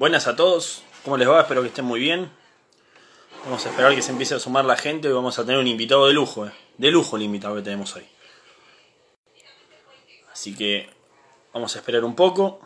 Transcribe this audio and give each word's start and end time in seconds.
buenas 0.00 0.26
a 0.26 0.34
todos. 0.34 0.82
¿Cómo 1.04 1.18
les 1.18 1.28
va? 1.28 1.42
Espero 1.42 1.60
que 1.60 1.68
estén 1.68 1.84
muy 1.84 2.00
bien. 2.00 2.32
Vamos 3.44 3.66
a 3.66 3.68
esperar 3.68 3.94
que 3.94 4.00
se 4.00 4.12
empiece 4.12 4.34
a 4.34 4.38
sumar 4.38 4.64
la 4.64 4.78
gente 4.78 5.08
y 5.08 5.12
vamos 5.12 5.38
a 5.38 5.44
tener 5.44 5.60
un 5.60 5.66
invitado 5.66 6.06
de 6.06 6.14
lujo. 6.14 6.46
eh. 6.46 6.52
De 6.78 6.90
lujo 6.90 7.18
el 7.18 7.22
invitado 7.22 7.54
que 7.56 7.60
tenemos 7.60 7.94
hoy. 7.94 8.08
Así 10.32 10.56
que 10.56 10.88
vamos 11.52 11.76
a 11.76 11.80
esperar 11.80 12.02
un 12.02 12.16
poco. 12.16 12.62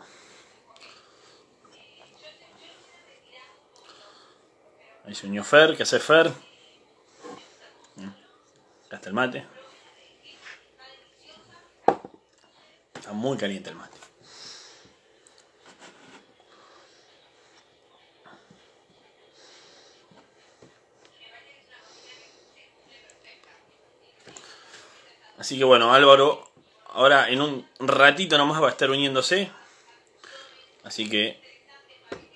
Ahí 5.03 5.13
se 5.13 5.27
unió 5.27 5.43
Fer. 5.43 5.75
¿Qué 5.75 5.83
hace 5.83 5.99
Fer? 5.99 6.27
Acá 8.85 8.95
está 8.95 9.09
el 9.09 9.13
mate. 9.13 9.45
Está 12.93 13.11
muy 13.11 13.37
caliente 13.37 13.71
el 13.71 13.75
mate. 13.75 14.04
Así 25.37 25.57
que 25.57 25.63
bueno, 25.63 25.93
Álvaro, 25.93 26.49
ahora 26.87 27.29
en 27.29 27.41
un 27.41 27.67
ratito 27.79 28.37
nomás 28.37 28.61
va 28.61 28.67
a 28.67 28.71
estar 28.71 28.89
uniéndose. 28.89 29.51
Así 30.83 31.09
que 31.09 31.39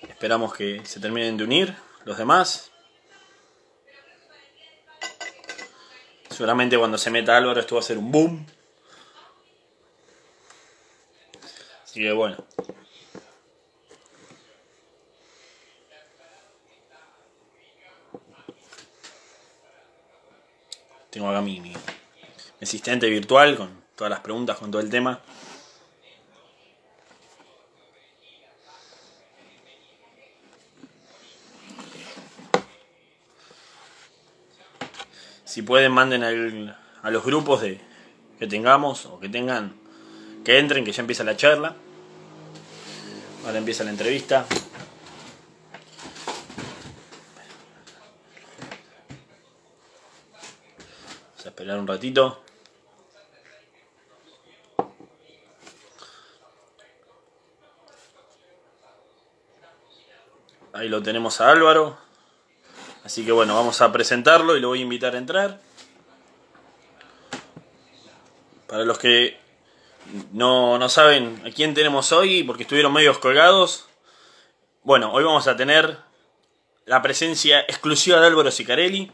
esperamos 0.08 0.54
que 0.54 0.84
se 0.84 1.00
terminen 1.00 1.36
de 1.36 1.44
unir 1.44 1.76
los 2.04 2.18
demás. 2.18 2.70
Seguramente 6.28 6.78
cuando 6.78 6.98
se 6.98 7.10
meta 7.10 7.36
Álvaro 7.36 7.60
esto 7.60 7.74
va 7.74 7.80
a 7.80 7.84
ser 7.84 7.98
un 7.98 8.10
boom. 8.10 8.46
Así 11.84 12.00
que 12.00 12.12
bueno. 12.12 12.44
Tengo 21.10 21.28
acá 21.28 21.40
mi, 21.40 21.60
asistente 22.60 23.08
virtual 23.08 23.56
con 23.56 23.70
todas 23.96 24.10
las 24.10 24.20
preguntas, 24.20 24.56
con 24.58 24.70
todo 24.70 24.82
el 24.82 24.90
tema. 24.90 25.20
Si 35.44 35.62
pueden, 35.62 35.92
manden 35.92 36.22
al- 36.22 36.76
a 37.02 37.10
los 37.10 37.24
grupos 37.24 37.62
de, 37.62 37.80
que 38.38 38.46
tengamos 38.46 39.06
o 39.06 39.18
que 39.18 39.28
tengan, 39.28 39.74
que 40.44 40.58
entren, 40.58 40.84
que 40.84 40.92
ya 40.92 41.00
empieza 41.00 41.24
la 41.24 41.36
charla. 41.36 41.74
Ahora 43.44 43.58
empieza 43.58 43.84
la 43.84 43.90
entrevista. 43.90 44.46
Vamos 51.30 51.46
a 51.46 51.48
esperar 51.48 51.78
un 51.78 51.86
ratito. 51.86 52.42
Ahí 60.80 60.88
lo 60.88 61.02
tenemos 61.02 61.42
a 61.42 61.50
Álvaro. 61.50 61.98
Así 63.04 63.22
que 63.22 63.32
bueno, 63.32 63.54
vamos 63.54 63.82
a 63.82 63.92
presentarlo 63.92 64.56
y 64.56 64.60
lo 64.60 64.68
voy 64.68 64.78
a 64.78 64.82
invitar 64.82 65.14
a 65.14 65.18
entrar. 65.18 65.60
Para 68.66 68.84
los 68.84 68.98
que 68.98 69.38
no, 70.32 70.78
no 70.78 70.88
saben 70.88 71.42
a 71.46 71.50
quién 71.50 71.74
tenemos 71.74 72.12
hoy, 72.12 72.44
porque 72.44 72.62
estuvieron 72.62 72.94
medios 72.94 73.18
colgados. 73.18 73.90
Bueno, 74.82 75.12
hoy 75.12 75.22
vamos 75.22 75.48
a 75.48 75.56
tener 75.58 75.98
la 76.86 77.02
presencia 77.02 77.60
exclusiva 77.60 78.18
de 78.18 78.28
Álvaro 78.28 78.50
Sicarelli. 78.50 79.12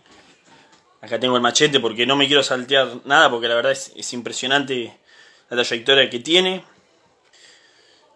Acá 1.01 1.19
tengo 1.19 1.35
el 1.35 1.43
machete 1.43 1.81
porque 1.81 2.07
no 2.07 2.15
me 2.15 2.29
quiero 2.29 2.45
saltear 2.45 3.01
nada, 3.07 3.29
porque 3.29 3.49
la 3.49 3.57
verdad 3.57 3.73
es, 3.73 3.93
es 3.97 4.13
impresionante 4.13 4.97
la 5.51 5.57
trayectoria 5.57 6.09
que 6.11 6.21
tiene. 6.21 6.65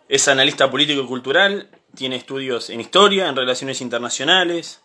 Es 0.08 0.28
analista 0.28 0.70
político 0.70 1.02
y 1.02 1.06
cultural, 1.06 1.68
tiene 1.94 2.16
estudios 2.16 2.70
en 2.70 2.80
historia, 2.80 3.28
en 3.28 3.36
relaciones 3.36 3.80
internacionales, 3.80 4.80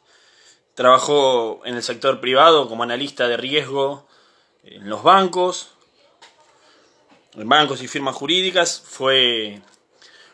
trabajó 0.73 1.61
en 1.65 1.75
el 1.75 1.83
sector 1.83 2.19
privado 2.19 2.67
como 2.67 2.83
analista 2.83 3.27
de 3.27 3.37
riesgo 3.37 4.07
en 4.63 4.89
los 4.89 5.03
bancos, 5.03 5.71
en 7.33 7.47
bancos 7.47 7.81
y 7.81 7.87
firmas 7.87 8.15
jurídicas, 8.15 8.81
fue, 8.85 9.61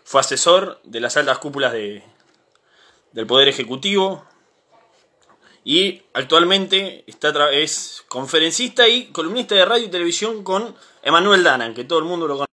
fue 0.03 0.21
asesor 0.21 0.79
de 0.83 0.99
las 0.99 1.17
altas 1.17 1.39
cúpulas 1.39 1.73
de, 1.73 2.03
del 3.11 3.27
Poder 3.27 3.47
Ejecutivo 3.47 4.25
y 5.63 6.01
actualmente 6.13 7.03
está 7.07 7.51
es 7.51 8.03
conferencista 8.07 8.87
y 8.87 9.07
columnista 9.07 9.55
de 9.55 9.65
radio 9.65 9.85
y 9.85 9.91
televisión 9.91 10.43
con 10.43 10.75
Emanuel 11.03 11.43
Danan, 11.43 11.73
que 11.73 11.83
todo 11.83 11.99
el 11.99 12.05
mundo 12.05 12.27
lo 12.27 12.33
conoce. 12.35 12.50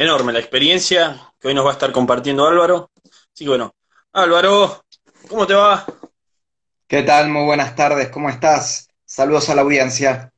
Enorme 0.00 0.32
la 0.32 0.38
experiencia 0.38 1.30
que 1.38 1.48
hoy 1.48 1.52
nos 1.52 1.66
va 1.66 1.68
a 1.68 1.72
estar 1.74 1.92
compartiendo 1.92 2.48
Álvaro. 2.48 2.90
Así 3.04 3.44
que 3.44 3.50
bueno, 3.50 3.74
Álvaro, 4.14 4.82
¿cómo 5.28 5.46
te 5.46 5.52
va? 5.52 5.84
¿Qué 6.86 7.02
tal? 7.02 7.28
Muy 7.28 7.44
buenas 7.44 7.76
tardes, 7.76 8.08
¿cómo 8.08 8.30
estás? 8.30 8.88
Saludos 9.04 9.50
a 9.50 9.54
la 9.54 9.60
audiencia. 9.60 10.32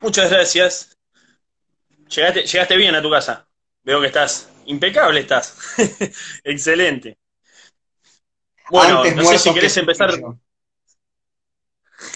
Muchas 0.00 0.28
gracias. 0.28 0.98
Llegaste, 2.08 2.42
llegaste 2.42 2.76
bien 2.76 2.96
a 2.96 3.00
tu 3.00 3.12
casa. 3.12 3.46
Veo 3.84 4.00
que 4.00 4.08
estás 4.08 4.50
impecable, 4.64 5.20
estás. 5.20 5.56
Excelente. 6.42 7.16
Bueno, 8.70 9.02
Antes 9.02 9.14
no 9.14 9.24
sé 9.24 9.38
si 9.38 9.54
querés 9.54 9.74
que 9.74 9.80
empezar. 9.80 10.10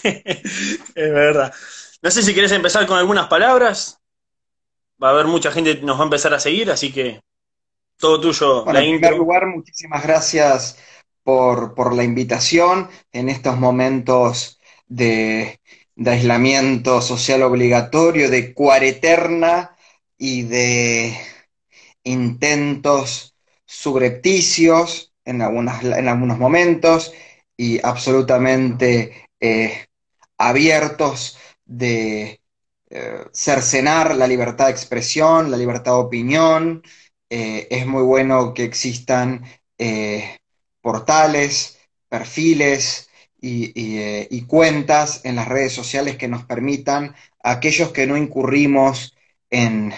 Es 0.03 1.13
verdad. 1.13 1.53
No 2.01 2.11
sé 2.11 2.21
si 2.21 2.35
querés 2.35 2.51
empezar 2.51 2.85
con 2.85 2.97
algunas 2.97 3.27
palabras. 3.27 4.01
Va 5.01 5.09
a 5.09 5.11
haber 5.11 5.27
mucha 5.27 5.51
gente 5.51 5.79
que 5.79 5.85
nos 5.85 5.97
va 5.97 6.01
a 6.03 6.05
empezar 6.05 6.33
a 6.33 6.39
seguir, 6.39 6.71
así 6.71 6.91
que 6.93 7.19
todo 7.97 8.21
tuyo 8.21 8.65
Bueno, 8.65 8.79
la 8.79 8.81
en 8.81 8.87
primer 8.87 9.13
lugar, 9.15 9.47
muchísimas 9.47 10.03
gracias 10.03 10.77
por, 11.23 11.75
por 11.75 11.93
la 11.93 12.03
invitación 12.03 12.89
en 13.11 13.29
estos 13.29 13.57
momentos 13.57 14.59
de, 14.87 15.59
de 15.95 16.11
aislamiento 16.11 17.01
social 17.01 17.41
obligatorio, 17.43 18.29
de 18.29 18.53
cuareterna 18.53 19.75
y 20.17 20.43
de 20.43 21.17
intentos 22.03 23.35
subrepticios 23.65 25.13
en 25.25 25.41
algunas, 25.41 25.83
en 25.83 26.07
algunos 26.09 26.39
momentos 26.39 27.13
y 27.57 27.85
absolutamente 27.85 29.27
eh, 29.39 29.85
abiertos 30.37 31.37
de 31.65 32.41
eh, 32.95 33.25
cercenar 33.33 34.15
la 34.15 34.27
libertad 34.27 34.65
de 34.65 34.71
expresión, 34.71 35.49
la 35.49 35.57
libertad 35.57 35.93
de 35.93 35.97
opinión. 35.97 36.83
Eh, 37.27 37.67
es 37.71 37.87
muy 37.87 38.03
bueno 38.03 38.53
que 38.53 38.63
existan 38.63 39.43
eh, 39.79 40.37
portales, 40.79 41.79
perfiles 42.07 43.09
y, 43.41 43.71
eh, 43.75 44.27
y 44.29 44.43
cuentas 44.43 45.21
en 45.23 45.37
las 45.37 45.47
redes 45.47 45.73
sociales 45.73 46.17
que 46.17 46.27
nos 46.27 46.45
permitan 46.45 47.15
a 47.43 47.51
aquellos 47.53 47.91
que 47.91 48.05
no 48.05 48.15
incurrimos 48.15 49.15
en 49.49 49.91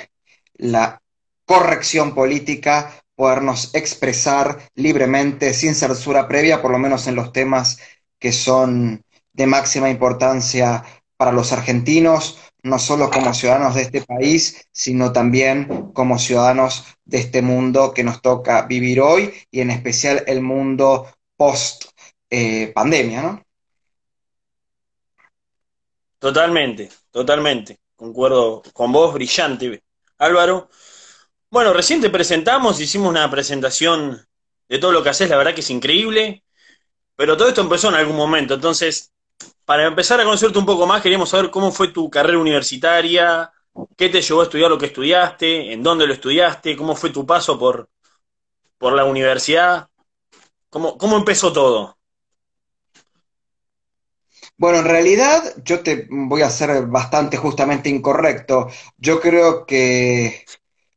la 0.54 1.02
corrección 1.44 2.16
política 2.16 3.04
podernos 3.16 3.76
expresar 3.76 4.70
libremente, 4.76 5.54
sin 5.54 5.76
censura 5.76 6.30
previa, 6.30 6.62
por 6.62 6.72
lo 6.72 6.80
menos 6.80 7.08
en 7.08 7.16
los 7.16 7.34
temas 7.34 7.78
que 8.20 8.32
son 8.32 9.04
de 9.34 9.48
máxima 9.48 9.90
importancia 9.90 10.86
para 11.18 11.34
los 11.34 11.52
argentinos, 11.52 12.40
no 12.66 12.80
solo 12.80 13.12
como 13.12 13.34
ciudadanos 13.34 13.76
de 13.76 13.84
este 13.84 14.02
país, 14.02 14.68
sino 14.72 15.12
también 15.12 15.92
como 15.94 16.18
ciudadanos 16.18 16.84
de 17.06 17.20
este 17.20 17.44
mundo 17.44 17.94
que 17.94 18.04
nos 18.04 18.22
toca 18.24 18.64
vivir 18.64 19.00
hoy 19.02 19.32
y 19.52 19.62
en 19.62 19.70
especial 19.70 20.24
el 20.26 20.42
mundo 20.42 21.08
post 21.38 21.86
eh, 22.30 22.72
pandemia, 22.74 23.22
¿no? 23.22 23.44
Totalmente, 26.18 26.90
totalmente. 27.12 27.78
Concuerdo 27.96 28.64
con 28.74 28.92
vos, 28.92 29.14
brillante, 29.14 29.84
Álvaro. 30.18 30.68
Bueno, 31.52 31.72
recién 31.72 32.02
te 32.02 32.10
presentamos, 32.10 32.82
hicimos 32.82 33.10
una 33.10 33.30
presentación 33.30 34.26
de 34.68 34.80
todo 34.80 34.92
lo 34.92 35.04
que 35.04 35.10
haces, 35.10 35.30
la 35.30 35.38
verdad 35.38 35.54
que 35.54 35.62
es 35.62 35.70
increíble, 35.70 36.44
pero 37.16 37.38
todo 37.38 37.48
esto 37.48 37.62
empezó 37.62 37.90
en 37.90 37.96
algún 37.96 38.16
momento. 38.16 38.56
Entonces, 38.56 39.14
para 39.66 39.88
empezar 39.88 40.20
a 40.22 40.24
conocerte 40.24 40.60
un 40.60 40.66
poco 40.66 40.86
más, 40.86 41.02
queríamos 41.02 41.30
saber 41.30 41.50
cómo 41.50 41.72
fue 41.72 41.90
tu 41.90 42.10
carrera 42.10 42.38
universitaria, 42.38 43.52
qué 43.98 44.10
te 44.10 44.22
llevó 44.22 44.42
a 44.42 44.44
estudiar 44.46 44.70
lo 44.70 44.78
que 44.78 44.86
estudiaste, 44.88 45.74
en 45.74 45.84
dónde 45.84 46.08
lo 46.08 46.14
estudiaste, 46.14 46.78
cómo 46.78 46.96
fue 46.96 47.10
tu 47.10 47.26
paso 47.26 47.58
por, 47.58 47.90
por 48.78 48.94
la 48.94 49.06
universidad, 49.06 49.88
cómo, 50.70 50.98
cómo 50.98 51.18
empezó 51.18 51.52
todo. 51.52 51.98
Bueno, 54.58 54.80
en 54.80 54.86
realidad 54.86 55.44
yo 55.64 55.82
te 55.82 56.08
voy 56.10 56.42
a 56.42 56.50
ser 56.50 56.86
bastante 56.86 57.36
justamente 57.36 57.90
incorrecto. 57.90 58.70
Yo 58.98 59.20
creo 59.20 59.66
que 59.66 60.46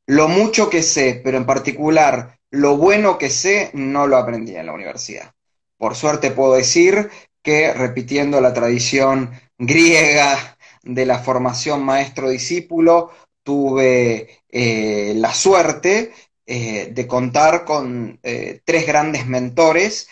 lo 0.06 0.28
mucho 0.28 0.70
que 0.70 0.82
sé, 0.82 1.20
pero 1.24 1.38
en 1.38 1.46
particular 1.46 2.38
lo 2.50 2.76
bueno 2.76 3.18
que 3.18 3.30
sé, 3.30 3.70
no 3.74 4.06
lo 4.06 4.16
aprendí 4.16 4.54
en 4.54 4.66
la 4.66 4.72
universidad. 4.72 5.34
Por 5.76 5.96
suerte 5.96 6.30
puedo 6.30 6.54
decir 6.54 7.10
que, 7.48 7.72
repitiendo 7.72 8.42
la 8.42 8.52
tradición 8.52 9.30
griega 9.56 10.58
de 10.82 11.06
la 11.06 11.18
formación 11.18 11.82
maestro-discípulo, 11.82 13.10
tuve 13.42 14.42
eh, 14.50 15.14
la 15.16 15.32
suerte 15.32 16.12
eh, 16.44 16.90
de 16.92 17.06
contar 17.06 17.64
con 17.64 18.20
eh, 18.22 18.60
tres 18.66 18.86
grandes 18.86 19.26
mentores 19.26 20.08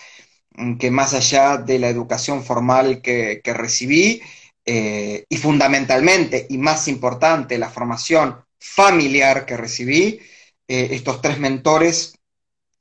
mm, 0.53 0.79
que 0.79 0.91
más 0.91 1.13
allá 1.13 1.59
de 1.59 1.79
la 1.79 1.91
educación 1.91 2.43
formal 2.43 3.03
que, 3.03 3.43
recibí, 3.45 4.23
y 4.65 5.37
fundamentalmente, 5.37 6.47
y 6.49 6.57
más 6.57 6.89
importante, 6.89 7.59
la 7.59 7.69
formación 7.69 8.43
familiar 8.59 9.45
que 9.45 9.59
recibí, 9.59 10.21
estos 10.67 11.21
tres 11.21 11.39
mentores 11.39 12.15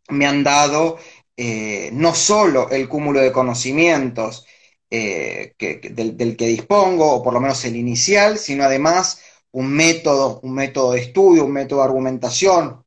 me 0.09 0.25
han 0.25 0.43
dado 0.43 0.97
no 1.37 2.15
solo 2.15 2.69
el 2.69 2.87
cúmulo 2.87 3.19
de 3.19 3.31
conocimientos 3.31 4.45
del, 4.89 6.17
del, 6.17 6.37
que 6.37 6.47
dispongo, 6.47 7.11
o 7.11 7.23
por 7.23 7.33
lo 7.33 7.41
menos 7.41 7.63
el 7.65 7.75
inicial, 7.75 8.37
sino 8.37 8.63
además 8.63 9.21
un 9.51 9.71
método, 9.71 10.39
un 10.43 10.53
método 10.53 10.93
de 10.93 11.01
estudio, 11.01 11.45
un 11.45 11.51
método 11.53 11.79
de 11.79 11.85
argumentación, 11.85 12.85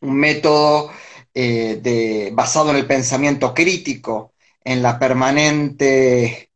un 0.00 0.16
método 0.16 0.90
eh, 1.32 2.30
basado 2.32 2.70
en 2.70 2.76
el 2.76 2.86
pensamiento 2.86 3.52
crítico, 3.54 4.34
en 4.62 4.82
la 4.82 4.98
permanente, 4.98 6.50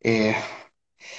eh, 0.00 0.34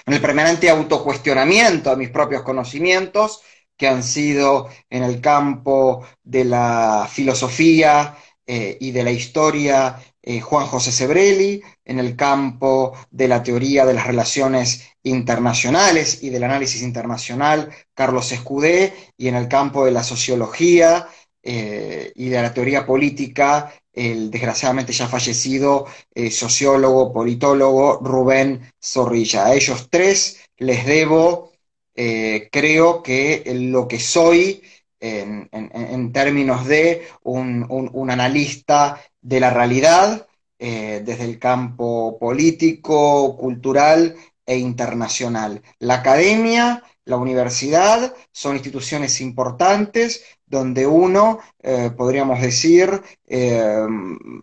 en 0.05 0.13
el 0.13 0.21
permanente 0.21 0.69
autocuestionamiento 0.69 1.91
de 1.91 1.97
mis 1.97 2.09
propios 2.09 2.43
conocimientos, 2.43 3.41
que 3.77 3.87
han 3.87 4.03
sido 4.03 4.69
en 4.89 5.03
el 5.03 5.19
campo 5.19 6.05
de 6.23 6.45
la 6.45 7.07
filosofía 7.11 8.15
eh, 8.45 8.77
y 8.79 8.91
de 8.91 9.03
la 9.03 9.11
historia 9.11 9.99
Juan 10.41 10.67
José 10.67 10.93
Sebrelli, 10.93 11.61
en 11.83 11.99
el 11.99 12.15
campo 12.15 12.93
de 13.11 13.27
la 13.27 13.43
teoría 13.43 13.85
de 13.85 13.93
las 13.93 14.07
relaciones 14.07 14.93
internacionales 15.03 16.23
y 16.23 16.29
del 16.29 16.45
análisis 16.45 16.81
internacional, 16.81 17.69
Carlos 17.93 18.31
Escudé, 18.31 18.93
y 19.17 19.27
en 19.27 19.35
el 19.35 19.47
campo 19.47 19.85
de 19.85 19.91
la 19.91 20.03
sociología 20.03 21.07
eh, 21.41 22.13
y 22.15 22.29
de 22.29 22.41
la 22.41 22.53
teoría 22.53 22.85
política, 22.85 23.73
el 23.91 24.31
desgraciadamente 24.31 24.93
ya 24.93 25.07
fallecido 25.07 25.85
eh, 26.15 26.31
sociólogo, 26.31 27.11
politólogo 27.11 27.99
Rubén 28.01 28.71
Zorrilla. 28.81 29.47
A 29.47 29.53
ellos 29.53 29.87
tres 29.89 30.39
les 30.57 30.85
debo, 30.85 31.51
eh, 31.95 32.47
creo 32.51 33.03
que 33.03 33.43
lo 33.55 33.87
que 33.87 33.99
soy 33.99 34.63
en, 35.03 36.11
términos 36.13 36.65
de 36.65 37.07
un 37.23 38.07
analista 38.09 39.01
de 39.21 39.39
la 39.39 39.49
realidad, 39.49 40.27
desde 40.57 41.25
el 41.25 41.39
campo 41.39 42.17
político, 42.17 43.35
cultural 43.37 44.15
e 44.45 44.57
internacional. 44.57 45.61
La 45.79 45.95
academia, 45.95 46.83
la 47.05 47.17
universidad 47.17 48.13
son 48.31 48.55
instituciones 48.55 49.19
importantes 49.19 50.23
donde 50.45 50.85
uno, 50.85 51.39
eh, 51.61 51.91
podríamos 51.97 52.39
decir, 52.39 53.01
eh, 53.27 53.85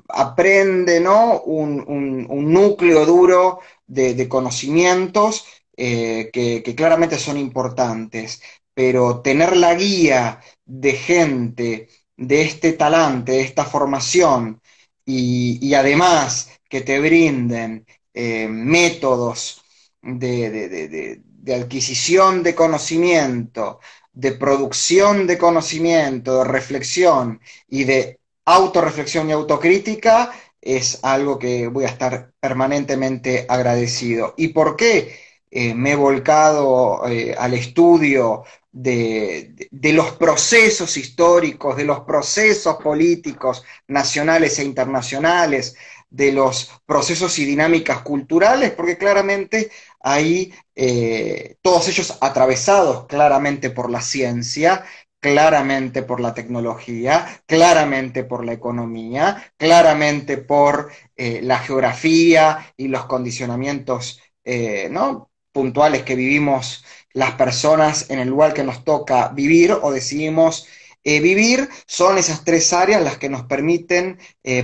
aprende 0.08 1.00
¿no? 1.00 1.40
un, 1.42 2.26
núcleo 2.52 3.06
duro 3.06 3.60
de, 3.86 4.28
conocimientos 4.28 5.46
eh, 5.76 6.30
que, 6.32 6.74
claramente 6.74 7.16
son 7.16 7.38
importantes, 7.38 8.42
pero 8.80 9.20
tener 9.20 9.58
la 9.58 9.74
guía 9.74 10.40
de 10.64 10.92
gente 10.92 11.88
de 12.16 12.40
este 12.40 12.72
talante, 12.72 13.32
de 13.32 13.42
esta 13.42 13.66
formación, 13.66 14.62
y 15.04 15.74
además 15.74 16.48
que 16.66 16.80
te 16.80 16.98
brinden 16.98 17.84
métodos 18.14 19.62
de, 20.00 21.20
adquisición 21.54 22.42
de 22.42 22.54
conocimiento, 22.54 23.80
de 24.14 24.32
producción 24.32 25.26
de 25.26 25.36
conocimiento, 25.36 26.38
de 26.38 26.44
reflexión 26.44 27.38
y 27.68 27.84
de 27.84 28.18
autorreflexión 28.46 29.28
y 29.28 29.32
autocrítica, 29.32 30.32
es 30.58 31.00
algo 31.02 31.38
que 31.38 31.66
voy 31.68 31.84
a 31.84 31.88
estar 31.88 32.32
permanentemente 32.40 33.44
agradecido. 33.46 34.32
¿Y 34.38 34.48
por 34.48 34.74
qué 34.74 35.18
eh, 35.50 35.74
me 35.74 35.92
he 35.92 35.96
volcado 35.96 37.08
eh, 37.08 37.34
al 37.36 37.54
estudio 37.54 38.44
de, 38.72 39.68
los 39.70 40.12
procesos 40.12 40.96
históricos, 40.96 41.76
de 41.76 41.84
los 41.84 42.00
procesos 42.00 42.76
políticos 42.76 43.64
nacionales 43.88 44.58
e 44.58 44.64
internacionales, 44.64 45.76
de 46.08 46.32
los 46.32 46.70
procesos 46.86 47.38
y 47.38 47.44
dinámicas 47.44 48.02
culturales, 48.02 48.72
porque 48.72 48.98
claramente 48.98 49.70
ahí 50.00 50.52
eh, 50.74 51.56
todos 51.62 51.88
ellos 51.88 52.18
atravesados 52.20 53.06
claramente 53.06 53.70
por 53.70 53.90
la 53.90 54.00
ciencia, 54.00 54.84
claramente 55.20 56.02
por 56.02 56.20
la 56.20 56.34
tecnología, 56.34 57.42
claramente 57.46 58.24
por 58.24 58.44
la 58.44 58.54
economía, 58.54 59.52
claramente 59.56 60.38
por 60.38 60.90
eh, 61.16 61.40
la 61.42 61.58
geografía 61.58 62.72
y 62.76 62.88
los 62.88 63.04
condicionamientos 63.06 64.20
eh, 64.44 64.88
¿no? 64.90 65.30
puntuales 65.52 66.02
que 66.02 66.14
vivimos 66.14 66.84
las 67.12 67.32
personas 67.32 68.10
en 68.10 68.18
el 68.18 68.28
lugar 68.28 68.54
que 68.54 68.64
nos 68.64 68.84
toca 68.84 69.28
vivir 69.28 69.72
o 69.72 69.90
decidimos 69.92 70.66
vivir, 71.02 71.68
son 71.86 72.18
esas 72.18 72.44
tres 72.44 72.72
áreas 72.74 73.02
las 73.02 73.16
que 73.16 73.30
nos 73.30 73.44
permiten 73.44 74.18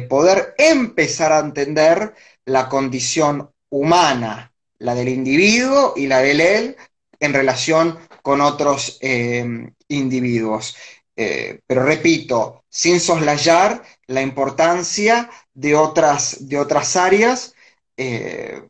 poder 0.09 0.55
empezar 0.59 1.33
a 1.33 1.39
entender 1.39 2.15
la 2.45 2.69
condición 2.69 3.51
humana 3.71 4.53
la 4.79 4.95
del 4.95 5.09
individuo 5.09 5.95
y 5.97 6.07
la 6.07 6.21
del 6.21 6.41
él 6.41 6.77
en 7.21 7.33
relación 7.33 7.99
con 8.23 8.41
otros 8.41 8.99
eh, 9.01 9.71
individuos. 9.89 10.77
Eh, 11.17 11.61
pero 11.67 11.83
repito, 11.85 12.65
sin 12.69 13.01
soslayar 13.01 13.83
la 14.07 14.21
importancia 14.21 15.31
de 15.55 15.75
otras, 15.75 16.49
de 16.49 16.59
otras 16.59 16.97
áreas 16.97 17.55
eh, 17.97 18.63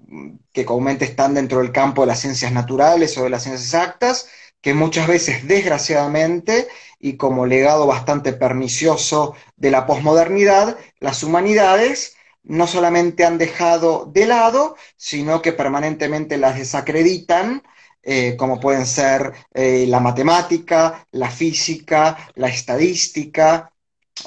que 0.53 0.65
comúnmente 0.65 1.05
están 1.05 1.35
dentro 1.35 1.59
del 1.59 1.73
campo 1.73 2.03
de 2.03 2.09
las 2.09 2.21
ciencias 2.21 2.53
naturales 2.53 3.19
o 3.19 3.25
de 3.25 3.31
las 3.31 3.43
ciencias 3.43 3.67
exactas, 3.67 4.29
que 4.61 4.75
muchas 4.75 5.07
veces, 5.09 5.47
desgraciadamente, 5.47 6.69
y 6.99 7.17
como 7.17 7.47
legado 7.47 7.87
bastante 7.87 8.33
pernicioso 8.33 9.35
de 9.57 9.71
la 9.71 9.87
posmodernidad, 9.87 10.79
las 11.01 11.23
humanidades 11.23 12.17
no 12.43 12.67
solamente 12.67 13.25
han 13.25 13.39
dejado 13.39 14.07
de 14.07 14.27
lado, 14.27 14.77
sino 14.97 15.43
que 15.43 15.53
permanentemente 15.53 16.39
las 16.39 16.57
desacreditan, 16.57 17.63
eh, 18.03 18.37
como 18.37 18.61
pueden 18.61 18.87
ser 18.87 19.33
eh, 19.53 19.87
la 19.89 19.99
matemática, 20.01 21.07
la 21.11 21.31
física, 21.31 22.17
la 22.35 22.49
estadística, 22.49 23.73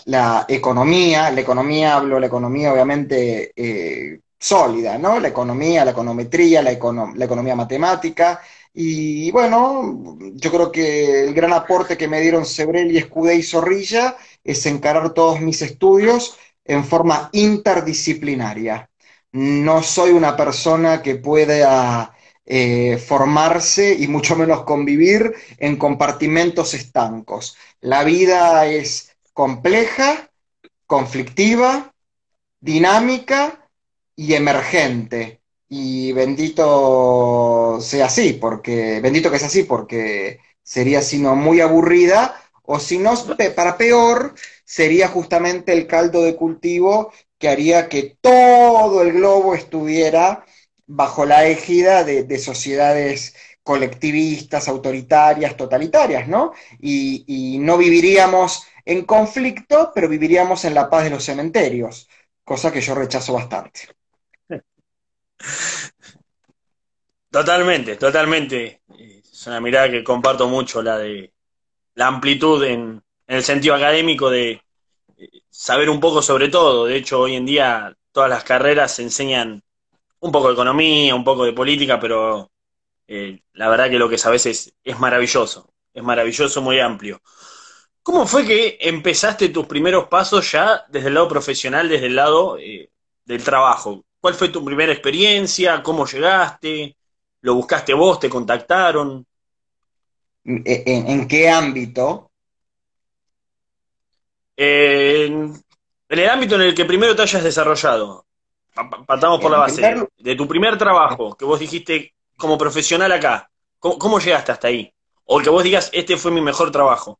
la 0.05 0.45
economía. 0.49 1.31
La 1.31 1.41
economía, 1.41 1.95
hablo 1.95 2.15
de 2.15 2.21
la 2.21 2.27
economía 2.27 2.73
obviamente 2.73 3.53
sólida, 4.39 4.97
¿no? 4.97 5.19
La 5.19 5.27
economía, 5.27 5.85
la 5.85 5.91
econometría, 5.91 6.61
la, 6.61 6.71
economía 6.71 7.55
matemática. 7.55 8.41
Y 8.73 9.29
bueno, 9.31 10.17
yo 10.33 10.51
creo 10.51 10.71
que 10.71 11.25
el 11.25 11.33
gran 11.33 11.53
aporte 11.53 11.97
que 11.97 12.07
me 12.07 12.21
dieron 12.21 12.45
Sebrel 12.45 12.91
y 12.91 12.97
Escudé 12.97 13.35
y 13.35 13.43
Zorrilla 13.43 14.15
es 14.43 14.65
encarar 14.65 15.13
todos 15.13 15.41
mis 15.41 15.61
estudios 15.61 16.37
en 16.63 16.85
forma 16.85 17.29
interdisciplinaria. 17.33 18.89
No 19.31 19.83
soy 19.83 20.11
una 20.11 20.35
persona 20.37 21.01
que 21.01 21.15
pueda 21.15 22.15
eh, 22.45 22.97
formarse 22.97 23.93
y 23.93 24.07
mucho 24.07 24.35
menos 24.35 24.63
convivir 24.63 25.33
en 25.57 25.77
compartimentos 25.77 26.73
estancos. 26.73 27.57
La 27.81 28.03
vida 28.03 28.65
es 28.65 29.15
compleja, 29.33 30.29
conflictiva, 30.87 31.93
dinámica 32.59 33.58
y 34.19 34.33
emergente. 34.33 35.41
Y 35.69 36.11
bendito 36.11 37.79
sea 37.81 38.07
así, 38.07 38.33
porque, 38.33 38.99
bendito 39.01 39.31
que 39.31 39.39
sea 39.39 39.47
así, 39.47 39.63
porque 39.63 40.39
sería 40.61 41.01
sino 41.01 41.35
muy 41.35 41.61
aburrida, 41.61 42.35
o 42.63 42.79
si 42.79 42.97
no, 42.97 43.13
para 43.55 43.77
peor, 43.77 44.35
sería 44.65 45.07
justamente 45.07 45.71
el 45.71 45.87
caldo 45.87 46.23
de 46.23 46.35
cultivo 46.35 47.13
que 47.37 47.47
haría 47.49 47.87
que 47.87 48.17
todo 48.21 49.01
el 49.03 49.13
globo 49.13 49.55
estuviera 49.55 50.45
bajo 50.85 51.25
la 51.25 51.45
égida 51.47 52.03
de, 52.03 52.39
sociedades 52.39 53.35
colectivistas, 53.63 54.67
autoritarias, 54.67 55.55
totalitarias, 55.55 56.27
¿no? 56.27 56.53
Y, 56.81 57.57
no 57.61 57.77
viviríamos 57.77 58.63
en 58.85 59.05
conflicto, 59.05 59.91
pero 59.95 60.09
viviríamos 60.09 60.65
en 60.65 60.73
la 60.73 60.89
paz 60.89 61.05
de 61.05 61.11
los 61.11 61.23
cementerios, 61.23 62.09
cosa 62.43 62.71
que 62.71 62.81
yo 62.81 62.95
rechazo 62.95 63.33
bastante. 63.33 63.98
Totalmente, 67.31 67.95
totalmente. 67.95 68.81
Es 68.97 69.47
una 69.47 69.61
mirada 69.61 69.89
que 69.89 70.03
comparto 70.03 70.47
mucho, 70.47 70.81
la 70.81 70.97
de 70.97 71.33
la 71.95 72.07
amplitud 72.07 72.63
en, 72.63 73.03
el 73.27 73.43
sentido 73.43 73.75
académico 73.75 74.29
de 74.29 74.63
eh, 75.17 75.29
saber 75.49 75.89
un 75.89 75.99
poco 75.99 76.21
sobre 76.21 76.49
todo. 76.49 76.85
De 76.85 76.95
hecho, 76.97 77.19
hoy 77.21 77.35
en 77.35 77.45
día 77.45 77.95
todas 78.11 78.29
las 78.29 78.43
carreras 78.43 78.95
se 78.95 79.03
enseñan 79.03 79.63
un 80.19 80.31
poco 80.31 80.47
de 80.47 80.53
economía, 80.53 81.15
un 81.15 81.23
poco 81.23 81.45
de 81.45 81.53
política, 81.53 81.99
pero 81.99 82.51
eh, 83.07 83.41
la 83.53 83.69
verdad 83.69 83.89
que 83.89 83.99
lo 83.99 84.09
que 84.09 84.17
sabes 84.17 84.45
es, 84.47 84.73
es 84.83 84.99
maravilloso, 84.99 85.73
es 85.93 86.03
maravilloso, 86.03 86.61
muy 86.61 86.79
amplio. 86.79 87.21
¿Cómo 88.01 88.25
fue 88.25 88.45
que 88.45 88.77
empezaste 88.81 89.49
tus 89.49 89.67
primeros 89.67 90.07
pasos 90.07 90.51
ya 90.51 90.85
desde 90.89 91.09
el 91.09 91.13
lado 91.13 91.27
profesional, 91.27 91.87
desde 91.87 92.07
el 92.07 92.15
lado 92.15 92.57
eh, 92.57 92.89
del 93.25 93.43
trabajo? 93.43 94.03
¿Cuál 94.19 94.33
fue 94.33 94.49
tu 94.49 94.63
primera 94.63 94.91
experiencia? 94.91 95.81
¿Cómo 95.81 96.05
llegaste? 96.05 96.95
¿Lo 97.41 97.55
buscaste 97.55 97.93
vos? 97.93 98.19
¿Te 98.19 98.29
contactaron? 98.29 99.25
¿En, 100.43 100.63
en 100.65 101.27
qué 101.27 101.49
ámbito? 101.49 102.29
en, 104.59 105.63
en 106.09 106.19
el 106.19 106.29
ámbito 106.29 106.55
en 106.55 106.61
el 106.61 106.75
que 106.75 106.83
primero 106.83 107.15
te 107.15 107.21
hayas 107.21 107.43
desarrollado. 107.43 108.25
Partamos 109.07 109.39
por 109.39 109.51
la 109.51 109.59
base. 109.59 109.95
De 110.17 110.35
tu 110.35 110.47
primer 110.47 110.77
trabajo, 110.77 111.35
que 111.35 111.45
vos 111.45 111.59
dijiste 111.59 112.13
como 112.37 112.57
profesional 112.57 113.11
acá, 113.11 113.49
¿cómo, 113.79 114.19
llegaste 114.19 114.51
hasta 114.51 114.67
ahí? 114.67 114.93
O 115.25 115.39
que 115.39 115.49
vos 115.49 115.63
digas, 115.63 115.89
este 115.93 116.17
fue 116.17 116.31
mi 116.31 116.41
mejor 116.41 116.71
trabajo. 116.71 117.19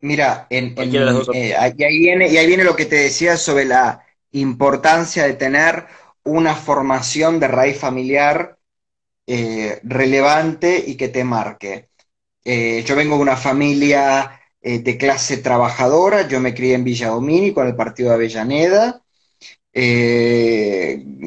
Mira, 0.00 0.46
en, 0.50 0.74
eh, 0.76 1.54
ahí 1.56 1.98
viene, 1.98 2.28
y 2.28 2.36
ahí 2.36 2.46
viene 2.46 2.64
lo 2.64 2.76
que 2.76 2.86
te 2.86 2.96
decía 2.96 3.36
sobre 3.36 3.64
la 3.64 4.03
importancia 4.34 5.24
de 5.24 5.34
tener 5.34 5.86
una 6.24 6.54
formación 6.54 7.40
de 7.40 7.48
raíz 7.48 7.78
familiar 7.78 8.58
eh, 9.26 9.80
relevante 9.82 10.82
y 10.86 10.96
que 10.96 11.08
te 11.08 11.24
marque. 11.24 11.88
Eh, 12.44 12.82
yo 12.86 12.96
vengo 12.96 13.16
de 13.16 13.22
una 13.22 13.36
familia 13.36 14.40
de 14.62 14.96
clase 14.96 15.36
trabajadora, 15.36 16.26
yo 16.26 16.40
me 16.40 16.54
crié 16.54 16.72
en 16.72 16.84
Villa 16.84 17.08
Domínico, 17.08 17.60
en 17.60 17.68
el 17.68 17.76
partido 17.76 18.08
de 18.08 18.14
Avellaneda, 18.14 19.02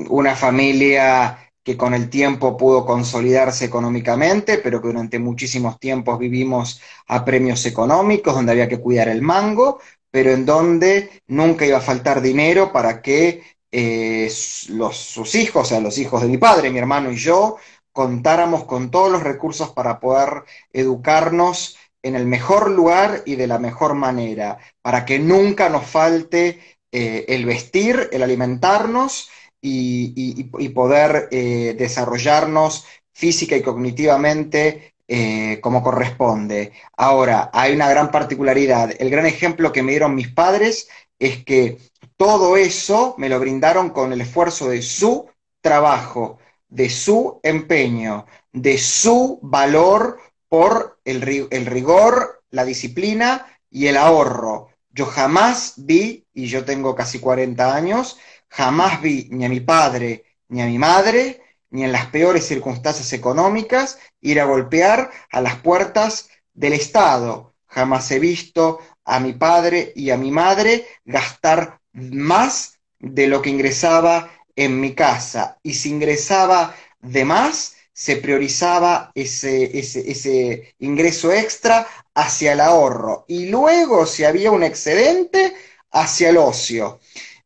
una 0.10 0.36
familia 0.36 1.48
que 1.68 1.76
con 1.76 1.94
el 1.94 2.10
tiempo 2.10 2.56
pudo 2.56 2.86
consolidarse 2.86 3.66
económicamente, 3.66 4.60
pero 4.60 4.82
que 4.82 4.88
durante 4.88 5.20
muchísimos 5.20 5.78
tiempos 5.82 6.18
vivimos 6.18 6.80
a 7.08 7.26
premios 7.26 7.66
económicos, 7.66 8.34
donde 8.34 8.54
había 8.54 8.70
que 8.70 8.80
cuidar 8.80 9.10
el 9.10 9.22
mango, 9.22 9.82
pero 10.12 10.32
en 10.32 10.46
donde 10.46 11.22
nunca 11.28 11.66
iba 11.66 11.78
a 11.78 11.82
faltar 11.82 12.22
dinero 12.22 12.72
para 12.72 13.02
que 13.02 13.44
eh, 13.72 14.32
los, 14.70 14.98
sus 14.98 15.36
hijos, 15.36 15.64
o 15.64 15.70
sea, 15.70 15.80
los 15.80 15.98
hijos 15.98 16.22
de 16.22 16.28
mi 16.28 16.38
padre, 16.38 16.72
mi 16.72 16.80
hermano 16.80 17.12
y 17.12 17.18
yo, 17.18 17.58
contáramos 17.92 18.66
con 18.66 18.92
todos 18.92 19.12
los 19.12 19.24
recursos 19.24 19.72
para 19.72 20.00
poder 20.00 20.44
educarnos 20.72 21.78
en 22.04 22.16
el 22.16 22.26
mejor 22.26 22.72
lugar 22.72 23.24
y 23.26 23.36
de 23.36 23.48
la 23.48 23.60
mejor 23.60 23.96
manera, 23.96 24.60
para 24.82 25.06
que 25.06 25.20
nunca 25.20 25.70
nos 25.70 25.86
falte 25.86 26.60
eh, 26.92 27.26
el 27.28 27.46
vestir, 27.46 28.10
el 28.12 28.24
alimentarnos 28.24 29.30
y, 29.62 30.44
poder 30.76 31.28
eh, 31.32 31.76
desarrollarnos 31.78 32.86
física 33.12 33.58
y 33.58 33.62
cognitivamente 33.62 34.94
eh, 35.08 35.60
como 35.62 35.84
corresponde. 35.84 36.74
Ahora, 36.96 37.50
hay 37.54 37.74
una 37.76 37.90
gran 37.90 38.12
particularidad. 38.12 38.92
El 39.00 39.10
gran 39.10 39.26
ejemplo 39.26 39.72
que 39.72 39.84
me 39.84 39.92
dieron 39.92 40.16
mis 40.16 40.30
padres 40.30 40.90
es 41.20 41.44
que 41.44 41.78
todo 42.18 42.58
eso 42.58 43.16
me 43.18 43.30
lo 43.30 43.40
brindaron 43.40 43.90
con 43.92 44.14
el 44.14 44.22
esfuerzo 44.22 44.70
de 44.70 44.82
su 44.82 45.30
trabajo, 45.62 46.40
de 46.68 46.90
su 46.90 47.40
empeño, 47.44 48.26
de 48.52 48.78
su 48.78 49.40
valor 49.42 50.20
por 50.50 51.00
el, 51.06 51.48
el 51.52 51.66
rigor, 51.66 52.44
la 52.50 52.66
disciplina 52.66 53.46
y 53.70 53.88
el 53.88 53.98
ahorro. 53.98 54.70
Yo 54.90 55.06
jamás 55.06 55.74
vi, 55.78 56.26
y 56.34 56.48
yo 56.48 56.66
tengo 56.66 56.96
casi 56.96 57.20
40 57.20 57.76
años, 57.76 58.18
Jamás 58.50 59.02
vi 59.02 59.28
ni 59.32 59.46
a 59.46 59.50
mi 59.50 59.60
padre 59.60 60.24
ni 60.50 60.62
a 60.62 60.66
mi 60.66 60.78
madre, 60.78 61.42
ni 61.70 61.84
en 61.84 61.92
las 61.92 62.08
peores 62.08 62.48
circunstancias 62.48 63.12
económicas, 63.14 64.00
ir 64.22 64.40
a 64.40 64.46
golpear 64.46 65.12
a 65.32 65.42
las 65.42 65.56
puertas 65.58 66.30
del 66.54 66.74
Estado. 66.74 67.54
Jamás 67.68 68.10
he 68.12 68.20
visto 68.20 68.80
a 69.04 69.20
mi 69.20 69.34
padre 69.34 69.94
y 69.96 70.10
a 70.10 70.18
mi 70.18 70.32
madre 70.32 70.86
gastar 71.06 71.80
más 71.94 72.80
de 73.00 73.28
lo 73.28 73.42
que 73.42 73.50
ingresaba 73.50 74.32
en 74.56 74.80
mi 74.80 74.94
casa. 74.94 75.60
Y 75.64 75.74
si 75.74 75.90
ingresaba 75.90 76.76
de 77.00 77.26
más, 77.26 77.76
se 77.94 78.18
priorizaba 78.18 79.12
ese, 79.16 80.76
ingreso 80.80 81.32
extra 81.32 81.88
hacia 82.14 82.54
el 82.54 82.60
ahorro. 82.60 83.26
Y 83.28 83.48
luego, 83.48 84.06
si 84.06 84.24
había 84.24 84.52
un 84.52 84.64
excedente, 84.64 85.56
hacia 85.92 86.30
el 86.30 86.38
ocio. 86.38 87.00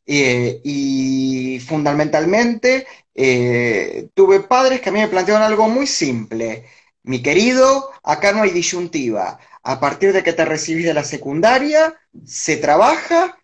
Eh, 0.06 0.60
y 0.63 1.62
fundamentalmente 1.66 2.86
eh, 3.15 4.10
tuve 4.13 4.41
padres 4.41 4.82
que 4.82 4.89
a 4.89 4.91
mí 4.91 5.00
me 5.00 5.08
plantearon 5.08 5.44
algo 5.44 5.68
muy 5.70 5.88
simple. 5.88 6.65
Mi 7.03 7.22
querido, 7.22 7.91
acá 8.03 8.32
no 8.32 8.44
hay 8.44 8.51
disyuntiva. 8.51 9.39
A 9.63 9.80
partir 9.80 10.13
de 10.13 10.24
que 10.24 10.34
te 10.34 10.46
recibís 10.46 10.86
de 10.86 10.94
la 10.94 11.03
secundaria, 11.03 11.96
se 12.25 12.58
trabaja 12.58 13.38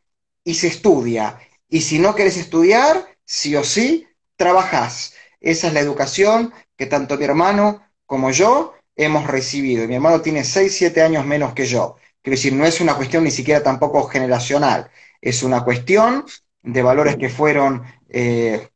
y 0.44 0.56
se 0.56 0.68
estudia. 0.68 1.40
Y 1.70 1.82
si 1.82 2.00
no 2.00 2.16
quieres 2.16 2.38
estudiar, 2.38 3.06
sí 3.26 3.56
o 3.56 3.64
sí, 3.64 4.08
trabajás. 4.36 5.14
Esa 5.42 5.68
es 5.68 5.74
la 5.74 5.80
educación 5.82 6.54
que 6.78 6.86
tanto 6.86 7.18
mi 7.18 7.26
hermano 7.26 7.82
como 8.06 8.32
yo 8.32 8.74
hemos 8.96 9.28
recibido. 9.28 9.88
Mi 9.88 9.96
hermano 9.96 10.22
tiene 10.22 10.44
6, 10.44 10.76
7 10.76 11.02
años 11.02 11.26
menos 11.26 11.54
que 11.54 11.66
yo. 11.66 11.98
Quiero 12.22 12.36
decir, 12.36 12.54
no 12.54 12.66
es 12.66 12.82
una 12.82 12.96
cuestión 12.96 13.24
ni 13.24 13.32
siquiera 13.32 13.64
tampoco 13.64 14.04
generacional, 14.08 14.90
es 15.22 15.44
una 15.44 15.64
cuestión 15.64 16.26
de 16.62 16.82
valores 16.82 17.16
que 17.16 17.30
fueron 17.30 17.84
eh, 18.10 18.70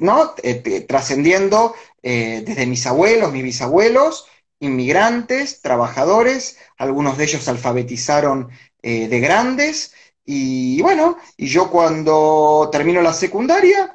¿no? 0.00 0.34
Eh, 0.42 0.84
trascendiendo 0.88 1.74
eh, 2.02 2.42
desde 2.44 2.66
mis 2.66 2.86
abuelos, 2.86 3.32
mis 3.32 3.44
bisabuelos, 3.44 4.26
inmigrantes, 4.58 5.60
trabajadores, 5.62 6.58
algunos 6.76 7.16
de 7.16 7.24
ellos 7.24 7.48
alfabetizaron 7.48 8.50
de 8.82 9.20
grandes, 9.20 9.92
y 10.24 10.80
bueno, 10.80 11.18
y 11.36 11.48
yo 11.48 11.70
cuando 11.70 12.70
termino 12.72 13.02
la 13.02 13.12
secundaria, 13.12 13.94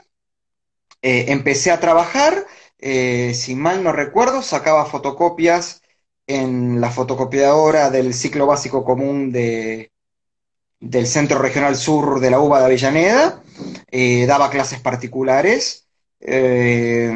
empecé 1.01 1.71
a 1.71 1.79
trabajar, 1.79 2.45
si 2.79 3.55
mal 3.55 3.83
no 3.83 3.91
recuerdo, 3.91 4.43
sacaba 4.43 4.85
fotocopias 4.85 5.81
en 6.27 6.81
la 6.81 6.91
fotocopiadora 6.91 7.89
del 7.89 8.13
ciclo 8.13 8.45
básico 8.45 8.83
común 8.83 9.31
de, 9.31 9.91
del 10.79 11.07
Centro 11.07 11.39
Regional 11.39 11.75
Sur 11.75 12.19
de 12.19 12.29
la 12.29 12.39
UBA 12.39 12.59
de 12.59 12.65
Avellaneda, 12.65 13.43
eh, 13.91 14.25
daba 14.25 14.49
clases 14.49 14.79
particulares 14.79 15.84
eh, 16.19 17.11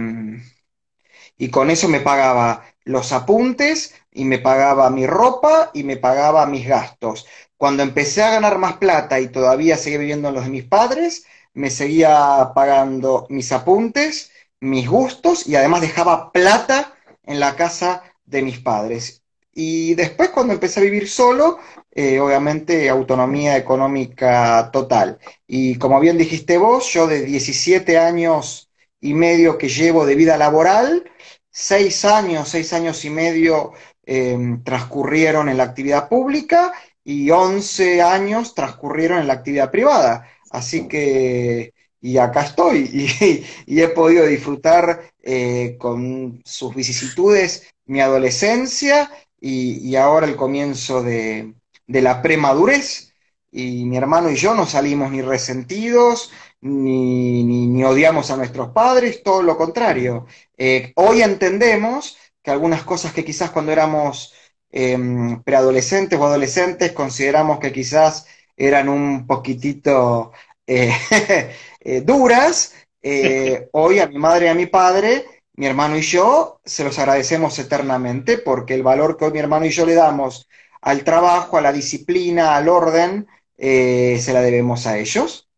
y 1.37 1.49
con 1.49 1.69
eso 1.71 1.87
me 1.87 2.01
pagaba 2.01 2.65
los 2.83 3.11
apuntes 3.11 3.93
y 4.11 4.25
me 4.25 4.39
pagaba 4.39 4.89
mi 4.89 5.05
ropa 5.07 5.71
y 5.73 5.83
me 5.83 5.97
pagaba 5.97 6.45
mis 6.45 6.67
gastos. 6.67 7.27
Cuando 7.57 7.83
empecé 7.83 8.23
a 8.23 8.31
ganar 8.31 8.57
más 8.57 8.77
plata 8.77 9.19
y 9.19 9.29
todavía 9.29 9.77
seguía 9.77 9.99
viviendo 9.99 10.29
en 10.29 10.35
los 10.35 10.45
de 10.45 10.51
mis 10.51 10.65
padres, 10.65 11.25
me 11.53 11.69
seguía 11.69 12.51
pagando 12.55 13.27
mis 13.29 13.51
apuntes, 13.51 14.31
mis 14.59 14.87
gustos 14.89 15.47
y 15.47 15.55
además 15.55 15.81
dejaba 15.81 16.31
plata 16.31 16.93
en 17.23 17.39
la 17.39 17.55
casa 17.55 18.03
de 18.25 18.41
mis 18.41 18.59
padres. 18.59 19.23
Y 19.53 19.95
después 19.95 20.29
cuando 20.29 20.53
empecé 20.53 20.79
a 20.79 20.83
vivir 20.83 21.09
solo, 21.09 21.59
eh, 21.91 22.19
obviamente 22.19 22.87
autonomía 22.89 23.57
económica 23.57 24.69
total. 24.71 25.19
Y 25.47 25.75
como 25.77 25.99
bien 25.99 26.17
dijiste 26.17 26.57
vos, 26.57 26.91
yo 26.93 27.07
de 27.07 27.21
17 27.23 27.97
años 27.97 28.68
y 29.01 29.13
medio 29.13 29.57
que 29.57 29.69
llevo 29.69 30.05
de 30.05 30.15
vida 30.15 30.37
laboral, 30.37 31.09
seis 31.49 32.05
años, 32.05 32.49
seis 32.49 32.73
años 32.73 33.03
y 33.05 33.09
medio 33.09 33.73
em, 34.05 34.63
transcurrieron 34.63 35.49
en 35.49 35.57
la 35.57 35.63
actividad 35.63 36.09
pública 36.09 36.73
y 37.03 37.29
11 37.31 38.01
años 38.01 38.55
transcurrieron 38.55 39.19
en 39.19 39.27
la 39.27 39.33
actividad 39.33 39.71
privada. 39.71 40.27
Así 40.51 40.87
que, 40.87 41.73
y 42.01 42.17
acá 42.17 42.41
estoy, 42.43 43.43
y, 43.65 43.81
he 43.81 43.87
podido 43.89 44.25
disfrutar 44.25 45.11
eh, 45.21 45.75
con 45.79 46.41
sus 46.45 46.75
vicisitudes 46.75 47.67
mi 47.85 48.01
adolescencia 48.01 49.09
y 49.41 49.95
ahora 49.95 50.27
el 50.27 50.35
comienzo 50.35 51.01
de, 51.01 51.53
de 51.89 52.03
la 52.03 52.21
premadurez 52.21 53.11
y 53.51 53.83
mi 53.85 53.97
hermano 53.97 54.29
y 54.29 54.35
yo 54.35 54.53
no 54.53 54.67
salimos 54.67 55.11
ni 55.11 55.23
resentidos, 55.23 56.31
ni, 56.61 57.43
ni, 57.43 57.83
odiamos 57.83 58.31
a 58.31 58.37
nuestros 58.37 58.69
padres, 58.69 59.23
todo 59.23 59.41
lo 59.43 59.57
contrario. 59.57 60.25
Eh, 60.57 60.93
hoy 60.95 61.21
entendemos 61.21 62.17
que 62.41 62.51
algunas 62.51 62.83
cosas 62.83 63.13
que 63.13 63.25
quizás 63.25 63.51
cuando 63.51 63.71
éramos 63.71 64.33
em, 64.71 65.41
preadolescentes 65.43 66.19
o 66.19 66.25
adolescentes 66.25 66.91
consideramos 66.91 67.59
que 67.59 67.71
quizás 67.71 68.27
eran 68.57 68.89
un 68.89 69.25
poquitito 69.27 70.31
eh, 70.67 70.91
eh, 71.79 72.01
duras, 72.01 72.73
hoy 73.71 73.99
a 73.99 74.07
mi 74.07 74.17
madre 74.17 74.47
y 74.47 74.49
a 74.49 74.53
mi 74.53 74.65
padre 74.65 75.25
mi 75.59 75.65
hermano 75.65 75.97
y 75.97 76.01
yo 76.01 76.61
se 76.63 76.85
los 76.85 76.97
agradecemos 76.99 77.59
eternamente 77.59 78.37
porque 78.37 78.73
el 78.75 78.81
valor 78.81 79.17
que 79.17 79.25
hoy 79.25 79.33
mi 79.33 79.39
hermano 79.39 79.65
y 79.65 79.71
yo 79.71 79.85
le 79.85 79.93
damos 79.93 80.47
al 80.79 81.03
trabajo, 81.03 81.57
a 81.57 81.61
la 81.61 81.73
disciplina, 81.73 82.55
al 82.55 82.69
orden, 82.69 83.27
eh, 83.57 84.17
se 84.21 84.31
la 84.31 84.39
debemos 84.39 84.87
a 84.87 84.97
ellos. 84.97 85.48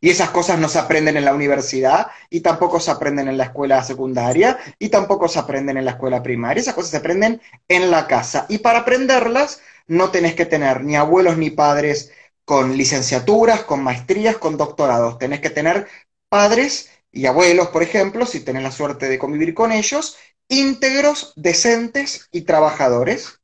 Y 0.00 0.10
esas 0.10 0.30
cosas 0.30 0.58
no 0.58 0.68
se 0.68 0.78
aprenden 0.78 1.16
en 1.16 1.24
la 1.24 1.34
universidad 1.34 2.08
y 2.30 2.40
tampoco 2.40 2.80
se 2.80 2.90
aprenden 2.90 3.28
en 3.28 3.36
la 3.36 3.44
escuela 3.44 3.82
secundaria 3.84 4.58
y 4.78 4.88
tampoco 4.88 5.28
se 5.28 5.38
aprenden 5.38 5.76
en 5.76 5.84
la 5.84 5.92
escuela 5.92 6.22
primaria. 6.22 6.60
Esas 6.60 6.74
cosas 6.74 6.90
se 6.90 6.96
aprenden 6.96 7.40
en 7.68 7.90
la 7.90 8.06
casa. 8.06 8.46
Y 8.48 8.58
para 8.58 8.80
aprenderlas 8.80 9.60
no 9.86 10.10
tenés 10.10 10.34
que 10.34 10.46
tener 10.46 10.84
ni 10.84 10.96
abuelos 10.96 11.36
ni 11.36 11.50
padres 11.50 12.12
con 12.44 12.76
licenciaturas, 12.76 13.64
con 13.64 13.82
maestrías, 13.82 14.38
con 14.38 14.56
doctorados. 14.56 15.18
Tenés 15.18 15.40
que 15.40 15.50
tener 15.50 15.86
padres 16.28 16.90
y 17.12 17.26
abuelos, 17.26 17.68
por 17.68 17.82
ejemplo, 17.82 18.24
si 18.26 18.40
tenés 18.40 18.62
la 18.62 18.70
suerte 18.72 19.08
de 19.08 19.18
convivir 19.18 19.54
con 19.54 19.72
ellos, 19.72 20.16
íntegros, 20.48 21.32
decentes 21.36 22.28
y 22.32 22.42
trabajadores. 22.42 23.40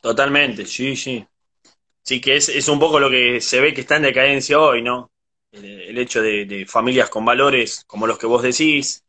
Totalmente, 0.00 0.66
sí, 0.66 0.94
sí. 0.96 1.26
Sí, 2.04 2.20
que 2.20 2.36
es, 2.36 2.68
un 2.68 2.78
poco 2.78 3.00
lo 3.00 3.08
que 3.08 3.40
se 3.40 3.60
ve 3.60 3.72
que 3.72 3.80
está 3.80 3.96
en 3.96 4.02
decadencia 4.02 4.60
hoy, 4.60 4.82
¿no? 4.82 5.10
El, 5.52 5.96
hecho 5.96 6.20
de, 6.20 6.66
familias 6.68 7.08
con 7.08 7.24
valores 7.24 7.84
como 7.86 8.06
los 8.06 8.18
que 8.18 8.26
vos 8.26 8.42
decís, 8.42 9.04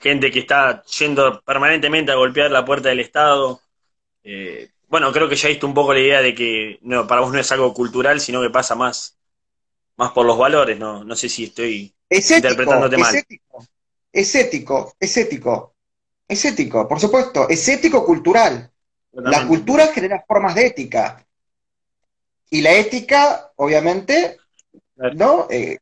gente 0.00 0.32
que 0.32 0.40
está 0.40 0.82
yendo 0.98 1.40
permanentemente 1.42 2.10
a 2.10 2.16
golpear 2.16 2.50
la 2.50 2.64
puerta 2.64 2.88
del 2.88 2.98
Estado. 2.98 3.60
Eh, 4.24 4.70
bueno, 4.88 5.12
creo 5.12 5.28
que 5.28 5.36
ya 5.36 5.48
diste 5.48 5.66
un 5.66 5.74
poco 5.74 5.94
la 5.94 6.00
idea 6.00 6.20
de 6.20 6.34
que 6.34 6.80
no, 6.82 7.06
para 7.06 7.20
vos 7.20 7.32
no 7.32 7.38
es 7.38 7.52
algo 7.52 7.72
cultural, 7.72 8.20
sino 8.20 8.42
que 8.42 8.50
pasa 8.50 8.74
más, 8.74 9.16
más 9.96 10.10
por 10.10 10.26
los 10.26 10.36
valores, 10.36 10.76
¿no? 10.76 11.04
No 11.04 11.14
sé 11.14 11.28
si 11.28 11.44
estoy 11.44 11.94
interpretándote 12.10 12.96
mal. 12.96 13.14
Es 13.14 13.22
ético, 13.22 13.66
es 14.10 14.34
ético, 14.34 14.96
es 14.98 15.16
ético, 15.16 15.74
es 16.26 16.44
ético, 16.44 16.88
por 16.88 16.98
supuesto, 16.98 17.48
es 17.48 17.68
ético 17.68 18.04
cultural. 18.04 18.68
La 19.12 19.46
cultura 19.46 19.86
genera 19.88 20.24
formas 20.26 20.56
de 20.56 20.66
ética. 20.66 21.24
Y 22.52 22.60
la 22.60 22.72
ética, 22.72 23.50
obviamente, 23.56 24.36
¿no? 25.14 25.46
Eh, 25.48 25.78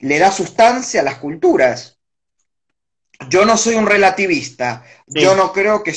le 0.00 0.18
da 0.18 0.30
sustancia 0.30 1.00
a 1.00 1.04
las 1.04 1.16
culturas. 1.16 1.98
Yo 3.30 3.46
no 3.46 3.56
soy 3.56 3.76
un 3.76 3.86
relativista. 3.86 4.84
Yo 5.06 5.34
no 5.34 5.50
creo 5.50 5.82
que, 5.82 5.94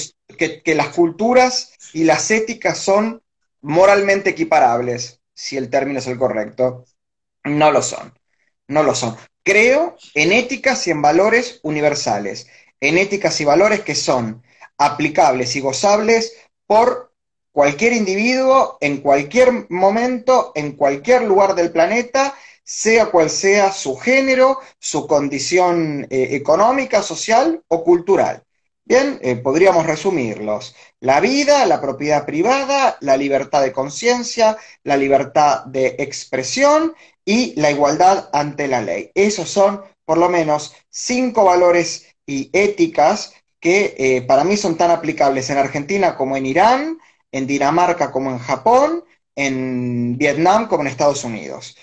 que, 0.63 0.75
las 0.75 0.87
culturas 0.95 1.73
y 1.91 2.05
las 2.05 2.31
éticas 2.31 2.77
son 2.77 3.21
moralmente 3.59 4.29
equiparables, 4.29 5.19
si 5.33 5.57
el 5.57 5.69
término 5.69 5.99
es 5.99 6.07
el 6.07 6.17
correcto. 6.17 6.85
No 7.43 7.69
lo 7.69 7.81
son. 7.81 8.17
No 8.69 8.81
lo 8.81 8.95
son. 8.95 9.17
Creo 9.43 9.97
en 10.13 10.31
éticas 10.31 10.87
y 10.87 10.91
en 10.91 11.01
valores 11.01 11.59
universales. 11.63 12.47
En 12.79 12.97
éticas 12.97 13.41
y 13.41 13.43
valores 13.43 13.81
que 13.81 13.93
son 13.93 14.41
aplicables 14.77 15.57
y 15.57 15.59
gozables 15.59 16.33
por 16.65 17.12
cualquier 17.53 17.93
individuo, 17.93 18.77
en 18.81 18.97
cualquier 18.97 19.67
momento, 19.69 20.51
en 20.55 20.73
cualquier 20.73 21.21
lugar 21.21 21.55
del 21.55 21.71
planeta, 21.71 22.33
sea 22.63 23.05
cual 23.05 23.29
sea 23.29 23.71
su 23.71 23.95
género, 23.95 24.59
su 24.79 25.07
condición 25.07 26.07
eh, 26.09 26.29
económica, 26.31 27.03
social 27.03 27.61
o 27.67 27.83
cultural. 27.83 28.43
Bien, 28.85 29.19
eh, 29.21 29.37
podríamos 29.37 29.85
resumirlos. 29.85 30.75
La 30.99 31.21
vida, 31.21 31.65
la 31.65 31.79
propiedad 31.79 32.25
privada, 32.25 32.97
la 32.99 33.15
libertad 33.15 33.61
de 33.61 33.71
conciencia, 33.71 34.57
la 34.83 34.97
libertad 34.97 35.63
de 35.65 35.95
expresión 35.99 36.93
y 37.23 37.53
la 37.59 37.71
igualdad 37.71 38.29
ante 38.33 38.67
la 38.67 38.81
ley. 38.81 39.11
Esos 39.13 39.49
son 39.49 39.83
por 40.05 40.17
lo 40.17 40.27
menos 40.27 40.75
cinco 40.89 41.45
valores 41.45 42.07
y 42.25 42.49
éticas 42.51 43.33
que 43.59 43.95
eh, 43.97 44.21
para 44.23 44.43
mí 44.43 44.57
son 44.57 44.75
tan 44.75 44.91
aplicables 44.91 45.49
en 45.49 45.57
Argentina 45.57 46.17
como 46.17 46.35
en 46.35 46.45
Irán, 46.45 46.99
en 47.33 47.47
Dinamarca 47.47 48.11
como 48.11 48.31
en 48.31 48.37
Japón, 48.37 49.03
en 49.35 50.17
Vietnam 50.17 50.67
como 50.67 50.83
en 50.83 50.87
Estados 50.87 51.23
Unidos. 51.25 51.75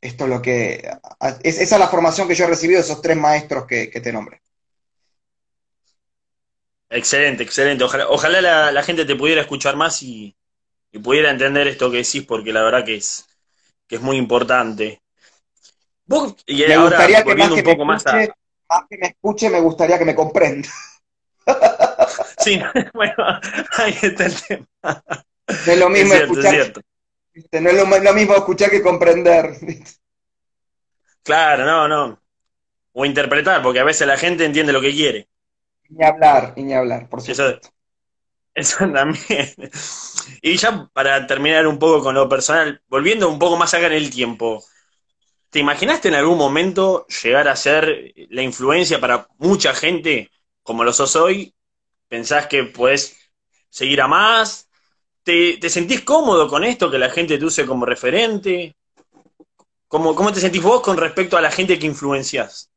Esto 0.00 0.24
es 0.24 0.30
lo 0.30 0.40
que. 0.40 0.88
esa 1.42 1.62
es 1.62 1.70
la 1.78 1.88
formación 1.88 2.28
que 2.28 2.34
yo 2.34 2.44
he 2.44 2.48
recibido 2.48 2.78
de 2.78 2.84
esos 2.84 3.02
tres 3.02 3.16
maestros 3.16 3.66
que, 3.66 3.88
te 3.88 4.12
nombré. 4.12 4.40
Excelente, 6.88 7.42
excelente. 7.42 7.82
Ojalá, 7.84 8.70
la, 8.70 8.82
gente 8.84 9.04
te 9.04 9.16
pudiera 9.16 9.40
escuchar 9.40 9.74
más 9.74 10.02
y, 10.02 10.36
pudiera 11.02 11.30
entender 11.30 11.66
esto 11.66 11.90
que 11.90 11.98
decís, 11.98 12.22
porque 12.22 12.52
la 12.52 12.62
verdad 12.62 12.84
que 12.84 12.96
es, 12.96 13.26
que 13.88 13.96
es 13.96 14.00
muy 14.00 14.16
importante. 14.16 15.02
y 16.46 16.64
me 16.66 16.78
gustaría 16.78 17.24
que 17.24 17.34
más 17.34 17.48
que, 17.48 17.54
un 17.54 17.62
poco 17.64 17.84
más, 17.84 18.04
más 18.04 18.82
que 18.88 18.96
me 18.96 19.08
escuche, 19.08 19.50
me 19.50 19.60
gustaría 19.60 19.98
que 19.98 20.04
me 20.04 20.14
comprenda. 20.14 20.68
Sí, 22.38 22.60
bueno, 22.94 23.14
ahí 23.78 23.96
está 24.02 24.26
el 24.26 24.42
tema. 24.42 24.66
No 24.82 25.72
es 25.72 25.78
lo 25.78 25.88
mismo 25.88 26.14
escuchar. 26.14 26.72
No 27.52 27.70
es 27.70 28.02
lo, 28.02 28.14
mismo 28.14 28.34
escuchar 28.34 28.70
que 28.70 28.82
comprender. 28.82 29.54
Claro, 31.22 31.64
no, 31.64 31.88
no. 31.88 32.22
O 32.92 33.04
interpretar, 33.04 33.62
porque 33.62 33.80
a 33.80 33.84
veces 33.84 34.06
la 34.06 34.16
gente 34.16 34.44
entiende 34.44 34.72
lo 34.72 34.80
que 34.80 34.92
quiere. 34.92 35.28
Ni 35.88 36.04
hablar, 36.04 36.54
ni 36.56 36.72
hablar, 36.74 37.08
por 37.08 37.20
supuesto. 37.20 37.48
Eso, 37.48 37.60
eso 38.54 38.78
también. 38.92 39.54
Y 40.40 40.56
ya 40.56 40.88
para 40.92 41.26
terminar 41.26 41.66
un 41.66 41.78
poco 41.78 42.02
con 42.02 42.14
lo 42.14 42.28
personal, 42.28 42.82
volviendo 42.88 43.28
un 43.28 43.38
poco 43.38 43.56
más 43.56 43.74
acá 43.74 43.86
en 43.86 43.92
el 43.92 44.10
tiempo, 44.10 44.64
¿te 45.50 45.58
imaginaste 45.58 46.08
en 46.08 46.14
algún 46.14 46.38
momento 46.38 47.06
llegar 47.22 47.48
a 47.48 47.56
ser 47.56 48.14
la 48.30 48.42
influencia 48.42 48.98
para 48.98 49.28
mucha 49.38 49.74
gente 49.74 50.30
como 50.62 50.84
lo 50.84 50.92
sos 50.92 51.14
hoy 51.16 51.54
¿Pensás 52.08 52.46
que 52.46 52.64
puedes 52.64 53.16
seguir 53.68 54.00
a 54.00 54.08
más? 54.08 54.68
¿Te, 55.22 55.58
sentís 55.68 56.02
cómodo 56.02 56.48
con 56.48 56.62
esto, 56.62 56.90
que 56.90 56.98
la 56.98 57.10
gente 57.10 57.36
te 57.36 57.44
use 57.44 57.66
como 57.66 57.84
referente? 57.84 58.76
¿Cómo, 59.88 60.14
¿Cómo 60.14 60.32
te 60.32 60.40
sentís 60.40 60.62
vos 60.62 60.80
con 60.82 60.96
respecto 60.96 61.36
a 61.36 61.40
la 61.40 61.50
gente 61.50 61.78
que 61.78 61.86
influencias? 61.86 62.70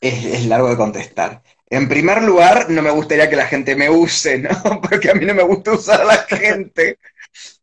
Es, 0.00 0.46
largo 0.46 0.68
de 0.68 0.76
contestar. 0.76 1.42
En 1.68 1.88
primer 1.88 2.22
lugar, 2.22 2.70
no 2.70 2.82
me 2.82 2.90
gustaría 2.90 3.28
que 3.28 3.36
la 3.36 3.46
gente 3.46 3.76
me 3.76 3.90
use, 3.90 4.38
¿no? 4.38 4.50
Porque 4.88 5.10
a 5.10 5.14
mí 5.14 5.24
no 5.24 5.34
me 5.34 5.42
gusta 5.42 5.72
usar 5.72 6.00
a 6.00 6.04
la 6.04 6.18
gente. 6.18 6.98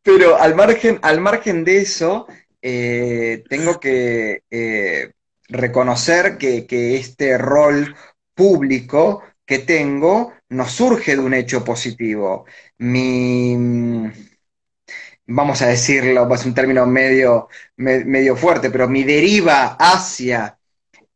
Pero 0.01 0.37
al 0.37 0.55
margen, 0.55 0.99
al 1.01 1.19
margen 1.19 1.63
de 1.63 1.77
eso, 1.81 2.27
eh, 2.61 3.43
tengo 3.49 3.79
que 3.79 4.43
eh, 4.49 5.11
reconocer 5.49 6.37
que, 6.37 6.65
que, 6.67 6.95
este 6.95 7.37
rol 7.37 7.95
público 8.37 9.23
que 9.45 9.59
tengo 9.59 10.33
no 10.49 10.65
surge 10.67 11.15
de 11.15 11.21
un 11.21 11.33
hecho 11.33 11.63
positivo. 11.63 12.45
Mi, 12.77 13.55
vamos 15.25 15.61
a 15.61 15.67
decirlo, 15.67 16.33
es 16.33 16.45
un 16.45 16.53
término 16.53 16.85
medio, 16.85 17.49
medio 17.77 18.35
fuerte, 18.35 18.69
pero 18.69 18.87
mi 18.87 19.03
deriva 19.03 19.75
hacia 19.79 20.57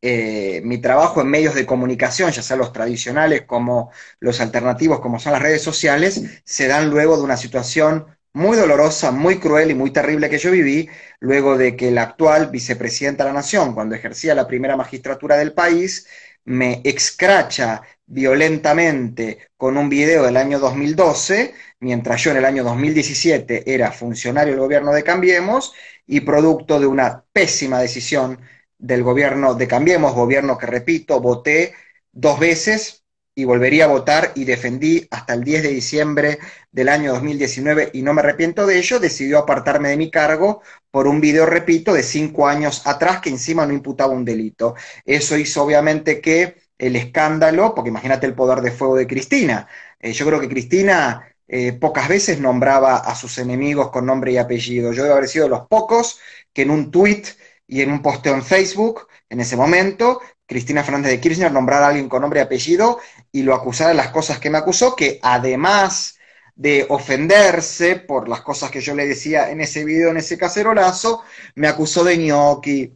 eh, 0.02 0.62
mi 0.64 0.80
trabajo 0.80 1.22
en 1.22 1.28
medios 1.28 1.54
de 1.56 1.66
comunicación, 1.66 2.32
ya 2.32 2.42
sea 2.42 2.58
los 2.58 2.74
tradicionales 2.74 3.44
como 3.44 3.92
los 4.20 4.42
alternativos, 4.42 5.00
como 5.00 5.20
son 5.20 5.34
las 5.34 5.42
redes 5.42 5.62
sociales, 5.62 6.42
se 6.44 6.68
dan 6.68 6.90
luego 6.90 7.18
de 7.18 7.24
una 7.24 7.38
situación 7.38 8.08
muy 8.34 8.58
dolorosa, 8.58 9.12
muy 9.12 9.40
cruel 9.40 9.72
y 9.72 9.76
muy 9.76 9.92
terrible 9.92 10.30
que 10.30 10.38
yo 10.38 10.52
viví, 10.52 10.90
luego 11.20 11.58
de 11.58 11.76
que 11.76 11.92
la 11.92 12.04
actual 12.04 12.50
vicepresidenta 12.50 13.24
de 13.24 13.30
la 13.30 13.36
Nación, 13.36 13.74
cuando 13.74 13.96
ejercía 13.96 14.34
la 14.36 14.48
primera 14.48 14.78
magistratura 14.78 15.38
del 15.38 15.54
país, 15.54 16.08
me 16.46 16.82
excracha 16.84 17.82
violentamente 18.06 19.50
con 19.58 19.78
un 19.78 19.90
video 19.90 20.24
del 20.24 20.38
año 20.38 20.60
2012, 20.60 21.54
mientras 21.80 22.22
yo 22.24 22.32
en 22.32 22.38
el 22.38 22.46
año 22.46 22.64
2017 22.64 23.74
era 23.74 23.92
funcionario 23.92 24.54
del 24.54 24.62
gobierno 24.62 24.92
de 24.94 25.04
Cambiemos 25.04 25.74
y 26.06 26.22
producto 26.22 26.80
de 26.80 26.88
una 26.88 27.24
pésima 27.32 27.80
decisión 27.80 28.40
del 28.78 29.04
gobierno 29.04 29.54
de 29.54 29.68
Cambiemos, 29.68 30.14
gobierno 30.14 30.58
que, 30.58 30.66
repito, 30.66 31.22
voté 31.22 31.74
dos 32.12 32.40
veces 32.40 33.01
y 33.42 33.46
volvería 33.46 33.86
a 33.86 33.88
votar 33.88 34.34
y 34.36 34.46
defendí 34.46 35.08
hasta 35.10 35.34
el 35.34 35.44
10 35.44 35.64
de 35.64 35.70
diciembre 35.70 36.38
del 36.72 36.90
año 36.90 37.12
2019 37.14 37.90
y 37.94 38.04
no 38.04 38.14
me 38.14 38.22
arrepiento 38.22 38.68
de 38.68 38.78
ello, 38.78 39.00
decidió 39.00 39.40
apartarme 39.40 39.90
de 39.90 39.98
mi 39.98 40.12
cargo 40.12 40.62
por 40.92 41.08
un 41.08 41.20
video, 41.20 41.48
repito, 41.48 41.92
de 41.92 42.04
cinco 42.04 42.48
años 42.48 42.86
atrás 42.86 43.20
que 43.20 43.30
encima 43.30 43.66
no 43.66 43.74
imputaba 43.74 44.14
un 44.14 44.24
delito. 44.24 44.76
Eso 45.04 45.38
hizo 45.38 45.64
obviamente 45.64 46.22
que 46.22 46.56
el 46.78 46.96
escándalo, 46.96 47.74
porque 47.74 47.90
imagínate 47.90 48.28
el 48.28 48.36
poder 48.36 48.62
de 48.62 48.70
fuego 48.70 48.96
de 48.96 49.08
Cristina. 49.08 49.68
Eh, 50.00 50.14
yo 50.14 50.28
creo 50.28 50.40
que 50.40 50.48
Cristina 50.48 51.28
eh, 51.48 51.74
pocas 51.74 52.08
veces 52.08 52.40
nombraba 52.40 52.98
a 52.98 53.16
sus 53.16 53.40
enemigos 53.40 53.90
con 53.90 54.06
nombre 54.06 54.34
y 54.34 54.38
apellido. 54.38 54.94
Yo 54.94 55.02
debo 55.02 55.16
haber 55.16 55.30
sido 55.30 55.46
de 55.46 55.50
los 55.50 55.68
pocos 55.68 56.20
que 56.54 56.62
en 56.62 56.70
un 56.70 56.92
tuit 56.92 57.28
y 57.66 57.82
en 57.82 57.92
un 57.92 58.04
posteo 58.04 58.36
en 58.36 58.44
Facebook, 58.44 59.08
en 59.30 59.40
ese 59.40 59.56
momento, 59.56 60.20
Cristina 60.52 60.84
Fernández 60.84 61.12
de 61.12 61.22
Kirchner 61.22 61.50
nombrara 61.50 61.86
a 61.86 61.90
alguien 61.90 62.10
con 62.10 62.22
nombre 62.22 62.42
y 62.42 62.44
apellido 62.44 63.00
y 63.32 63.44
lo 63.44 63.56
acusara 63.56 63.90
de 63.92 63.96
las 63.96 64.10
cosas 64.10 64.40
que 64.40 64.50
me 64.50 64.58
acusó, 64.58 64.96
que 64.96 65.20
además 65.22 66.18
de 66.56 66.86
ofenderse 66.90 67.96
por 67.96 68.28
las 68.28 68.42
cosas 68.42 68.70
que 68.70 68.82
yo 68.82 68.94
le 68.94 69.08
decía 69.08 69.50
en 69.50 69.62
ese 69.62 69.86
video, 69.86 70.12
en 70.12 70.18
ese 70.18 70.38
cacerolazo, 70.38 71.24
me 71.56 71.68
acusó 71.68 72.04
de 72.04 72.18
ñoqui, 72.18 72.94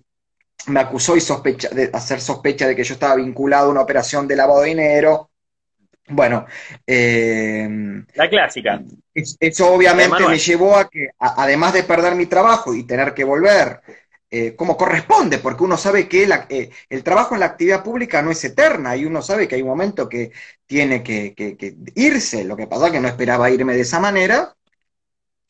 me 0.68 0.80
acusó 0.80 1.16
y 1.16 1.22
sospecha, 1.22 1.70
de 1.70 1.90
hacer 1.94 2.22
sospecha 2.22 2.68
de 2.68 2.76
que 2.76 2.84
yo 2.84 2.94
estaba 2.94 3.16
vinculado 3.16 3.68
a 3.68 3.72
una 3.72 3.82
operación 3.82 4.28
de 4.28 4.36
lavado 4.36 4.62
de 4.62 4.70
dinero. 4.70 5.32
Bueno, 6.08 6.46
eh, 6.86 7.68
la 8.14 8.30
clásica. 8.30 8.84
Eso 9.14 9.74
obviamente 9.74 10.28
me 10.28 10.38
llevó 10.38 10.76
a 10.76 10.88
que, 10.88 11.10
además 11.18 11.74
de 11.74 11.84
perder 11.84 12.14
mi 12.16 12.28
trabajo 12.28 12.76
y 12.76 12.84
tener 12.84 13.14
que 13.14 13.24
volver 13.24 13.82
eh, 14.32 14.56
como 14.56 14.76
corresponde, 14.76 15.38
porque 15.38 15.64
uno 15.64 15.78
sabe 15.78 16.10
que 16.10 16.28
eh, 16.50 16.70
el 16.90 17.04
trabajo 17.04 17.36
en 17.36 17.42
la 17.42 17.46
actividad 17.46 17.84
pública 17.84 18.22
no 18.22 18.32
es 18.32 18.44
eterna 18.44 18.96
y 18.98 19.06
uno 19.06 19.22
sabe 19.22 19.48
que 19.48 19.56
hay 19.56 19.62
un 19.62 19.68
momento 19.70 20.10
que 20.10 20.32
tiene 20.66 21.04
que, 21.04 21.34
irse. 21.96 22.44
Lo 22.44 22.58
que 22.58 22.68
pasa 22.68 22.88
es 22.88 22.94
que 22.94 23.00
no 23.00 23.08
esperaba 23.08 23.52
irme 23.52 23.76
de 23.76 23.82
esa 23.82 24.00
manera. 24.00 24.56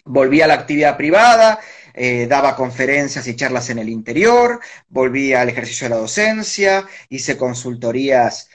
Volví 0.04 0.42
a 0.42 0.48
la 0.48 0.56
actividad 0.56 0.98
privada, 0.98 1.60
eh, 1.94 2.28
daba 2.28 2.56
conferencias 2.56 3.26
y 3.28 3.36
charlas 3.36 3.70
en 3.70 3.80
el 3.80 3.90
interior, 3.90 4.60
volví 4.88 5.34
al 5.34 5.50
ejercicio 5.50 5.86
de 5.86 5.96
la 5.96 6.02
docencia, 6.02 6.86
hice 7.10 7.38
consultorías 7.38 8.50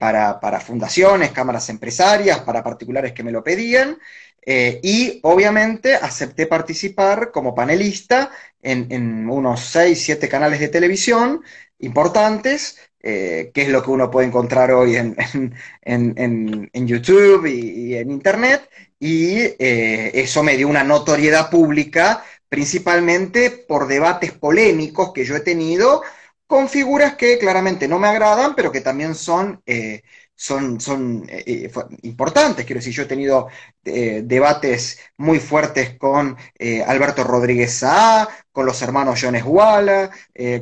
para, 0.00 0.40
fundaciones, 0.60 1.32
cámaras 1.32 1.68
empresarias, 1.68 2.40
para 2.40 2.64
particulares 2.64 3.12
que 3.12 3.22
me 3.22 3.30
lo 3.30 3.44
pedían, 3.44 3.98
eh, 4.46 4.80
y 4.82 5.20
obviamente 5.22 5.94
acepté 5.94 6.46
participar 6.46 7.30
como 7.32 7.54
panelista 7.54 8.30
en, 8.62 9.28
unos 9.28 9.60
6, 9.60 10.00
7 10.02 10.28
canales 10.28 10.60
de 10.60 10.68
televisión 10.68 11.42
importantes, 11.78 12.78
que 13.02 13.52
es 13.54 13.68
lo 13.68 13.84
que 13.84 13.90
uno 13.90 14.10
puede 14.10 14.26
encontrar 14.26 14.72
hoy 14.72 14.96
en, 14.96 15.14
YouTube 16.86 17.46
y, 17.46 17.94
en 17.94 18.10
Internet, 18.10 18.68
y 18.98 19.54
eso 19.60 20.42
me 20.42 20.56
dio 20.56 20.66
una 20.66 20.82
notoriedad 20.82 21.48
pública 21.48 22.24
principalmente 22.48 23.50
por 23.50 23.86
debates 23.86 24.32
polémicos 24.32 25.12
que 25.12 25.24
yo 25.24 25.36
he 25.36 25.40
tenido 25.40 26.02
con 26.46 26.68
figuras 26.68 27.16
que 27.16 27.38
claramente 27.38 27.88
no 27.88 27.98
me 27.98 28.08
agradan, 28.08 28.54
pero 28.54 28.70
que 28.70 28.80
también 28.80 29.14
son 29.14 29.62
eh, 29.66 30.02
son, 30.36 30.78
son 30.80 31.26
eh, 31.28 31.42
eh, 31.46 31.70
importantes. 32.02 32.64
Quiero 32.66 32.78
decir, 32.78 32.92
yo 32.92 33.02
he 33.02 33.06
tenido 33.06 33.48
eh, 33.84 34.22
debates 34.24 35.00
muy 35.16 35.40
fuertes 35.40 35.94
con 35.94 36.36
Alberto 36.86 37.24
Rodríguez 37.24 37.72
Saá, 37.72 38.28
con 38.52 38.66
los 38.66 38.80
hermanos 38.82 39.18
Jones 39.20 39.44
Walla, 39.44 40.10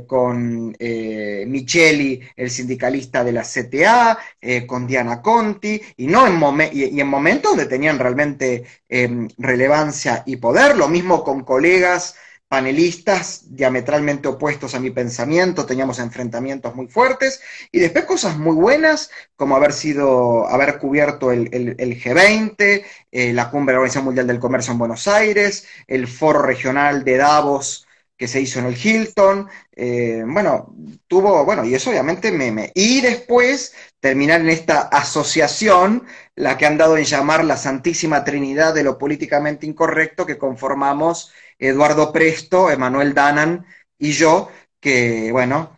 con 0.07 0.77
Micheli, 0.79 2.21
el 2.37 2.51
sindicalista 2.51 3.25
de 3.25 3.33
la 3.33 3.43
CTA, 3.43 4.19
con 4.67 4.87
Diana 4.87 5.23
Conti, 5.23 5.81
y, 5.97 6.07
no 6.07 6.27
en 6.27 6.71
y, 6.73 7.01
en 7.01 7.09
momentos 7.09 7.53
donde 7.53 7.67
tenían 7.67 7.99
realmente 7.99 8.65
em, 8.89 9.29
relevancia 9.39 10.23
y 10.27 10.37
poder, 10.37 10.77
lo 10.77 10.89
mismo 10.89 11.25
con 11.25 11.45
colegas 11.45 12.17
panelistas 12.55 13.57
diametralmente 13.57 14.29
opuestos 14.29 14.77
a 14.77 14.79
mi 14.79 14.91
pensamiento, 14.91 15.67
teníamos 15.67 15.99
enfrentamientos 15.99 16.73
muy 16.77 16.87
fuertes, 16.87 17.41
y 17.73 17.81
después 17.81 18.05
cosas 18.05 18.39
muy 18.39 18.55
buenas, 18.55 19.11
como 19.35 19.57
haber 19.57 19.73
sido, 19.73 20.47
haber 20.47 20.79
cubierto 20.79 21.33
el, 21.33 21.51
G20, 21.51 22.85
eh, 23.11 23.33
la 23.33 23.51
cumbre 23.51 23.73
de 23.73 23.75
la 23.75 23.81
Organización 23.81 24.05
Mundial 24.05 24.29
del 24.29 24.39
Comercio 24.39 24.71
en 24.71 24.79
Buenos 24.79 25.09
Aires, 25.09 25.67
el 25.89 26.07
foro 26.07 26.43
regional 26.43 27.03
de 27.03 27.17
Davos 27.17 27.89
que 28.17 28.29
se 28.29 28.41
hizo 28.41 28.61
en 28.61 28.67
el 28.67 28.77
Hilton, 28.77 29.49
eh, 29.75 30.23
bueno, 30.25 30.73
tuvo, 31.09 31.45
bueno, 31.45 31.65
y 31.65 31.75
eso 31.75 31.91
obviamente 31.91 32.31
me, 32.31 32.53
me, 32.53 32.71
Y 32.73 33.01
después 33.01 33.75
terminar 33.99 34.41
en 34.43 34.51
esta 34.51 34.83
asociación, 34.83 36.07
la 36.37 36.57
que 36.57 36.67
han 36.67 36.79
dado 36.79 36.97
en 36.97 37.05
llamar 37.05 37.45
la 37.45 37.57
Santísima 37.57 38.23
Trinidad 38.23 38.73
de 38.75 38.85
lo 38.85 38.97
políticamente 38.97 39.67
incorrecto, 39.67 40.25
que 40.25 40.39
conformamos 40.39 41.33
Eduardo 41.59 42.13
Presto, 42.13 42.71
Emanuel 42.71 43.15
Danan 43.15 43.67
y 43.99 44.13
yo, 44.13 44.51
que 44.81 45.31
bueno, 45.33 45.77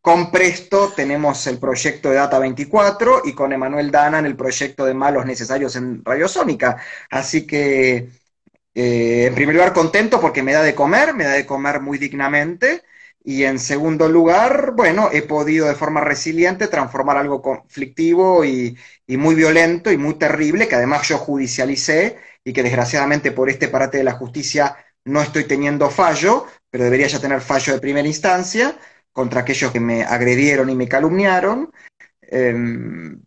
con 0.00 0.30
Presto 0.30 0.92
tenemos 0.94 1.46
el 1.46 1.58
proyecto 1.58 2.10
de 2.10 2.16
Data 2.16 2.38
24 2.38 3.22
y 3.24 3.34
con 3.34 3.52
Emanuel 3.52 3.90
Danan 3.90 4.26
el 4.26 4.36
proyecto 4.36 4.84
de 4.84 4.94
Malos 4.94 5.26
Necesarios 5.26 5.76
en 5.76 6.04
Radiosónica. 6.04 6.76
Así 7.10 7.46
que, 7.46 8.08
eh, 8.74 9.26
en 9.26 9.34
primer 9.34 9.54
lugar, 9.54 9.72
contento 9.72 10.20
porque 10.20 10.42
me 10.42 10.52
da 10.52 10.62
de 10.62 10.74
comer, 10.74 11.14
me 11.14 11.24
da 11.24 11.32
de 11.32 11.46
comer 11.46 11.80
muy 11.80 11.98
dignamente. 11.98 12.82
Y 13.24 13.44
en 13.44 13.58
segundo 13.58 14.08
lugar, 14.08 14.72
bueno, 14.76 15.10
he 15.12 15.22
podido 15.22 15.66
de 15.68 15.74
forma 15.74 16.00
resiliente 16.00 16.68
transformar 16.68 17.16
algo 17.16 17.42
conflictivo 17.42 18.44
y, 18.44 18.76
y 19.06 19.16
muy 19.16 19.34
violento 19.34 19.90
y 19.90 19.98
muy 19.98 20.14
terrible, 20.14 20.68
que 20.68 20.76
además 20.76 21.08
yo 21.08 21.18
judicialicé 21.18 22.18
y 22.46 22.52
que 22.52 22.62
desgraciadamente 22.62 23.32
por 23.32 23.50
este 23.50 23.66
parate 23.66 23.98
de 23.98 24.04
la 24.04 24.12
justicia 24.12 24.76
no 25.04 25.20
estoy 25.20 25.44
teniendo 25.44 25.90
fallo, 25.90 26.46
pero 26.70 26.84
debería 26.84 27.08
ya 27.08 27.18
tener 27.18 27.40
fallo 27.40 27.72
de 27.72 27.80
primera 27.80 28.06
instancia 28.06 28.78
contra 29.10 29.40
aquellos 29.40 29.72
que 29.72 29.80
me 29.80 30.04
agredieron 30.04 30.70
y 30.70 30.76
me 30.76 30.86
calumniaron. 30.86 31.72
Em, 32.22 33.20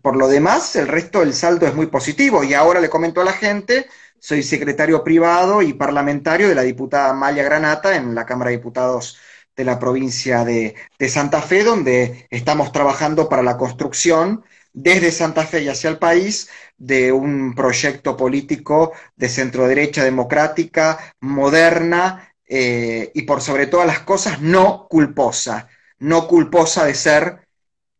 por 0.00 0.16
lo 0.16 0.28
demás, 0.28 0.76
el 0.76 0.86
resto 0.86 1.20
del 1.20 1.34
saldo 1.34 1.66
es 1.66 1.74
muy 1.74 1.86
positivo 1.86 2.44
y 2.44 2.54
ahora 2.54 2.78
le 2.78 2.88
comento 2.88 3.20
a 3.20 3.24
la 3.24 3.32
gente, 3.32 3.88
soy 4.20 4.44
secretario 4.44 5.02
privado 5.02 5.60
y 5.60 5.72
parlamentario 5.72 6.48
de 6.48 6.54
la 6.54 6.62
diputada 6.62 7.12
Maya 7.12 7.42
Granata 7.42 7.96
en 7.96 8.14
la 8.14 8.26
Cámara 8.26 8.50
de 8.50 8.58
Diputados 8.58 9.18
de 9.56 9.64
la 9.64 9.80
provincia 9.80 10.44
de 10.44 10.76
Santa 11.08 11.42
Fe, 11.42 11.64
donde 11.64 12.28
estamos 12.30 12.70
trabajando 12.70 13.28
para 13.28 13.42
la 13.42 13.56
construcción 13.56 14.44
desde 14.72 15.10
Santa 15.10 15.46
Fe 15.46 15.62
y 15.62 15.68
hacia 15.68 15.90
el 15.90 15.98
país 15.98 16.50
de 16.76 17.12
un 17.12 17.54
proyecto 17.54 18.16
político 18.16 18.92
de 19.16 19.28
centro 19.28 19.66
derecha 19.66 20.04
democrática, 20.04 21.14
moderna 21.20 22.34
eh, 22.46 23.10
y 23.14 23.22
por 23.22 23.40
sobre 23.42 23.66
todas 23.66 23.86
las 23.86 24.00
cosas 24.00 24.40
no 24.40 24.86
culposa, 24.88 25.68
no 25.98 26.26
culposa 26.26 26.84
de 26.84 26.94
ser 26.94 27.48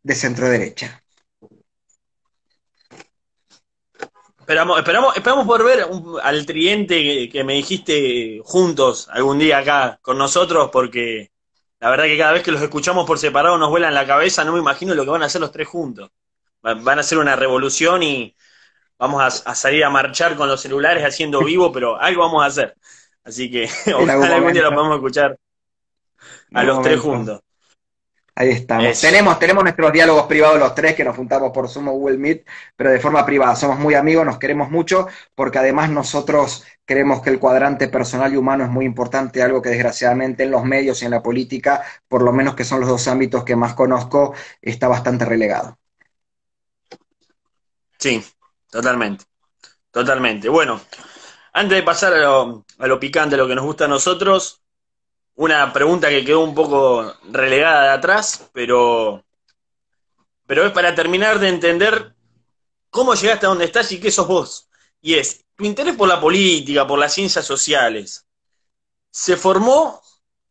de 0.03 0.15
centro 0.15 0.49
derecha. 0.49 1.03
Esperamos, 4.39 4.79
esperamos, 4.79 5.15
esperamos 5.15 5.45
por 5.45 5.63
ver 5.63 5.87
al 6.23 6.45
triente 6.45 7.29
que, 7.29 7.43
me 7.43 7.53
dijiste 7.53 8.41
juntos 8.43 9.07
algún 9.11 9.39
día 9.39 9.59
acá 9.59 9.99
con 10.01 10.17
nosotros, 10.17 10.69
porque 10.73 11.31
la 11.79 11.89
verdad 11.89 12.05
que 12.05 12.17
cada 12.17 12.33
vez 12.33 12.43
que 12.43 12.51
los 12.51 12.61
escuchamos 12.61 13.05
por 13.05 13.19
separado 13.19 13.57
nos 13.57 13.69
vuelan 13.69 13.93
la 13.93 14.05
cabeza, 14.05 14.43
no 14.43 14.51
me 14.51 14.59
imagino 14.59 14.93
lo 14.93 15.05
que 15.05 15.11
van 15.11 15.23
a 15.23 15.27
hacer 15.27 15.39
los 15.39 15.51
tres 15.51 15.67
juntos 15.67 16.09
van 16.61 16.97
a 16.97 17.01
hacer 17.01 17.17
una 17.17 17.35
revolución 17.35 18.03
y 18.03 18.35
vamos 18.97 19.43
a, 19.45 19.55
salir 19.55 19.83
a 19.83 19.89
marchar 19.89 20.35
con 20.35 20.47
los 20.47 20.61
celulares 20.61 21.03
haciendo 21.03 21.43
vivo, 21.43 21.71
pero 21.71 21.99
algo 21.99 22.21
vamos 22.21 22.43
a 22.43 22.47
hacer. 22.47 22.75
Así 23.23 23.49
que 23.49 23.69
ojalá 23.95 24.35
algún 24.35 24.53
día 24.53 24.63
lo 24.63 24.73
podamos 24.73 24.95
escuchar 24.95 25.37
a 26.53 26.63
los 26.63 26.81
tres 26.81 26.99
juntos. 26.99 27.41
Ahí 28.33 28.49
estamos. 28.49 29.01
Tenemos, 29.01 29.39
tenemos 29.39 29.63
nuestros 29.63 29.91
diálogos 29.91 30.25
privados 30.25 30.57
los 30.57 30.73
tres 30.73 30.95
que 30.95 31.03
nos 31.03 31.17
juntamos 31.17 31.51
por 31.51 31.67
Sumo 31.67 31.91
Google 31.91 32.17
Meet, 32.17 32.47
pero 32.77 32.89
de 32.89 32.99
forma 32.99 33.25
privada. 33.25 33.55
Somos 33.55 33.77
muy 33.77 33.93
amigos, 33.93 34.25
nos 34.25 34.39
queremos 34.39 34.71
mucho, 34.71 35.07
porque 35.35 35.59
además 35.59 35.89
nosotros 35.89 36.63
creemos 36.85 37.21
que 37.21 37.29
el 37.29 37.39
cuadrante 37.39 37.89
personal 37.89 38.33
y 38.33 38.37
humano 38.37 38.63
es 38.63 38.69
muy 38.69 38.85
importante, 38.85 39.43
algo 39.43 39.61
que 39.61 39.69
desgraciadamente 39.69 40.43
en 40.43 40.51
los 40.51 40.63
medios 40.63 41.01
y 41.01 41.05
en 41.05 41.11
la 41.11 41.21
política, 41.21 41.83
por 42.07 42.23
lo 42.23 42.31
menos 42.31 42.55
que 42.55 42.63
son 42.63 42.79
los 42.79 42.89
dos 42.89 43.07
ámbitos 43.09 43.43
que 43.43 43.57
más 43.57 43.73
conozco, 43.73 44.33
está 44.61 44.87
bastante 44.87 45.25
relegado. 45.25 45.77
Sí, 48.01 48.23
totalmente. 48.71 49.25
Totalmente. 49.91 50.49
Bueno, 50.49 50.81
antes 51.53 51.77
de 51.77 51.83
pasar 51.83 52.13
a 52.13 52.17
lo, 52.17 52.65
a 52.79 52.87
lo 52.87 52.99
picante, 52.99 53.35
a 53.35 53.37
lo 53.37 53.47
que 53.47 53.53
nos 53.53 53.63
gusta 53.63 53.85
a 53.85 53.87
nosotros, 53.87 54.59
una 55.35 55.71
pregunta 55.71 56.09
que 56.09 56.25
quedó 56.25 56.39
un 56.39 56.55
poco 56.55 57.13
relegada 57.31 57.83
de 57.83 57.89
atrás, 57.89 58.49
pero, 58.53 59.23
pero 60.47 60.65
es 60.65 60.71
para 60.71 60.95
terminar 60.95 61.37
de 61.37 61.49
entender 61.49 62.15
cómo 62.89 63.13
llegaste 63.13 63.45
a 63.45 63.49
donde 63.49 63.65
estás 63.65 63.91
y 63.91 63.99
qué 63.99 64.09
sos 64.09 64.27
vos. 64.27 64.67
Y 64.99 65.13
es, 65.13 65.45
tu 65.55 65.63
interés 65.63 65.95
por 65.95 66.07
la 66.09 66.19
política, 66.19 66.87
por 66.87 66.97
las 66.97 67.13
ciencias 67.13 67.45
sociales, 67.45 68.25
¿se 69.11 69.37
formó 69.37 70.01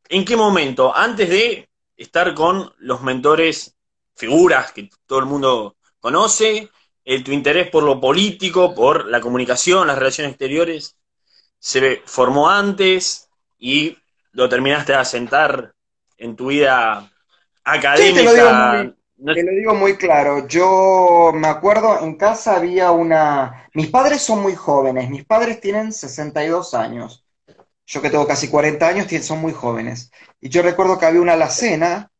en 0.08 0.24
qué 0.24 0.36
momento? 0.36 0.94
Antes 0.94 1.28
de 1.28 1.68
estar 1.96 2.32
con 2.32 2.72
los 2.78 3.02
mentores, 3.02 3.74
figuras 4.14 4.70
que 4.70 4.88
todo 5.04 5.18
el 5.18 5.26
mundo 5.26 5.76
conoce, 5.98 6.70
tu 7.04 7.32
interés 7.32 7.68
por 7.70 7.82
lo 7.82 8.00
político, 8.00 8.74
por 8.74 9.06
la 9.06 9.20
comunicación, 9.20 9.86
las 9.86 9.98
relaciones 9.98 10.32
exteriores, 10.32 10.96
se 11.58 12.02
formó 12.06 12.48
antes 12.48 13.28
y 13.58 13.96
lo 14.32 14.48
terminaste 14.48 14.92
de 14.92 14.98
asentar 14.98 15.74
en 16.16 16.36
tu 16.36 16.46
vida 16.46 17.10
académica. 17.64 18.30
te, 19.16 19.42
lo 19.42 19.52
digo 19.52 19.74
muy, 19.74 19.96
claro. 19.96 20.46
Yo 20.46 21.32
me 21.34 21.48
acuerdo, 21.48 22.00
en 22.00 22.16
casa 22.16 22.56
había 22.56 22.90
una... 22.90 23.68
Mis 23.74 23.88
padres 23.88 24.22
son 24.22 24.40
muy 24.40 24.54
jóvenes, 24.54 25.10
mis 25.10 25.24
padres 25.24 25.60
tienen 25.60 25.92
62 25.92 26.74
años. 26.74 27.24
Yo 27.86 28.00
que 28.00 28.10
tengo 28.10 28.26
casi 28.26 28.48
40 28.48 28.86
años, 28.86 29.06
son 29.24 29.40
muy 29.40 29.52
jóvenes. 29.52 30.12
Y 30.40 30.48
yo 30.48 30.62
recuerdo 30.62 30.98
que 30.98 31.06
había 31.06 31.20
una 31.20 31.32
alacena 31.32 32.10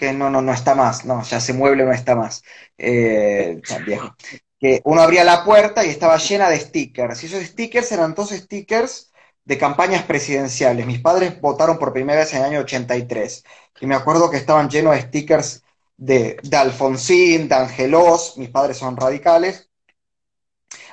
que 0.00 0.14
no, 0.14 0.30
no, 0.30 0.40
no 0.40 0.52
está 0.54 0.74
más, 0.74 1.04
no, 1.04 1.22
ya 1.24 1.36
ese 1.36 1.52
mueble 1.52 1.84
no 1.84 1.92
está 1.92 2.16
más, 2.16 2.42
eh, 2.78 3.60
viejo. 3.84 4.16
Que 4.58 4.80
uno 4.84 5.02
abría 5.02 5.24
la 5.24 5.44
puerta 5.44 5.84
y 5.84 5.90
estaba 5.90 6.16
llena 6.16 6.48
de 6.48 6.58
stickers, 6.58 7.22
y 7.22 7.26
esos 7.26 7.44
stickers 7.44 7.92
eran 7.92 8.14
todos 8.14 8.30
stickers 8.30 9.12
de 9.44 9.58
campañas 9.58 10.04
presidenciales. 10.04 10.86
Mis 10.86 11.00
padres 11.00 11.38
votaron 11.38 11.78
por 11.78 11.92
primera 11.92 12.20
vez 12.20 12.32
en 12.32 12.38
el 12.38 12.44
año 12.46 12.60
83 12.60 13.44
y 13.82 13.86
me 13.86 13.94
acuerdo 13.94 14.30
que 14.30 14.38
estaban 14.38 14.70
llenos 14.70 14.94
de 14.94 15.02
stickers 15.02 15.62
de, 15.98 16.38
de 16.42 16.56
Alfonsín, 16.56 17.46
de 17.48 17.54
Angelos, 17.56 18.38
mis 18.38 18.48
padres 18.48 18.78
son 18.78 18.96
radicales. 18.96 19.68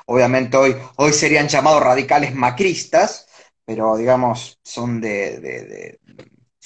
Obviamente 0.06 0.58
hoy, 0.58 0.76
hoy 0.98 1.14
serían 1.14 1.48
llamados 1.48 1.82
radicales 1.82 2.36
macristas, 2.36 3.28
pero 3.64 3.96
digamos 3.96 4.60
son 4.64 5.00
de 5.00 5.98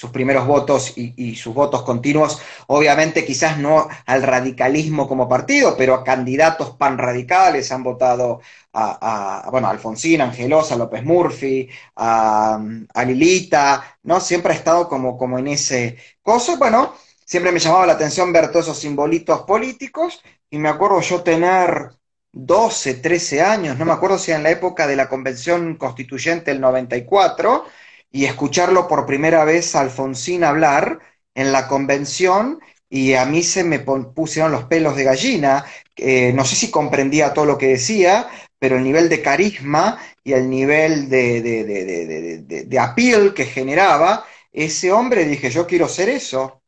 sus 0.02 0.10
primeros 0.10 0.48
votos 0.48 0.94
y, 0.96 1.36
sus 1.36 1.54
votos 1.54 1.84
continuos, 1.84 2.42
obviamente 2.66 3.24
quizás 3.24 3.60
no 3.60 3.88
al 4.08 4.24
radicalismo 4.24 5.08
como 5.08 5.30
partido, 5.30 5.78
pero 5.78 5.94
a 5.94 6.04
candidatos 6.04 6.72
pan 6.72 6.98
radicales, 6.98 7.72
han 7.72 7.84
votado 7.84 8.42
a, 8.74 9.48
bueno, 9.52 9.68
a 9.68 9.70
Alfonsín, 9.70 10.22
a 10.22 10.24
Angelosa, 10.24 10.74
a 10.74 10.78
López 10.80 11.04
Murphy, 11.04 11.70
a, 11.98 12.60
Lilita, 13.06 14.00
¿no? 14.02 14.20
Siempre 14.20 14.54
ha 14.54 14.56
estado 14.56 14.90
como, 14.90 15.16
como 15.20 15.38
en 15.38 15.50
ese 15.50 15.98
coso, 16.24 16.58
bueno, 16.58 16.96
siempre 17.24 17.52
me 17.52 17.60
llamaba 17.60 17.86
la 17.86 17.94
atención 17.94 18.34
ver 18.34 18.50
todos 18.52 18.66
esos 18.66 18.80
simbolitos 18.80 19.44
políticos, 19.44 20.24
y 20.50 20.58
me 20.58 20.70
acuerdo 20.70 21.00
yo 21.02 21.22
tener 21.22 21.92
12, 22.32 22.96
13 22.96 23.42
años, 23.44 23.78
no 23.78 23.86
me 23.86 23.92
acuerdo 23.92 24.18
si 24.18 24.32
en 24.32 24.42
la 24.42 24.50
época 24.50 24.88
de 24.88 24.96
la 24.96 25.08
Convención 25.08 25.76
Constituyente 25.76 26.50
del 26.50 26.60
94, 26.60 27.66
y 28.12 28.26
escucharlo 28.26 28.88
por 28.88 29.06
primera 29.06 29.46
vez 29.46 29.76
a 29.76 29.82
Alfonsín 29.82 30.44
hablar 30.44 31.00
en 31.34 31.52
la 31.52 31.68
convención 31.68 32.60
y 32.90 33.14
a 33.14 33.26
mí 33.26 33.42
se 33.42 33.64
me 33.64 33.80
pusieron 33.80 34.52
los 34.52 34.66
pelos 34.66 34.98
de 34.98 35.06
gallina. 35.06 35.66
Eh, 35.96 36.34
no 36.34 36.44
sé 36.44 36.56
si 36.56 36.70
comprendía 36.70 37.34
todo 37.34 37.46
lo 37.46 37.58
que 37.58 37.68
decía, 37.68 38.30
pero 38.60 38.78
el 38.78 38.84
nivel 38.84 39.08
de 39.08 39.22
carisma 39.22 39.98
y 40.24 40.34
el 40.34 40.50
nivel 40.50 41.10
de, 41.10 41.42
de, 41.42 42.66
de, 42.66 42.80
appeal 42.80 43.34
que 43.34 43.46
generaba 43.46 44.26
ese 44.52 44.92
hombre, 44.92 45.26
dije, 45.26 45.50
yo 45.50 45.66
quiero 45.66 45.88
ser 45.88 46.10
eso. 46.10 46.62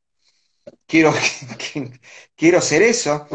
Quiero, 0.87 1.13
quiero 2.35 2.61
ser 2.61 2.83
eso. 2.83 3.27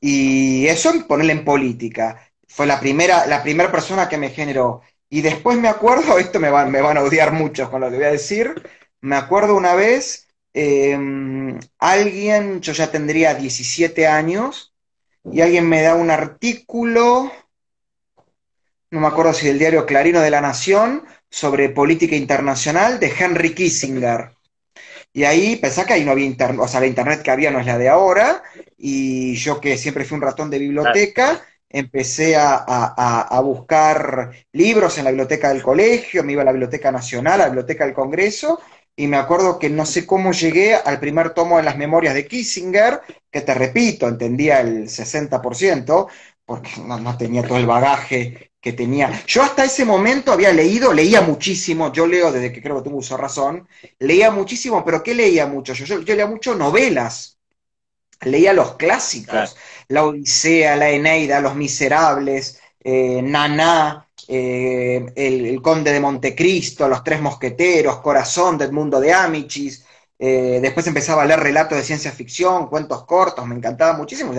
Y 0.00 0.66
eso 0.68 0.92
ponerle 1.08 1.32
en 1.32 1.44
política. 1.44 2.30
Fue 2.46 2.66
la 2.66 2.78
primera, 2.78 3.26
la 3.26 3.42
primera 3.42 3.72
persona 3.72 4.08
que 4.08 4.18
me 4.18 4.30
generó 4.30 4.82
y 5.08 5.20
después 5.22 5.58
me 5.58 5.68
acuerdo, 5.68 6.18
esto 6.18 6.40
me, 6.40 6.50
me 6.50 6.80
van 6.80 6.96
a 6.96 7.02
odiar 7.02 7.32
mucho 7.32 7.70
con 7.70 7.80
lo 7.80 7.90
que 7.90 7.96
voy 7.96 8.04
a 8.04 8.12
decir, 8.12 8.54
me 9.00 9.16
acuerdo 9.16 9.56
una 9.56 9.74
vez, 9.74 10.28
em, 10.52 11.58
alguien, 11.78 12.60
yo 12.60 12.72
ya 12.72 12.90
tendría 12.90 13.34
17 13.34 14.06
años, 14.06 14.74
y 15.30 15.40
alguien 15.40 15.68
me 15.68 15.82
da 15.82 15.94
un 15.94 16.10
artículo, 16.10 17.32
no 18.90 19.00
me 19.00 19.06
acuerdo 19.06 19.32
si 19.32 19.46
del 19.46 19.58
diario 19.58 19.86
Clarino 19.86 20.20
de 20.20 20.30
la 20.30 20.40
Nación, 20.40 21.04
sobre 21.28 21.68
política 21.68 22.16
internacional 22.16 23.00
de 23.00 23.12
Henry 23.18 23.54
Kissinger. 23.54 24.36
Y 25.12 25.24
ahí 25.24 25.56
pensá 25.56 25.84
que 25.84 25.94
ahí 25.94 26.04
no 26.04 26.12
había 26.12 26.26
internet, 26.26 26.60
o 26.62 26.68
sea, 26.68 26.80
la 26.80 26.86
internet 26.86 27.22
que 27.22 27.30
había 27.30 27.50
no 27.50 27.58
es 27.58 27.66
la 27.66 27.78
de 27.78 27.88
ahora, 27.88 28.42
y 28.76 29.34
yo 29.36 29.60
que 29.60 29.76
siempre 29.78 30.04
fui 30.04 30.16
un 30.16 30.22
ratón 30.22 30.50
de 30.50 30.58
biblioteca, 30.58 31.42
empecé 31.78 32.36
a, 32.36 33.40
buscar 33.44 34.30
libros 34.52 34.96
en 34.96 35.04
la 35.04 35.10
biblioteca 35.10 35.50
del 35.50 35.62
colegio, 35.62 36.24
me 36.24 36.32
iba 36.32 36.42
a 36.42 36.44
la 36.44 36.52
Biblioteca 36.52 36.90
Nacional, 36.90 37.34
a 37.34 37.44
la 37.44 37.46
Biblioteca 37.46 37.84
del 37.84 37.94
Congreso, 37.94 38.60
y 38.96 39.06
me 39.06 39.18
acuerdo 39.18 39.58
que 39.58 39.68
no 39.68 39.84
sé 39.84 40.06
cómo 40.06 40.32
llegué 40.32 40.74
al 40.74 40.98
primer 40.98 41.30
tomo 41.30 41.58
de 41.58 41.64
las 41.64 41.76
memorias 41.76 42.14
de 42.14 42.26
Kissinger, 42.26 43.00
que 43.30 43.42
te 43.42 43.52
repito, 43.52 44.08
entendía 44.08 44.60
el 44.60 44.88
60%, 44.88 46.08
porque 46.46 46.70
no, 46.78 47.18
tenía 47.18 47.42
todo 47.42 47.58
el 47.58 47.66
bagaje 47.66 48.52
que 48.58 48.72
tenía. 48.72 49.12
Yo 49.26 49.42
hasta 49.42 49.64
ese 49.64 49.84
momento 49.84 50.32
había 50.32 50.52
leído, 50.52 50.94
leía 50.94 51.20
muchísimo, 51.20 51.92
yo 51.92 52.06
leo 52.06 52.32
desde 52.32 52.52
que 52.52 52.62
creo 52.62 52.76
que 52.76 52.84
tengo 52.84 52.98
uso 52.98 53.18
razón, 53.18 53.68
leía 53.98 54.30
muchísimo, 54.30 54.82
pero 54.82 55.02
¿qué 55.02 55.14
leía 55.14 55.46
mucho? 55.46 55.74
Yo, 55.74 55.84
yo, 55.84 56.14
leía 56.14 56.26
mucho 56.26 56.54
novelas, 56.54 57.38
leía 58.22 58.54
los 58.54 58.76
clásicos 58.76 59.56
la 59.88 60.04
Odisea, 60.04 60.76
la 60.76 60.90
Eneida, 60.90 61.40
Los 61.40 61.54
Miserables, 61.54 62.60
eh, 62.80 63.20
Naná, 63.22 64.08
eh, 64.28 65.06
el, 65.16 65.60
Conde 65.62 65.92
de 65.92 66.00
Montecristo, 66.00 66.88
Los 66.88 67.04
Tres 67.04 67.20
Mosqueteros, 67.20 68.00
Corazón 68.00 68.58
de 68.58 68.66
Edmundo 68.66 69.00
de 69.00 69.12
Amichis. 69.12 69.84
Eh, 70.18 70.60
después 70.62 70.86
empezaba 70.86 71.22
a 71.22 71.26
leer 71.26 71.40
relatos 71.40 71.76
de 71.78 71.84
ciencia 71.84 72.12
ficción, 72.12 72.68
cuentos 72.68 73.04
cortos, 73.04 73.46
me 73.46 73.54
encantaba 73.56 73.96
muchísimo. 73.96 74.32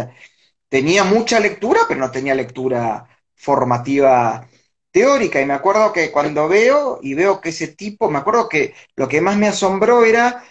tenía 0.70 1.04
mucha 1.04 1.40
lectura, 1.40 1.82
pero 1.88 2.00
no 2.00 2.12
tenía 2.12 2.36
lectura 2.36 3.08
formativa 3.36 4.48
teórica. 4.92 5.42
Y 5.42 5.46
me 5.46 5.54
acuerdo 5.54 5.94
que 5.94 6.12
cuando 6.12 6.48
veo 6.48 7.00
y 7.02 7.14
veo 7.14 7.42
que 7.42 7.50
ese 7.50 7.70
tipo, 7.70 8.10
me 8.10 8.20
acuerdo 8.20 8.50
que 8.50 8.74
lo 8.96 9.08
que 9.08 9.22
más 9.22 9.38
me 9.38 9.48
asombró 9.48 10.06
era, 10.06 10.44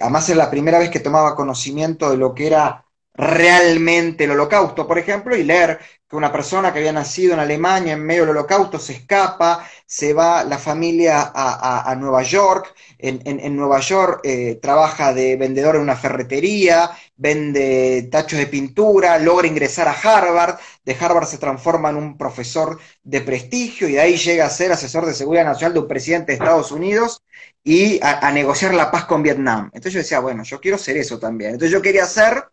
además 0.00 0.28
es 0.28 0.36
la 0.36 0.50
primera 0.50 0.78
vez 0.78 0.90
que 0.90 1.00
tomaba 1.00 1.36
conocimiento 1.36 2.10
de 2.10 2.16
lo 2.16 2.34
que 2.34 2.46
era 2.48 2.83
realmente 3.14 4.24
el 4.24 4.32
holocausto, 4.32 4.86
por 4.88 4.98
ejemplo, 4.98 5.36
y 5.36 5.44
leer 5.44 5.78
que 6.08 6.16
una 6.16 6.32
persona 6.32 6.72
que 6.72 6.80
había 6.80 6.92
nacido 6.92 7.32
en 7.34 7.40
Alemania 7.40 7.92
en 7.92 8.04
medio 8.04 8.22
del 8.22 8.30
holocausto 8.30 8.78
se 8.78 8.94
escapa, 8.94 9.68
se 9.86 10.12
va 10.12 10.42
la 10.44 10.58
familia 10.58 11.30
a, 11.32 11.94
Nueva 11.96 12.22
York, 12.24 12.74
en, 12.98 13.56
Nueva 13.56 13.78
York 13.80 14.20
eh, 14.24 14.58
trabaja 14.60 15.14
de 15.14 15.36
vendedor 15.36 15.76
en 15.76 15.82
una 15.82 15.96
ferretería, 15.96 16.90
vende 17.16 18.08
tachos 18.10 18.38
de 18.38 18.48
pintura, 18.48 19.18
logra 19.18 19.46
ingresar 19.46 19.86
a 19.86 19.92
Harvard, 19.92 20.58
de 20.84 20.96
Harvard 20.98 21.26
se 21.26 21.38
transforma 21.38 21.90
en 21.90 21.96
un 21.96 22.18
profesor 22.18 22.80
de 23.04 23.20
prestigio 23.20 23.88
y 23.88 23.92
de 23.92 24.00
ahí 24.00 24.16
llega 24.16 24.46
a 24.46 24.50
ser 24.50 24.72
asesor 24.72 25.06
de 25.06 25.14
seguridad 25.14 25.44
nacional 25.44 25.74
de 25.74 25.80
un 25.80 25.88
presidente 25.88 26.32
de 26.32 26.38
Estados 26.38 26.72
Unidos 26.72 27.22
y 27.62 28.02
a, 28.02 28.26
a 28.26 28.32
negociar 28.32 28.74
la 28.74 28.90
paz 28.90 29.04
con 29.04 29.22
Vietnam. 29.22 29.66
Entonces 29.66 29.92
yo 29.92 29.98
decía, 30.00 30.18
bueno, 30.18 30.42
yo 30.42 30.60
quiero 30.60 30.78
ser 30.78 30.96
eso 30.96 31.18
también. 31.18 31.52
Entonces 31.52 31.70
yo 31.70 31.80
quería 31.80 32.06
ser 32.06 32.44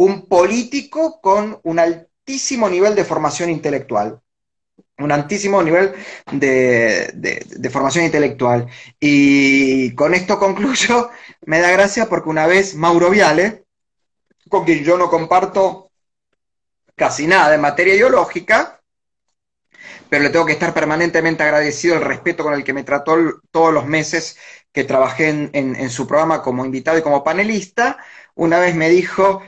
un 0.00 0.26
político 0.26 1.20
con 1.20 1.60
un 1.62 1.78
altísimo 1.78 2.70
nivel 2.70 2.94
de 2.94 3.04
formación 3.04 3.50
intelectual. 3.50 4.18
Un 4.96 5.12
altísimo 5.12 5.62
nivel 5.62 5.92
de, 6.32 7.70
formación 7.70 8.06
intelectual. 8.06 8.66
Y 8.98 9.94
con 9.94 10.14
esto 10.14 10.38
concluyo, 10.38 11.10
me 11.44 11.60
da 11.60 11.70
gracia 11.70 12.08
porque 12.08 12.30
una 12.30 12.46
vez 12.46 12.74
Mauro 12.76 13.10
Viale, 13.10 13.66
con 14.48 14.64
quien 14.64 14.82
yo 14.84 14.96
no 14.96 15.10
comparto 15.10 15.90
casi 16.96 17.26
nada 17.26 17.54
en 17.54 17.60
materia 17.60 17.94
ideológica, 17.94 18.80
pero 20.08 20.24
le 20.24 20.30
tengo 20.30 20.46
que 20.46 20.52
estar 20.52 20.72
permanentemente 20.72 21.42
agradecido 21.42 21.96
el 21.96 22.04
respeto 22.04 22.42
con 22.42 22.54
el 22.54 22.64
que 22.64 22.72
me 22.72 22.84
trató 22.84 23.18
todos 23.50 23.74
los 23.74 23.84
meses 23.84 24.38
que 24.72 24.84
trabajé 24.84 25.50
en, 25.52 25.90
su 25.90 26.06
programa 26.06 26.40
como 26.40 26.64
invitado 26.64 26.96
y 26.96 27.02
como 27.02 27.22
panelista, 27.22 27.98
una 28.34 28.58
vez 28.60 28.74
me 28.74 28.88
dijo, 28.88 29.42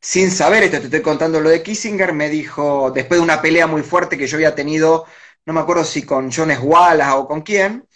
sin 0.00 0.30
saber, 0.30 0.62
esto 0.62 0.78
te 0.78 0.84
estoy 0.84 1.02
contando 1.02 1.40
lo 1.40 1.50
de 1.50 1.62
Kissinger, 1.62 2.12
me 2.12 2.28
dijo, 2.28 2.90
después 2.90 3.18
de 3.18 3.24
una 3.24 3.42
pelea 3.42 3.66
muy 3.66 3.82
fuerte 3.82 4.16
que 4.16 4.26
yo 4.26 4.36
había 4.36 4.54
tenido, 4.54 5.06
no 5.44 5.52
me 5.52 5.60
acuerdo 5.60 5.84
si 5.84 6.04
con 6.04 6.30
Jones 6.30 6.60
Wallace 6.62 7.12
o 7.12 7.26
con 7.26 7.42
quién, 7.42 7.86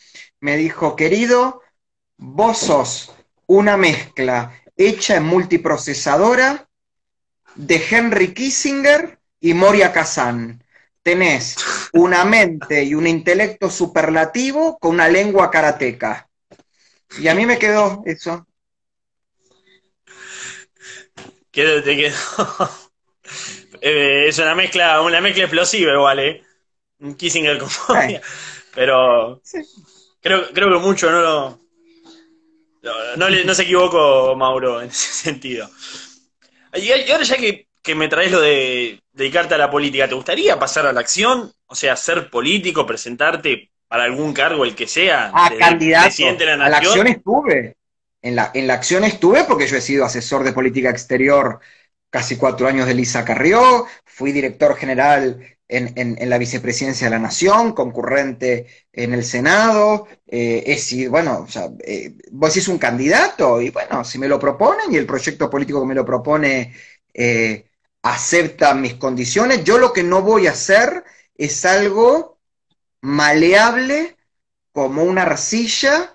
me 0.40 0.56
dijo, 0.56 0.96
querido, 0.96 1.62
vos 2.16 2.58
sos 2.58 3.14
una 3.46 3.76
mezcla 3.76 4.52
hecha 4.76 5.16
en 5.16 5.24
multiprocesadora 5.24 6.68
de 7.54 7.84
Henry 7.90 8.34
Kissinger 8.34 9.18
y 9.40 9.54
Moria 9.54 9.92
Kazan. 9.92 10.64
Tenés 11.02 11.56
una 11.92 12.24
mente 12.24 12.84
y 12.84 12.94
un 12.94 13.06
intelecto 13.06 13.68
superlativo 13.70 14.78
con 14.78 14.92
una 14.92 15.08
lengua 15.08 15.50
karateca. 15.50 16.28
Y 17.18 17.28
a 17.28 17.34
mí 17.34 17.44
me 17.44 17.58
quedó 17.58 18.02
eso. 18.06 18.46
Te 21.52 21.96
quedó. 21.96 22.16
Eh, 23.84 24.28
es 24.28 24.38
una 24.38 24.54
mezcla, 24.54 25.00
una 25.00 25.20
mezcla 25.20 25.42
explosiva 25.42 25.92
igual, 25.92 26.18
¿eh? 26.20 26.42
Un 27.00 27.16
Kissinger 27.16 27.58
con 27.58 27.68
Pero 28.74 29.42
creo, 30.20 30.48
creo 30.52 30.70
que 30.70 30.78
mucho 30.78 31.10
no 31.10 31.20
lo. 31.20 31.62
No, 33.16 33.28
no, 33.28 33.54
se 33.54 33.62
equivocó 33.62 34.36
Mauro 34.36 34.80
en 34.80 34.88
ese 34.88 35.12
sentido. 35.24 35.68
Y, 36.74 36.92
ahora 37.10 37.24
ya 37.24 37.36
que, 37.36 37.94
me 37.94 38.08
traes 38.08 38.30
lo 38.30 38.40
de 38.40 39.00
dedicarte 39.12 39.54
a 39.54 39.58
la 39.58 39.70
política, 39.70 40.08
¿te 40.08 40.14
gustaría 40.14 40.58
pasar 40.58 40.86
a 40.86 40.92
la 40.92 41.00
acción? 41.00 41.52
O 41.66 41.74
sea, 41.74 41.96
ser 41.96 42.30
político, 42.30 42.86
presentarte 42.86 43.70
para 43.88 44.04
algún 44.04 44.32
cargo, 44.32 44.64
el 44.64 44.76
que 44.76 44.86
sea. 44.86 45.32
Ah, 45.34 45.50
candidato. 45.58 46.06
Presidente 46.06 46.44
de 46.44 46.50
la, 46.50 46.56
nación? 46.56 46.66
a 46.66 46.70
la 46.70 46.88
acción 46.88 47.06
estuve. 47.08 47.76
En 48.22 48.36
la, 48.36 48.50
en 48.54 48.66
la 48.66 48.74
acción 48.74 49.04
estuve 49.04 49.44
porque 49.44 49.66
yo 49.66 49.76
he 49.76 49.80
sido 49.80 50.04
asesor 50.04 50.44
de 50.44 50.52
política 50.52 50.90
exterior 50.90 51.60
casi 52.10 52.36
cuatro 52.36 52.68
años 52.68 52.86
de 52.86 52.94
Lisa 52.94 53.24
Carrió, 53.24 53.86
fui 54.04 54.32
director 54.32 54.76
general 54.76 55.40
en, 55.72 56.28
la 56.28 56.38
vicepresidencia 56.38 57.06
de 57.06 57.12
la 57.12 57.18
Nación, 57.18 57.72
concurrente 57.72 58.66
en 58.92 59.14
el 59.14 59.24
Senado, 59.24 60.06
eh, 60.26 60.62
es, 60.66 61.08
bueno, 61.08 61.40
o 61.40 61.48
sea, 61.48 61.70
eh, 61.80 62.14
vos 62.30 62.52
sos 62.52 62.68
un 62.68 62.78
candidato 62.78 63.60
y 63.60 63.70
bueno, 63.70 64.04
si 64.04 64.18
me 64.18 64.28
lo 64.28 64.38
proponen 64.38 64.92
y 64.92 64.96
el 64.96 65.06
proyecto 65.06 65.48
político 65.48 65.80
que 65.80 65.86
me 65.86 65.94
lo 65.94 66.04
propone 66.04 66.74
eh, 67.14 67.70
acepta 68.02 68.74
mis 68.74 68.94
condiciones, 68.94 69.64
yo 69.64 69.78
lo 69.78 69.92
que 69.92 70.02
no 70.02 70.22
voy 70.22 70.46
a 70.46 70.52
hacer 70.52 71.04
es 71.34 71.64
algo 71.64 72.38
maleable 73.00 74.16
como 74.72 75.02
una 75.04 75.22
arcilla 75.22 76.14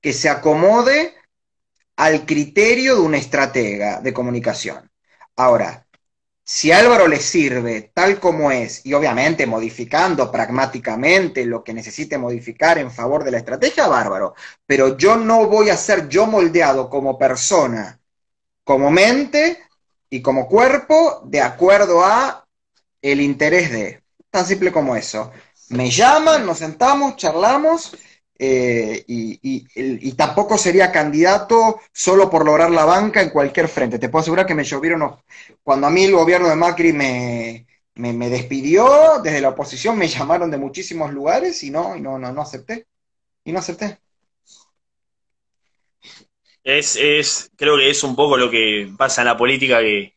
que 0.00 0.12
se 0.12 0.28
acomode 0.28 1.14
al 1.96 2.26
criterio 2.26 2.96
de 2.96 3.00
una 3.02 3.18
estratega 3.18 4.00
de 4.00 4.12
comunicación. 4.12 4.90
Ahora, 5.36 5.86
si 6.46 6.72
Álvaro 6.72 7.08
le 7.08 7.20
sirve 7.20 7.90
tal 7.94 8.20
como 8.20 8.50
es, 8.50 8.84
y 8.84 8.92
obviamente 8.92 9.46
modificando 9.46 10.30
pragmáticamente 10.30 11.46
lo 11.46 11.64
que 11.64 11.72
necesite 11.72 12.18
modificar 12.18 12.76
en 12.78 12.90
favor 12.90 13.24
de 13.24 13.30
la 13.30 13.38
estrategia, 13.38 13.86
bárbaro. 13.86 14.34
Pero 14.66 14.98
yo 14.98 15.16
no 15.16 15.46
voy 15.46 15.70
a 15.70 15.76
ser 15.76 16.08
yo 16.08 16.26
moldeado 16.26 16.90
como 16.90 17.18
persona, 17.18 17.98
como 18.62 18.90
mente 18.90 19.58
y 20.10 20.20
como 20.20 20.46
cuerpo 20.46 21.22
de 21.24 21.40
acuerdo 21.40 22.04
a 22.04 22.46
el 23.00 23.20
interés 23.22 23.70
de. 23.70 24.02
Tan 24.30 24.44
simple 24.44 24.70
como 24.70 24.96
eso. 24.96 25.32
Me 25.70 25.90
llaman, 25.90 26.44
nos 26.44 26.58
sentamos, 26.58 27.16
charlamos 27.16 27.96
eh, 28.44 29.04
y, 29.06 30.12
tampoco 30.12 30.56
sería 30.58 30.92
candidato 30.92 31.80
solo 31.92 32.30
por 32.30 32.44
lograr 32.44 32.70
la 32.70 32.84
banca 32.84 33.20
en 33.22 33.30
cualquier 33.30 33.68
frente. 33.68 33.98
Te 33.98 34.08
puedo 34.08 34.22
asegurar 34.22 34.46
que 34.46 34.54
me 34.54 34.64
llovieron, 34.64 35.16
cuando 35.62 35.86
a 35.86 35.90
mí 35.90 36.04
el 36.04 36.12
gobierno 36.12 36.48
de 36.48 36.56
Macri 36.56 36.92
me, 36.92 37.66
me, 37.94 38.28
despidió 38.28 39.20
desde 39.22 39.40
la 39.40 39.50
oposición, 39.50 39.98
me 39.98 40.08
llamaron 40.08 40.50
de 40.50 40.58
muchísimos 40.58 41.12
lugares 41.12 41.62
y 41.64 41.70
no, 41.70 41.96
y 41.96 42.00
no, 42.00 42.18
no, 42.18 42.32
no 42.32 42.42
acepté. 42.42 42.86
Y 43.44 43.52
no 43.52 43.58
acepté. 43.58 43.98
Es, 46.62 46.96
es, 46.96 47.50
creo 47.56 47.76
que 47.76 47.90
es 47.90 48.02
un 48.04 48.16
poco 48.16 48.36
lo 48.36 48.50
que 48.50 48.90
pasa 48.96 49.22
en 49.22 49.26
la 49.28 49.36
política, 49.36 49.80
que 49.80 50.14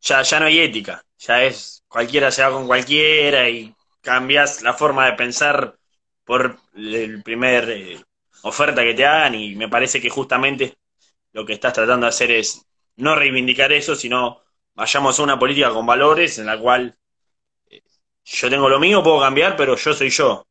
ya, 0.00 0.22
ya 0.22 0.40
no 0.40 0.46
hay 0.46 0.60
ética, 0.60 1.04
ya 1.18 1.44
es 1.44 1.84
cualquiera 1.88 2.32
se 2.32 2.42
va 2.42 2.50
con 2.50 2.66
cualquiera 2.66 3.48
y 3.48 3.72
cambias 4.00 4.62
la 4.62 4.74
forma 4.74 5.06
de 5.06 5.12
pensar 5.12 5.78
por 6.24 6.58
el 6.74 7.22
primer 7.22 7.70
eh, 7.70 8.04
oferta 8.42 8.82
que 8.82 8.94
te 8.94 9.06
hagan 9.06 9.34
y 9.34 9.54
me 9.54 9.68
parece 9.68 10.00
que 10.00 10.10
justamente 10.10 10.76
lo 11.32 11.44
que 11.44 11.54
estás 11.54 11.72
tratando 11.72 12.06
de 12.06 12.10
hacer 12.10 12.30
es 12.30 12.64
no 12.96 13.14
reivindicar 13.14 13.72
eso, 13.72 13.94
sino 13.94 14.40
vayamos 14.74 15.18
a 15.18 15.22
una 15.22 15.38
política 15.38 15.70
con 15.70 15.86
valores 15.86 16.38
en 16.38 16.46
la 16.46 16.58
cual 16.58 16.96
eh, 17.68 17.82
yo 18.24 18.50
tengo 18.50 18.68
lo 18.68 18.78
mío, 18.78 19.02
puedo 19.02 19.20
cambiar, 19.20 19.56
pero 19.56 19.76
yo 19.76 19.92
soy 19.92 20.10
yo. 20.10 20.46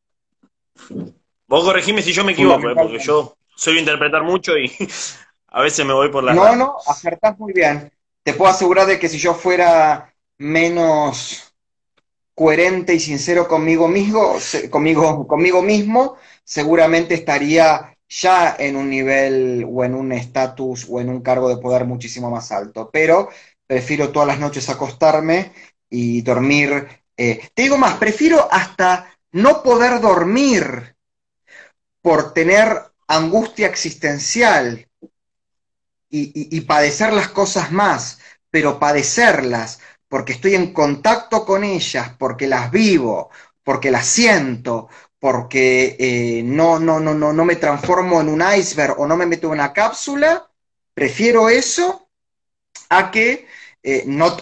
Vos 1.48 1.64
corregime 1.64 2.02
si 2.02 2.14
yo 2.14 2.24
me 2.24 2.34
equivoco, 2.34 2.70
eh, 2.70 2.76
porque 2.76 3.00
yo 3.00 3.38
soy 3.56 3.80
interpretar 3.80 4.24
mucho 4.24 4.58
y 4.58 4.72
a 5.48 5.62
veces 5.62 5.86
me 5.86 5.94
voy 5.94 6.10
por 6.10 6.24
la... 6.24 6.34
No, 6.34 6.56
no, 6.56 6.76
acertás 6.86 7.38
muy 7.40 7.54
bien. 7.54 7.92
Te 8.24 8.34
puedo 8.34 8.52
asegurar 8.52 8.88
de 8.88 9.00
que 9.00 9.10
si 9.10 9.18
yo 9.18 9.34
fuera 9.34 10.14
menos 10.38 11.53
coherente 12.36 12.94
y 12.96 13.00
sincero 13.00 13.48
conmigo 13.48 13.88
mismo, 13.88 14.36
conmigo, 14.70 15.28
conmigo 15.28 15.62
mismo, 15.62 16.18
seguramente 16.44 17.14
estaría 17.14 17.96
ya 18.10 18.56
en 18.58 18.76
un 18.76 18.90
nivel 18.90 19.66
o 19.70 19.84
en 19.84 19.96
un 19.96 20.12
estatus 20.12 20.86
o 20.90 21.00
en 21.00 21.10
un 21.10 21.22
cargo 21.22 21.50
de 21.50 21.58
poder 21.58 21.86
muchísimo 21.86 22.30
más 22.30 22.52
alto. 22.52 22.90
Pero 22.92 23.30
prefiero 23.68 24.12
todas 24.12 24.28
las 24.28 24.40
noches 24.40 24.70
acostarme 24.70 25.52
y 25.90 26.22
dormir. 26.22 26.88
Eh, 27.18 27.50
te 27.54 27.64
digo 27.64 27.78
más, 27.78 27.96
prefiero 27.96 28.48
hasta 28.52 29.16
no 29.32 29.64
poder 29.64 30.00
dormir 30.00 30.96
por 32.02 32.34
tener 32.34 32.82
angustia 33.08 33.68
existencial 33.68 34.88
y 36.16 36.62
padecer 36.62 37.12
las 37.12 37.30
cosas 37.30 37.72
más, 37.72 38.20
pero 38.52 38.78
padecerlas 38.78 39.80
porque 40.14 40.34
estoy 40.34 40.54
en 40.54 40.74
contacto 40.74 41.44
con 41.44 41.64
ellas, 41.64 42.12
porque 42.20 42.46
las 42.46 42.70
vivo, 42.70 43.32
porque 43.64 43.90
las 43.90 44.06
siento, 44.06 44.88
porque 45.18 45.96
eh, 45.98 46.44
no, 46.44 46.78
no, 46.80 47.00
no, 47.00 47.16
no, 47.16 47.34
no 47.34 47.46
me 47.46 47.56
transformo 47.56 48.22
en 48.22 48.30
un 48.30 48.44
iceberg 48.56 49.00
o 49.00 49.08
no 49.08 49.18
me 49.18 49.26
meto 49.26 49.48
en 49.48 49.54
una 49.54 49.74
cápsula, 49.74 50.48
prefiero 50.94 51.50
eso 51.50 52.10
a 52.90 53.10
que 53.10 53.48
eh, 53.82 54.04
no, 54.06 54.38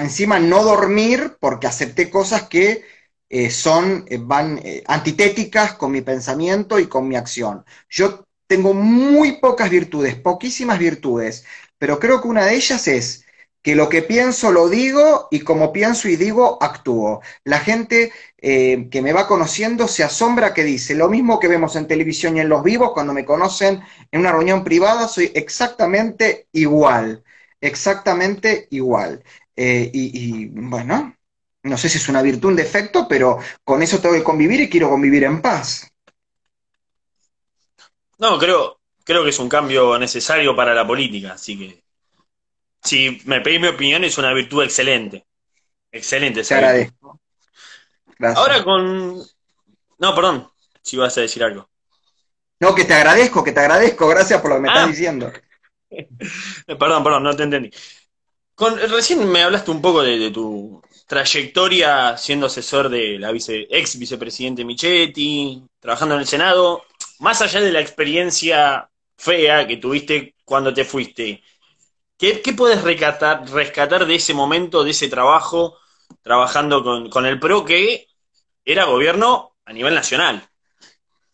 encima 0.00 0.40
no 0.40 0.64
dormir 0.64 1.36
porque 1.38 1.68
acepté 1.68 2.10
cosas 2.10 2.48
que 2.48 2.82
eh, 3.28 3.50
son, 3.50 4.06
van 4.22 4.60
antitéticas 4.88 5.74
con 5.74 5.92
mi 5.92 6.00
pensamiento 6.00 6.80
y 6.80 6.88
con 6.88 7.06
mi 7.06 7.14
acción. 7.14 7.64
Yo 7.88 8.26
tengo 8.48 8.74
muy 8.74 9.36
pocas 9.38 9.70
virtudes, 9.70 10.16
poquísimas 10.16 10.80
virtudes, 10.80 11.44
pero 11.78 12.00
creo 12.00 12.20
que 12.20 12.26
una 12.26 12.46
de 12.46 12.56
ellas 12.56 12.88
es 12.88 13.23
que 13.64 13.74
lo 13.74 13.88
que 13.88 14.02
pienso 14.02 14.52
lo 14.52 14.68
digo 14.68 15.26
y 15.30 15.40
como 15.40 15.72
pienso 15.72 16.06
y 16.06 16.16
digo, 16.16 16.58
actúo. 16.60 17.22
La 17.44 17.60
gente 17.60 18.12
eh, 18.36 18.88
que 18.90 19.00
me 19.00 19.14
va 19.14 19.26
conociendo 19.26 19.88
se 19.88 20.04
asombra 20.04 20.52
que 20.52 20.64
dice, 20.64 20.94
lo 20.94 21.08
mismo 21.08 21.40
que 21.40 21.48
vemos 21.48 21.74
en 21.74 21.86
televisión 21.86 22.36
y 22.36 22.40
en 22.40 22.50
los 22.50 22.62
vivos, 22.62 22.92
cuando 22.92 23.14
me 23.14 23.24
conocen 23.24 23.82
en 24.12 24.20
una 24.20 24.32
reunión 24.32 24.64
privada, 24.64 25.08
soy 25.08 25.32
exactamente 25.34 26.46
igual, 26.52 27.24
exactamente 27.58 28.68
igual. 28.70 29.24
Eh, 29.56 29.90
y, 29.94 30.48
bueno, 30.48 31.16
no 31.62 31.78
sé 31.78 31.88
si 31.88 31.96
es 31.96 32.08
una 32.10 32.20
virtud, 32.20 32.50
un 32.50 32.56
defecto, 32.56 33.08
pero 33.08 33.38
con 33.64 33.82
eso 33.82 33.98
tengo 33.98 34.14
que 34.14 34.22
convivir 34.22 34.60
y 34.60 34.68
quiero 34.68 34.90
convivir 34.90 35.24
en 35.24 35.40
paz. 35.40 35.90
No, 38.18 38.38
creo, 38.38 38.78
creo 39.04 39.24
que 39.24 39.30
es 39.30 39.38
un 39.38 39.48
cambio 39.48 39.98
necesario 39.98 40.54
para 40.54 40.74
la 40.74 40.86
política, 40.86 41.32
así 41.32 41.58
que 41.58 41.83
si 42.84 43.22
me 43.24 43.40
pedís 43.40 43.60
mi 43.60 43.68
opinión, 43.68 44.04
es 44.04 44.18
una 44.18 44.32
virtud 44.32 44.62
excelente. 44.62 45.24
Excelente. 45.90 46.42
Te 46.42 46.54
agradezco. 46.54 47.20
Ahora 48.36 48.62
con... 48.62 49.22
No, 49.98 50.14
perdón, 50.14 50.48
si 50.82 50.96
vas 50.96 51.16
a 51.16 51.22
decir 51.22 51.42
algo. 51.42 51.68
No, 52.60 52.74
que 52.74 52.84
te 52.84 52.94
agradezco, 52.94 53.42
que 53.42 53.52
te 53.52 53.60
agradezco. 53.60 54.06
Gracias 54.08 54.40
por 54.40 54.50
lo 54.50 54.56
que 54.56 54.62
me 54.62 54.68
estás 54.68 54.84
ah. 54.84 54.88
diciendo. 54.88 55.32
perdón, 56.66 57.02
perdón, 57.02 57.22
no 57.22 57.34
te 57.34 57.42
entendí. 57.42 57.70
Con, 58.54 58.78
recién 58.78 59.28
me 59.28 59.42
hablaste 59.42 59.70
un 59.70 59.82
poco 59.82 60.02
de, 60.02 60.30
tu 60.30 60.80
trayectoria 61.06 62.16
siendo 62.16 62.46
asesor 62.46 62.88
de 62.88 63.18
la 63.18 63.32
vice, 63.32 63.66
ex 63.70 63.98
vicepresidente 63.98 64.64
Michetti, 64.64 65.62
trabajando 65.80 66.14
en 66.14 66.20
el 66.20 66.26
Senado. 66.26 66.84
Más 67.18 67.40
allá 67.42 67.60
de 67.60 67.72
la 67.72 67.80
experiencia 67.80 68.88
fea 69.16 69.66
que 69.66 69.78
tuviste 69.78 70.34
cuando 70.44 70.72
te 70.72 70.84
fuiste, 70.84 71.42
¿Qué, 72.16 72.40
puedes 72.56 72.82
rescatar, 72.82 74.06
de 74.06 74.14
ese 74.14 74.34
momento, 74.34 74.84
de 74.84 74.92
ese 74.92 75.08
trabajo, 75.08 75.76
trabajando 76.22 77.10
con, 77.10 77.26
el 77.26 77.40
PRO, 77.40 77.64
que 77.64 78.06
era 78.64 78.84
gobierno 78.84 79.56
a 79.64 79.72
nivel 79.72 79.94
nacional? 79.94 80.48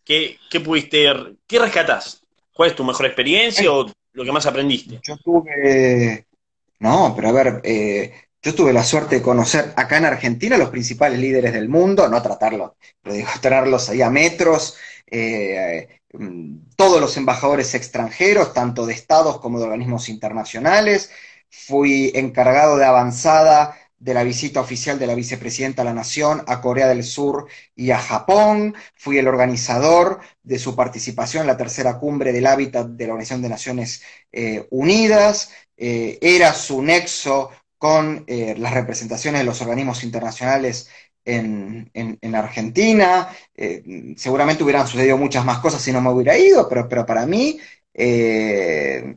¿Qué, 0.04 0.38
pudiste, 0.64 1.06
qué 1.46 1.58
rescatás? 1.58 2.22
¿Cuál 2.52 2.70
es 2.70 2.76
tu 2.76 2.84
mejor 2.84 3.06
experiencia 3.06 3.70
o 3.72 3.90
lo 4.12 4.24
que 4.24 4.32
más 4.32 4.46
aprendiste? 4.46 5.00
Yo 5.02 5.16
tuve, 5.18 6.26
no, 6.80 7.12
pero 7.14 7.28
a 7.28 7.32
ver, 7.32 7.60
eh, 7.62 8.12
yo 8.42 8.54
tuve 8.54 8.72
la 8.72 8.82
suerte 8.82 9.16
de 9.16 9.22
conocer 9.22 9.72
acá 9.76 9.98
en 9.98 10.06
Argentina 10.06 10.56
los 10.56 10.70
principales 10.70 11.18
líderes 11.18 11.52
del 11.52 11.68
mundo, 11.68 12.08
no 12.08 12.22
tratarlos, 12.22 12.72
pero 13.02 13.14
digo, 13.14 13.28
tenerlos 13.42 13.88
ahí 13.90 14.00
a 14.02 14.10
metros, 14.10 14.76
eh, 15.06 15.99
todos 16.76 17.00
los 17.00 17.16
embajadores 17.16 17.74
extranjeros, 17.74 18.52
tanto 18.52 18.86
de 18.86 18.94
estados 18.94 19.38
como 19.40 19.58
de 19.58 19.64
organismos 19.64 20.08
internacionales. 20.08 21.10
Fui 21.50 22.12
encargado 22.14 22.76
de 22.76 22.84
avanzada 22.84 23.76
de 23.98 24.14
la 24.14 24.24
visita 24.24 24.60
oficial 24.60 24.98
de 24.98 25.06
la 25.06 25.14
vicepresidenta 25.14 25.82
de 25.82 25.90
la 25.90 25.94
Nación 25.94 26.42
a 26.46 26.60
Corea 26.60 26.88
del 26.88 27.04
Sur 27.04 27.46
y 27.76 27.90
a 27.90 27.98
Japón. 27.98 28.74
Fui 28.94 29.18
el 29.18 29.28
organizador 29.28 30.20
de 30.42 30.58
su 30.58 30.74
participación 30.74 31.42
en 31.42 31.48
la 31.48 31.56
tercera 31.56 31.98
cumbre 31.98 32.32
del 32.32 32.46
hábitat 32.46 32.86
de 32.88 33.06
la 33.06 33.12
Organización 33.12 33.42
de 33.42 33.48
Naciones 33.50 34.02
eh, 34.32 34.66
Unidas. 34.70 35.52
Eh, 35.76 36.18
era 36.22 36.54
su 36.54 36.82
nexo 36.82 37.50
con 37.78 38.24
eh, 38.26 38.54
las 38.58 38.74
representaciones 38.74 39.40
de 39.40 39.46
los 39.46 39.60
organismos 39.60 40.02
internacionales 40.02 40.88
en, 41.24 42.34
Argentina. 42.34 43.28
Eh, 43.54 44.14
seguramente 44.16 44.62
hubieran 44.64 44.86
sucedido 44.86 45.16
muchas 45.18 45.44
más 45.44 45.58
cosas 45.58 45.82
si 45.82 45.92
no 45.92 46.00
me 46.00 46.10
hubiera 46.10 46.36
ido, 46.38 46.68
pero, 46.68 46.88
pero 46.88 47.06
para 47.06 47.26
mí 47.26 47.58
eh, 47.94 49.16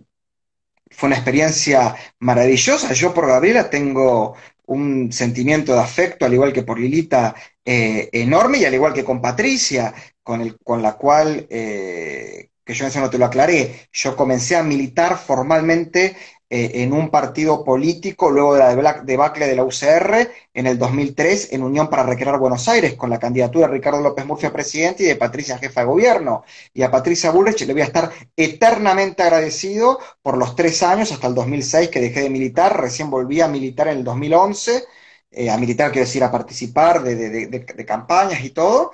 fue 0.89 1.07
una 1.07 1.15
experiencia 1.15 1.95
maravillosa. 2.19 2.93
Yo 2.93 3.13
por 3.13 3.27
Gabriela 3.27 3.69
tengo 3.69 4.35
un 4.65 5.11
sentimiento 5.11 5.73
de 5.73 5.79
afecto, 5.81 6.25
al 6.25 6.33
igual 6.33 6.53
que 6.53 6.63
por 6.63 6.79
Lilita, 6.79 7.35
eh, 7.65 8.09
enorme, 8.11 8.59
y 8.59 8.65
al 8.65 8.73
igual 8.73 8.93
que 8.93 9.03
con 9.03 9.21
Patricia, 9.21 9.93
con, 10.21 10.41
el, 10.41 10.57
con 10.59 10.81
la 10.81 10.93
cual, 10.93 11.47
que 11.49 12.73
yo 12.73 12.87
eso 12.87 12.99
no 13.01 13.09
te 13.09 13.17
lo 13.17 13.25
aclaré, 13.25 13.87
yo 13.91 14.15
comencé 14.15 14.55
a 14.55 14.63
militar 14.63 15.17
formalmente 15.17 16.15
eh, 16.49 16.83
en 16.83 16.93
un 16.93 17.09
partido 17.09 17.63
político 17.63 18.29
luego 18.29 18.53
de 18.55 18.59
la 18.81 19.01
debacle 19.01 19.47
de 19.47 19.55
la 19.55 19.63
UCR 19.63 20.29
en 20.53 20.67
el 20.67 20.77
2003 20.77 21.51
en 21.53 21.63
Unión 21.63 21.89
para 21.89 22.03
Recrear 22.03 22.37
Buenos 22.39 22.67
Aires 22.67 22.95
con 22.95 23.09
la 23.09 23.19
candidatura 23.19 23.67
de 23.67 23.73
Ricardo 23.73 24.01
López 24.01 24.25
Murphy 24.25 24.45
a 24.47 24.53
presidente 24.53 25.03
y 25.03 25.07
de 25.07 25.15
Patricia 25.15 25.57
jefa 25.57 25.81
de 25.81 25.87
gobierno. 25.87 26.43
Y 26.73 26.83
a 26.83 26.91
Patricia 26.91 27.31
Bullrich 27.31 27.65
le 27.65 27.73
voy 27.73 27.81
a 27.81 27.85
estar 27.85 28.11
eternamente 28.35 29.23
agradecido 29.23 29.99
por 30.21 30.37
los 30.37 30.55
tres 30.55 30.83
años 30.83 31.11
hasta 31.11 31.27
el 31.27 31.35
2006 31.35 31.89
que 31.89 32.01
dejé 32.01 32.21
de 32.21 32.29
militar, 32.29 32.79
recién 32.79 33.09
volví 33.09 33.41
a 33.41 33.47
militar 33.47 33.87
en 33.87 33.97
el 33.97 34.03
2011, 34.03 34.83
eh, 35.31 35.49
a 35.49 35.57
militar 35.57 35.91
quiero 35.91 36.05
decir 36.05 36.23
a 36.23 36.31
participar 36.31 37.01
de, 37.03 37.47
de 37.47 37.85
campañas 37.85 38.43
y 38.43 38.51
todo. 38.51 38.91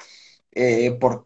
eh, 0.52 0.92
por, 1.00 1.24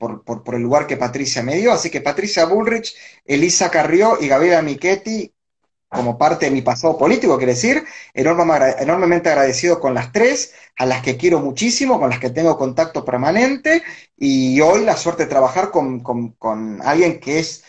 el 0.55 0.61
lugar 0.61 0.87
que 0.87 0.97
Patricia 0.97 1.43
me 1.43 1.55
dio. 1.57 1.71
Así 1.71 1.89
que 1.89 2.01
Patricia 2.01 2.45
Bullrich, 2.45 2.95
Elisa 3.25 3.69
Carrió 3.71 4.17
y 4.21 4.27
Gabriela 4.27 4.61
Michetti, 4.61 5.33
como 5.93 6.17
parte 6.17 6.45
de 6.45 6.51
mi 6.51 6.61
pasado 6.61 6.97
político, 6.97 7.37
quiere 7.37 7.53
decir, 7.53 7.83
enormemente 8.13 9.29
agradecido 9.29 9.79
con 9.79 9.93
las 9.93 10.11
tres, 10.11 10.53
a 10.77 10.85
las 10.85 11.01
que 11.01 11.17
quiero 11.17 11.39
muchísimo, 11.39 11.99
con 11.99 12.09
las 12.09 12.19
que 12.19 12.29
tengo 12.29 12.57
contacto 12.57 13.05
permanente, 13.05 13.83
y 14.17 14.59
hoy 14.61 14.83
la 14.83 14.97
suerte 14.97 15.23
de 15.23 15.29
trabajar 15.29 15.71
con, 15.71 16.01
con 16.01 16.81
alguien 16.83 17.19
que 17.19 17.39
es 17.39 17.63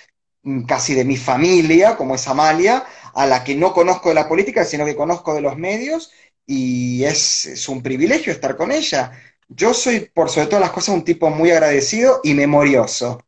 casi 0.67 0.95
de 0.95 1.05
mi 1.05 1.17
familia, 1.17 1.97
como 1.97 2.15
es 2.15 2.27
Amalia, 2.29 2.85
a 3.15 3.27
la 3.27 3.45
que 3.45 3.55
no 3.55 3.73
conozco 3.73 4.09
de 4.09 4.17
la 4.17 4.29
política, 4.29 4.65
sino 4.65 4.85
que 4.85 4.97
conozco 4.97 5.35
de 5.35 5.41
los 5.41 5.57
medios, 5.57 6.11
y 6.47 7.05
es, 7.05 7.67
un 7.69 7.83
privilegio 7.83 8.33
estar 8.33 8.57
con 8.57 8.73
ella. 8.73 9.13
Yo 9.49 9.73
soy, 9.75 10.01
por 10.01 10.31
sobre 10.31 10.47
todas 10.47 10.63
las 10.63 10.71
cosas, 10.71 10.95
un 10.95 11.05
tipo 11.05 11.31
muy 11.31 11.51
agradecido 11.51 12.21
y 12.23 12.35
memorioso. 12.35 13.23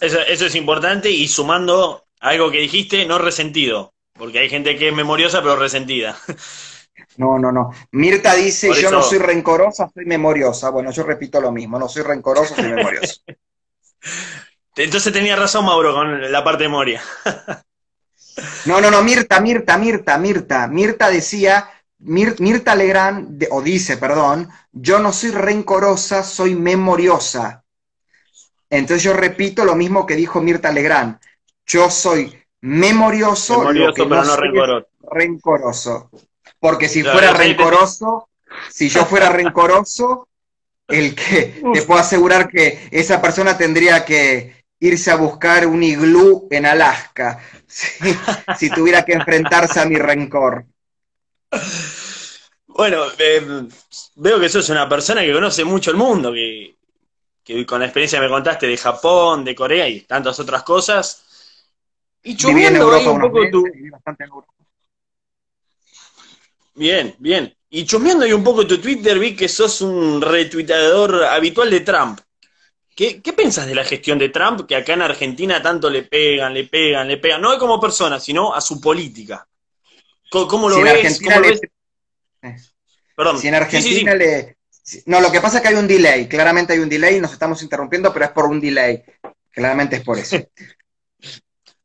Eso, 0.00 0.18
es 0.20 0.54
importante 0.56 1.10
y 1.10 1.28
sumando 1.28 2.06
algo 2.22 2.50
que 2.50 2.58
dijiste, 2.58 3.04
no 3.04 3.18
resentido, 3.18 3.92
porque 4.14 4.38
hay 4.38 4.48
gente 4.48 4.76
que 4.78 4.88
es 4.88 4.94
memoriosa 4.94 5.42
pero 5.42 5.56
resentida. 5.56 6.16
No, 7.16 7.38
no, 7.38 7.52
no. 7.52 7.70
Mirta 7.92 8.34
dice, 8.34 8.70
yo 8.80 8.90
no 8.90 9.02
soy 9.02 9.18
rencorosa, 9.18 9.90
soy 9.92 10.06
memoriosa. 10.06 10.70
Bueno, 10.70 10.90
yo 10.92 11.02
repito 11.02 11.42
lo 11.42 11.52
mismo, 11.52 11.78
no 11.78 11.86
soy 11.86 12.02
rencoroso, 12.02 12.54
soy 12.54 12.72
memorioso. 12.72 13.20
Entonces 14.76 15.12
tenía 15.12 15.36
razón 15.36 15.66
Mauro 15.66 15.92
con 15.92 16.32
la 16.32 16.42
parte 16.42 16.64
de 16.64 16.68
Moria. 16.70 17.02
no, 18.64 18.80
no, 18.80 18.90
no, 18.90 19.02
Mirta, 19.02 19.40
Mirta, 19.40 19.76
Mirta, 19.76 20.16
Mirta. 20.16 20.68
Mirta 20.68 21.10
decía, 21.10 21.68
Mirta 21.98 22.74
Legrand, 22.74 23.46
o 23.50 23.60
dice, 23.60 23.98
perdón, 23.98 24.48
yo 24.70 24.98
no 24.98 25.12
soy 25.12 25.32
rencorosa, 25.32 26.22
soy 26.22 26.54
memoriosa. 26.54 27.64
Entonces 28.70 29.02
yo 29.02 29.12
repito 29.12 29.66
lo 29.66 29.76
mismo 29.76 30.06
que 30.06 30.16
dijo 30.16 30.40
Mirta 30.40 30.72
Legrand. 30.72 31.18
Yo 31.66 31.90
soy 31.90 32.36
memorioso, 32.60 33.58
memorioso 33.58 34.08
pero 34.08 34.24
no, 34.24 34.36
rencoroso. 34.36 34.88
rencoroso. 35.10 36.10
Porque 36.58 36.88
si 36.88 37.02
fuera 37.02 37.32
rencoroso, 37.32 38.28
si 38.70 38.88
yo 38.88 39.04
fuera 39.04 39.30
rencoroso, 39.30 40.28
el 40.88 41.14
que 41.14 41.62
te 41.72 41.82
puedo 41.82 42.00
asegurar 42.00 42.48
que 42.48 42.88
esa 42.90 43.20
persona 43.20 43.56
tendría 43.56 44.04
que 44.04 44.62
irse 44.80 45.10
a 45.10 45.16
buscar 45.16 45.66
un 45.66 45.82
iglú 45.82 46.48
en 46.50 46.66
Alaska 46.66 47.40
si, 47.66 48.68
tuviera 48.70 49.04
que 49.04 49.12
enfrentarse 49.12 49.80
a 49.80 49.86
mi 49.86 49.96
rencor. 49.96 50.66
Bueno, 52.66 53.04
eh, 53.18 53.68
veo 54.16 54.40
que 54.40 54.48
sos 54.48 54.68
una 54.70 54.88
persona 54.88 55.22
que 55.22 55.32
conoce 55.32 55.64
mucho 55.64 55.90
el 55.90 55.96
mundo, 55.96 56.32
que, 56.32 56.74
con 57.66 57.80
la 57.80 57.86
experiencia 57.86 58.18
que 58.18 58.26
me 58.26 58.30
contaste 58.30 58.66
de 58.66 58.76
Japón, 58.76 59.44
de 59.44 59.54
Corea 59.54 59.88
y 59.88 60.00
tantas 60.00 60.38
otras 60.40 60.62
cosas. 60.62 61.24
Y 62.22 62.36
chumando 62.36 62.92
ahí 62.92 63.06
un 63.06 63.20
poco 63.20 63.50
tu... 63.50 63.64
Bien, 66.74 67.14
bien. 67.18 67.54
Y 67.70 67.84
chusmeando 67.84 68.24
ahí 68.24 68.32
un 68.32 68.44
poco 68.44 68.66
tu 68.66 68.78
Twitter, 68.78 69.18
vi 69.18 69.34
que 69.34 69.48
sos 69.48 69.80
un 69.80 70.20
retuitador 70.20 71.24
habitual 71.24 71.70
de 71.70 71.80
Trump. 71.80 72.20
¿Qué, 72.94 73.22
¿Qué 73.22 73.32
pensás 73.32 73.66
de 73.66 73.74
la 73.74 73.84
gestión 73.84 74.18
de 74.18 74.28
Trump 74.28 74.66
que 74.66 74.76
acá 74.76 74.92
en 74.92 75.02
Argentina 75.02 75.62
tanto 75.62 75.88
le 75.88 76.02
pegan, 76.02 76.52
le 76.52 76.64
pegan, 76.64 77.08
le 77.08 77.16
pegan? 77.16 77.40
No 77.40 77.58
como 77.58 77.80
persona, 77.80 78.20
sino 78.20 78.54
a 78.54 78.60
su 78.60 78.80
política. 78.80 79.46
¿Cómo, 80.30 80.68
lo 80.68 80.80
ves? 80.80 81.20
Eh. 82.42 82.56
Perdón. 83.14 83.38
Si 83.38 83.48
en 83.48 83.54
Argentina 83.54 84.14
le... 84.14 84.56
No, 85.06 85.20
lo 85.20 85.30
que 85.30 85.40
pasa 85.40 85.58
es 85.58 85.62
que 85.62 85.68
hay 85.68 85.74
un 85.74 85.86
delay. 85.86 86.26
Claramente 86.26 86.72
hay 86.72 86.78
un 86.78 86.88
delay, 86.88 87.20
nos 87.20 87.32
estamos 87.32 87.62
interrumpiendo, 87.62 88.12
pero 88.12 88.24
es 88.24 88.30
por 88.32 88.46
un 88.46 88.60
delay. 88.60 89.02
Claramente 89.50 89.96
es 89.96 90.02
por 90.02 90.18
eso. 90.18 90.36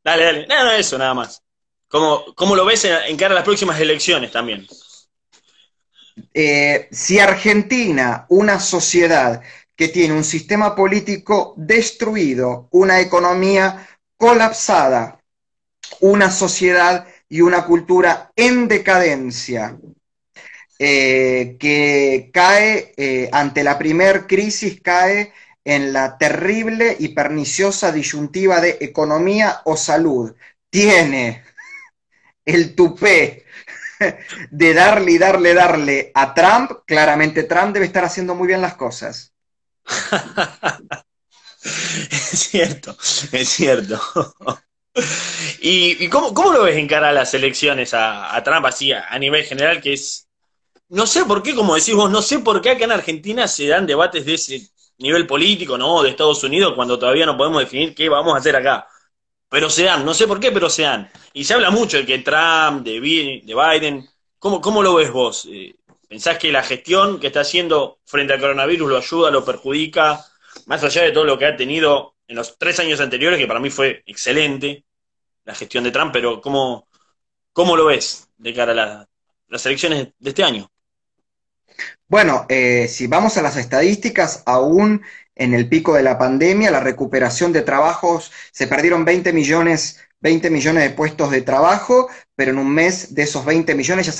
dale, 0.08 0.24
dale. 0.24 0.46
No, 0.46 0.64
no, 0.64 0.70
eso 0.72 0.98
nada 0.98 1.14
más. 1.14 1.42
¿Cómo, 1.88 2.24
cómo 2.34 2.54
lo 2.54 2.64
ves 2.64 2.84
en, 2.84 2.96
en 3.06 3.16
cara 3.16 3.32
a 3.32 3.36
las 3.36 3.44
próximas 3.44 3.80
elecciones 3.80 4.30
también? 4.30 4.66
Eh, 6.34 6.88
si 6.90 7.18
Argentina, 7.18 8.26
una 8.28 8.60
sociedad 8.60 9.42
que 9.76 9.88
tiene 9.88 10.14
un 10.14 10.24
sistema 10.24 10.74
político 10.74 11.54
destruido, 11.56 12.68
una 12.72 13.00
economía 13.00 13.88
colapsada, 14.16 15.20
una 16.00 16.30
sociedad 16.30 17.06
y 17.28 17.40
una 17.40 17.64
cultura 17.64 18.32
en 18.34 18.66
decadencia, 18.68 19.78
eh, 20.80 21.56
que 21.58 22.30
cae 22.32 22.92
eh, 22.96 23.28
ante 23.32 23.64
la 23.64 23.78
primer 23.78 24.26
crisis, 24.26 24.80
cae 24.80 25.32
en 25.68 25.92
la 25.92 26.16
terrible 26.16 26.96
y 26.98 27.08
perniciosa 27.08 27.92
disyuntiva 27.92 28.58
de 28.58 28.78
economía 28.80 29.60
o 29.66 29.76
salud. 29.76 30.34
Tiene 30.70 31.44
el 32.46 32.74
tupé 32.74 33.44
de 34.50 34.72
darle 34.72 35.12
y 35.12 35.18
darle, 35.18 35.52
darle 35.52 36.10
a 36.14 36.32
Trump, 36.32 36.70
claramente 36.86 37.42
Trump 37.42 37.74
debe 37.74 37.84
estar 37.84 38.02
haciendo 38.02 38.34
muy 38.34 38.46
bien 38.46 38.62
las 38.62 38.76
cosas. 38.76 39.34
es 41.62 42.48
cierto, 42.50 42.96
es 43.32 43.48
cierto. 43.50 44.00
¿Y, 45.60 46.08
cómo, 46.08 46.50
lo 46.50 46.62
ves 46.62 46.78
en 46.78 46.88
cara 46.88 47.10
a 47.10 47.12
las 47.12 47.34
elecciones 47.34 47.90
a, 47.92 48.42
Trump 48.42 48.64
así 48.64 48.90
a, 48.90 49.18
nivel 49.18 49.44
general? 49.44 49.82
Que 49.82 49.92
es. 49.92 50.26
No 50.88 51.06
sé 51.06 51.26
por 51.26 51.42
qué, 51.42 51.54
como 51.54 51.74
decís 51.74 51.94
vos, 51.94 52.10
no 52.10 52.22
sé 52.22 52.38
por 52.38 52.62
qué 52.62 52.70
acá 52.70 52.84
en 52.86 52.92
Argentina 52.92 53.46
se 53.46 53.66
dan 53.66 53.86
debates 53.86 54.24
de 54.24 54.32
ese 54.32 54.62
nivel 54.98 55.26
político, 55.26 55.78
¿no? 55.78 56.02
De 56.02 56.10
Estados 56.10 56.42
Unidos, 56.44 56.74
cuando 56.74 56.98
todavía 56.98 57.26
no 57.26 57.36
podemos 57.36 57.60
definir 57.60 57.94
qué 57.94 58.08
vamos 58.08 58.34
a 58.34 58.38
hacer 58.38 58.56
acá. 58.56 58.88
Pero 59.48 59.70
se 59.70 59.84
dan, 59.84 60.04
no 60.04 60.14
sé 60.14 60.26
por 60.26 60.40
qué, 60.40 60.52
pero 60.52 60.68
se 60.68 60.82
dan. 60.82 61.10
Y 61.32 61.44
se 61.44 61.54
habla 61.54 61.70
mucho 61.70 61.96
de 61.98 62.06
que 62.06 62.18
Trump, 62.18 62.84
de 62.84 63.00
Biden. 63.00 64.08
¿Cómo, 64.38 64.60
cómo 64.60 64.82
lo 64.82 64.94
ves 64.94 65.10
vos? 65.10 65.46
Eh, 65.50 65.74
¿Pensás 66.08 66.38
que 66.38 66.52
la 66.52 66.62
gestión 66.62 67.18
que 67.20 67.28
está 67.28 67.40
haciendo 67.40 67.98
frente 68.04 68.32
al 68.32 68.40
coronavirus 68.40 68.88
lo 68.88 68.96
ayuda, 68.98 69.30
lo 69.30 69.44
perjudica? 69.44 70.24
Más 70.66 70.82
allá 70.84 71.02
de 71.02 71.12
todo 71.12 71.24
lo 71.24 71.38
que 71.38 71.46
ha 71.46 71.56
tenido 71.56 72.16
en 72.26 72.36
los 72.36 72.58
tres 72.58 72.78
años 72.80 73.00
anteriores, 73.00 73.38
que 73.38 73.46
para 73.46 73.60
mí 73.60 73.70
fue 73.70 74.02
excelente, 74.06 74.84
la 75.44 75.54
gestión 75.54 75.84
de 75.84 75.90
Trump, 75.90 76.12
pero 76.12 76.40
¿cómo, 76.40 76.88
cómo 77.52 77.76
lo 77.76 77.86
ves 77.86 78.28
de 78.36 78.54
cara 78.54 78.72
a 78.72 79.08
las 79.48 79.66
elecciones 79.66 80.08
de 80.18 80.28
este 80.30 80.44
año? 80.44 80.70
Bueno, 82.08 82.46
eh, 82.48 82.88
si 82.88 83.06
vamos 83.06 83.36
a 83.36 83.42
las 83.42 83.56
estadísticas, 83.56 84.42
aún 84.46 85.02
en 85.34 85.54
el 85.54 85.68
pico 85.68 85.94
de 85.94 86.02
la 86.02 86.18
pandemia, 86.18 86.70
la 86.70 86.80
recuperación 86.80 87.52
de 87.52 87.62
trabajos, 87.62 88.32
se 88.50 88.66
perdieron 88.66 89.04
20 89.04 89.32
millones 89.32 90.00
20 90.20 90.50
millones 90.50 90.82
de 90.82 90.90
puestos 90.90 91.30
de 91.30 91.42
trabajo, 91.42 92.08
pero 92.34 92.50
en 92.50 92.58
un 92.58 92.72
mes 92.72 93.14
de 93.14 93.22
esos 93.22 93.44
20 93.44 93.74
millones 93.74 94.06
ya 94.06 94.12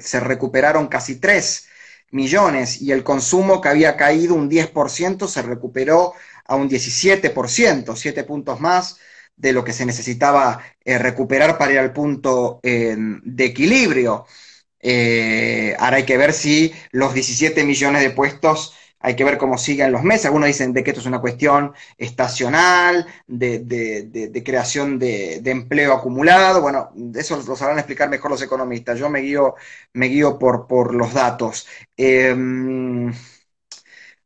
se, 0.00 0.20
recuperaron 0.20 0.88
casi 0.88 1.16
3 1.16 1.68
millones 2.10 2.80
y 2.80 2.92
el 2.92 3.04
consumo 3.04 3.60
que 3.60 3.68
había 3.68 3.96
caído 3.96 4.34
un 4.34 4.48
10% 4.50 5.28
se 5.28 5.42
recuperó 5.42 6.14
a 6.44 6.56
un 6.56 6.68
17%, 6.68 7.96
7 7.96 8.24
puntos 8.24 8.60
más 8.60 8.98
de 9.36 9.52
lo 9.52 9.64
que 9.64 9.72
se 9.72 9.86
necesitaba 9.86 10.62
eh, 10.84 10.98
recuperar 10.98 11.58
para 11.58 11.72
ir 11.72 11.78
al 11.78 11.92
punto 11.92 12.60
eh, 12.62 12.96
de 12.98 13.44
equilibrio. 13.44 14.26
Eh, 14.82 15.76
ahora 15.78 15.98
hay 15.98 16.04
que 16.04 16.18
ver 16.18 16.32
si 16.32 16.72
los 16.90 17.14
17 17.14 17.64
millones 17.64 18.02
de 18.02 18.10
puestos 18.10 18.74
hay 19.02 19.16
que 19.16 19.24
ver 19.24 19.36
cómo 19.38 19.58
siguen 19.58 19.92
los 19.92 20.02
meses. 20.02 20.26
Algunos 20.26 20.46
dicen 20.46 20.72
de 20.72 20.84
que 20.84 20.90
esto 20.90 21.00
es 21.00 21.06
una 21.06 21.20
cuestión 21.20 21.74
estacional, 21.98 23.06
de, 23.26 24.42
creación 24.44 24.98
de, 24.98 25.42
empleo 25.44 25.92
acumulado. 25.92 26.60
Bueno, 26.62 26.90
eso 27.14 27.36
lo 27.46 27.56
sabrán 27.56 27.78
explicar 27.78 28.08
mejor 28.08 28.30
los 28.30 28.42
economistas. 28.42 28.98
Yo 28.98 29.10
me 29.10 29.20
guío, 29.20 29.56
me 29.94 30.06
guío 30.06 30.38
por, 30.38 30.66
por 30.68 30.94
los 30.94 31.12
datos. 31.14 31.66
Em, 31.96 33.12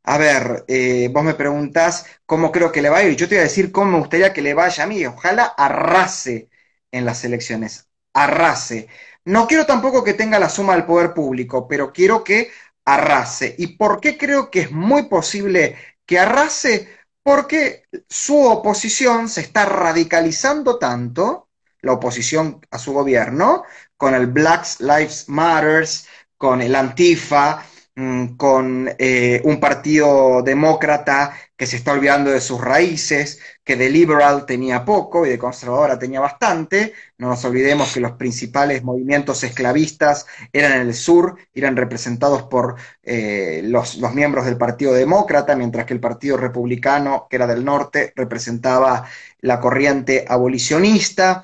a 0.03 0.17
ver, 0.17 0.63
eh, 0.67 1.09
vos 1.11 1.23
me 1.23 1.33
preguntás 1.33 2.05
cómo 2.25 2.51
creo 2.51 2.71
que 2.71 2.81
le 2.81 2.89
va 2.89 2.99
a 2.99 3.03
ir. 3.03 3.15
Yo 3.15 3.27
te 3.27 3.35
voy 3.35 3.41
a 3.41 3.43
decir 3.43 3.71
cómo 3.71 3.91
me 3.91 3.99
gustaría 3.99 4.33
que 4.33 4.41
le 4.41 4.53
vaya 4.53 4.83
a 4.83 4.87
mí. 4.87 5.05
Ojalá 5.05 5.45
arrase 5.45 6.49
en 6.91 7.05
las 7.05 7.23
elecciones. 7.25 7.89
Arrase. 8.13 8.87
No 9.27 9.45
quiero 9.45 9.65
tampoco 9.65 10.05
que 10.05 10.13
tenga 10.13 10.39
la 10.39 10.47
suma 10.47 10.73
del 10.73 10.85
poder 10.85 11.13
público, 11.13 11.67
pero 11.67 11.91
quiero 11.91 12.23
que 12.23 12.49
arrase. 12.85 13.55
¿Y 13.57 13.75
por 13.75 13.99
qué 13.99 14.17
creo 14.17 14.49
que 14.49 14.61
es 14.61 14.71
muy 14.71 15.03
posible 15.09 15.75
que 16.05 16.17
arrase? 16.17 16.87
Porque 17.23 17.83
su 18.07 18.41
oposición 18.41 19.27
se 19.27 19.41
está 19.41 19.65
radicalizando 19.65 20.79
tanto, 20.79 21.49
la 21.81 21.91
oposición 21.91 22.61
a 22.71 22.79
su 22.79 22.93
gobierno, 22.93 23.63
con 23.97 24.15
el 24.15 24.27
Black 24.27 24.65
Lives 24.79 25.27
Matters, 25.27 26.07
con 26.37 26.61
el 26.61 26.73
Antifa, 26.73 27.65
mm, 27.95 28.37
con 28.37 28.89
eh, 28.97 29.41
un 29.43 29.59
partido 29.59 30.41
demócrata 30.41 31.33
que 31.57 31.65
se 31.65 31.75
está 31.75 31.91
olvidando 31.91 32.31
de 32.31 32.39
sus 32.39 32.61
raíces, 32.61 33.39
que 33.67 33.75
de 33.75 33.89
liberal 33.89 34.45
tenía 34.45 34.85
poco 34.85 35.25
y 35.25 35.29
de 35.29 35.37
conservadora 35.37 35.99
tenía 35.99 36.21
bastante. 36.21 36.93
No 37.17 37.27
nos 37.27 37.43
olvidemos 37.43 37.93
que 37.93 37.99
los 37.99 38.13
principales 38.13 38.81
movimientos 38.81 39.43
esclavistas 39.43 40.25
eran 40.53 40.71
en 40.71 40.87
el 40.87 40.93
sur, 40.93 41.35
eran 41.53 41.75
representados 41.75 42.43
por 42.43 42.75
eh, 43.03 43.59
los, 43.65 43.99
miembros 44.13 44.45
del 44.45 44.57
Partido 44.57 44.93
Demócrata, 44.93 45.57
mientras 45.57 45.85
que 45.85 45.93
el 45.93 45.99
Partido 45.99 46.37
Republicano, 46.37 47.27
que 47.29 47.35
era 47.35 47.45
del 47.45 47.65
norte, 47.65 48.13
representaba 48.15 49.05
la 49.41 49.59
corriente 49.59 50.23
abolicionista. 50.29 51.43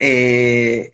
Eh, 0.00 0.92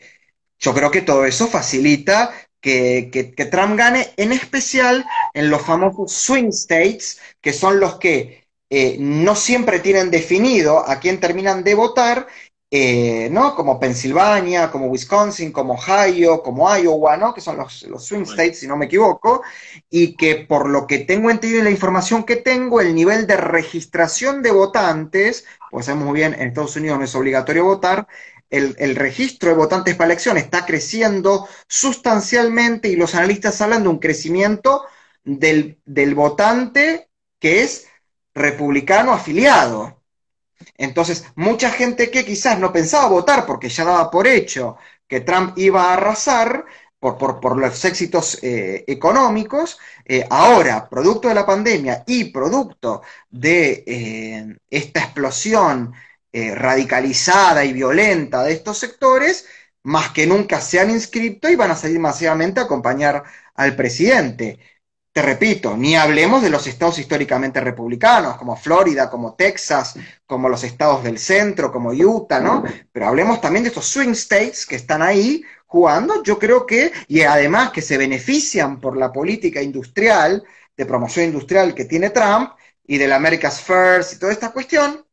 yo 0.58 0.74
creo 0.74 0.90
que 0.90 1.00
todo 1.00 1.24
eso 1.24 1.46
facilita 1.46 2.30
que, 2.60 3.08
que, 3.10 3.44
Trump 3.46 3.78
gane, 3.78 4.12
en 4.18 4.32
especial 4.32 5.06
en 5.32 5.48
los 5.48 5.62
famosos 5.62 6.12
swing 6.12 6.50
states, 6.50 7.18
que 7.40 7.54
son 7.54 7.80
los 7.80 7.98
que 7.98 8.37
eh, 8.70 8.96
no 9.00 9.34
siempre 9.34 9.80
tienen 9.80 10.10
definido 10.10 10.86
a 10.88 11.00
quién 11.00 11.20
terminan 11.20 11.64
de 11.64 11.74
votar, 11.74 12.26
eh, 12.70 13.30
¿no? 13.30 13.54
Como 13.54 13.80
Pensilvania, 13.80 14.70
como 14.70 14.88
Wisconsin, 14.88 15.52
como 15.52 15.74
Ohio, 15.74 16.42
como 16.42 16.68
Iowa, 16.76 17.16
¿no? 17.16 17.32
Que 17.32 17.40
son 17.40 17.56
los, 17.56 17.86
swing 17.98 18.24
states, 18.24 18.58
si 18.60 18.66
no 18.66 18.76
me 18.76 18.84
equivoco, 18.86 19.42
y 19.88 20.16
que 20.16 20.36
por 20.36 20.68
lo 20.68 20.86
que 20.86 20.98
tengo 20.98 21.30
entendido 21.30 21.60
en 21.60 21.64
la 21.64 21.70
información 21.70 22.24
que 22.24 22.36
tengo, 22.36 22.80
el 22.80 22.94
nivel 22.94 23.26
de 23.26 23.36
registración 23.38 24.42
de 24.42 24.50
votantes, 24.50 25.46
pues 25.70 25.86
sabemos 25.86 26.08
muy 26.08 26.20
bien, 26.20 26.34
en 26.34 26.48
Estados 26.48 26.76
Unidos 26.76 26.98
no 26.98 27.04
es 27.04 27.14
obligatorio 27.14 27.64
votar, 27.64 28.06
el, 28.50 28.96
registro 28.96 29.50
de 29.50 29.56
votantes 29.56 29.94
para 29.94 30.06
elección 30.06 30.36
está 30.38 30.64
creciendo 30.64 31.48
sustancialmente 31.68 32.88
y 32.88 32.96
los 32.96 33.14
analistas 33.14 33.60
hablan 33.60 33.82
de 33.82 33.88
un 33.90 33.98
crecimiento 33.98 34.84
del, 35.24 35.78
del 35.84 36.14
votante 36.14 37.10
que 37.38 37.62
es 37.62 37.87
republicano 38.38 39.12
afiliado. 39.12 40.02
Entonces, 40.76 41.24
mucha 41.36 41.70
gente 41.70 42.10
que 42.10 42.24
quizás 42.24 42.58
no 42.58 42.72
pensaba 42.72 43.08
votar 43.08 43.46
porque 43.46 43.68
ya 43.68 43.84
daba 43.84 44.10
por 44.10 44.26
hecho 44.26 44.76
que 45.06 45.20
Trump 45.20 45.56
iba 45.58 45.84
a 45.84 45.94
arrasar 45.94 46.64
por, 47.00 47.16
por, 47.16 47.56
los 47.56 47.84
éxitos 47.84 48.38
eh, 48.42 48.84
económicos, 48.88 49.78
eh, 50.04 50.26
ahora, 50.30 50.88
producto 50.88 51.28
de 51.28 51.34
la 51.34 51.46
pandemia 51.46 52.04
y 52.06 52.24
producto 52.32 53.02
de 53.30 53.84
eh, 53.86 54.56
esta 54.70 55.00
explosión 55.00 55.92
radicalizada 56.30 57.64
y 57.64 57.72
violenta 57.72 58.44
de 58.44 58.52
estos 58.52 58.78
sectores, 58.78 59.46
más 59.82 60.10
que 60.10 60.26
nunca 60.26 60.60
se 60.60 60.78
han 60.78 60.90
inscrito 60.90 61.48
y 61.48 61.56
van 61.56 61.72
a 61.72 61.76
salir 61.76 61.98
masivamente 61.98 62.60
a 62.60 62.64
acompañar 62.64 63.24
al 63.54 63.74
presidente 63.74 64.60
te 65.18 65.22
repito, 65.22 65.76
ni 65.76 65.96
hablemos 65.96 66.42
de 66.42 66.48
los 66.48 66.68
estados 66.68 66.96
históricamente 67.00 67.58
republicanos, 67.60 68.36
como 68.36 68.54
Florida, 68.54 69.10
como 69.10 69.34
Texas, 69.34 69.96
como 70.26 70.48
los 70.48 70.62
estados 70.62 71.02
del 71.02 71.18
centro, 71.18 71.72
como 71.72 71.90
Utah, 71.90 72.38
¿no? 72.38 72.62
Pero 72.92 73.08
hablemos 73.08 73.40
también 73.40 73.64
de 73.64 73.70
estos 73.70 73.86
swing 73.86 74.12
states 74.12 74.64
que 74.64 74.76
están 74.76 75.02
ahí 75.02 75.42
jugando, 75.66 76.22
yo 76.22 76.38
creo 76.38 76.64
que, 76.64 76.92
y 77.08 77.22
además 77.22 77.72
que 77.72 77.82
se 77.82 77.98
benefician 77.98 78.78
por 78.78 78.96
la 78.96 79.10
política 79.10 79.60
industrial, 79.60 80.44
de 80.76 80.86
promoción 80.86 81.26
industrial 81.26 81.74
que 81.74 81.86
tiene 81.86 82.10
Trump, 82.10 82.52
y 82.86 82.96
del 82.96 83.12
America's 83.12 83.60
First 83.60 84.12
y 84.12 84.18
toda 84.20 84.30
esta 84.30 84.52
cuestión, 84.52 85.04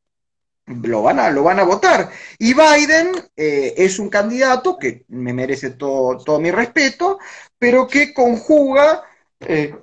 lo 0.67 1.01
van 1.01 1.19
a, 1.19 1.31
lo 1.31 1.41
van 1.41 1.59
a 1.59 1.63
votar. 1.63 2.11
Y 2.37 2.53
Biden 2.53 3.11
eh, 3.35 3.73
es 3.75 3.97
un 3.97 4.09
candidato 4.09 4.77
que 4.77 5.03
me 5.07 5.33
merece 5.33 5.71
todo, 5.71 6.23
todo 6.23 6.39
mi 6.39 6.51
respeto, 6.51 7.17
pero 7.57 7.87
que 7.87 8.13
conjuga 8.13 9.01
eh, 9.39 9.73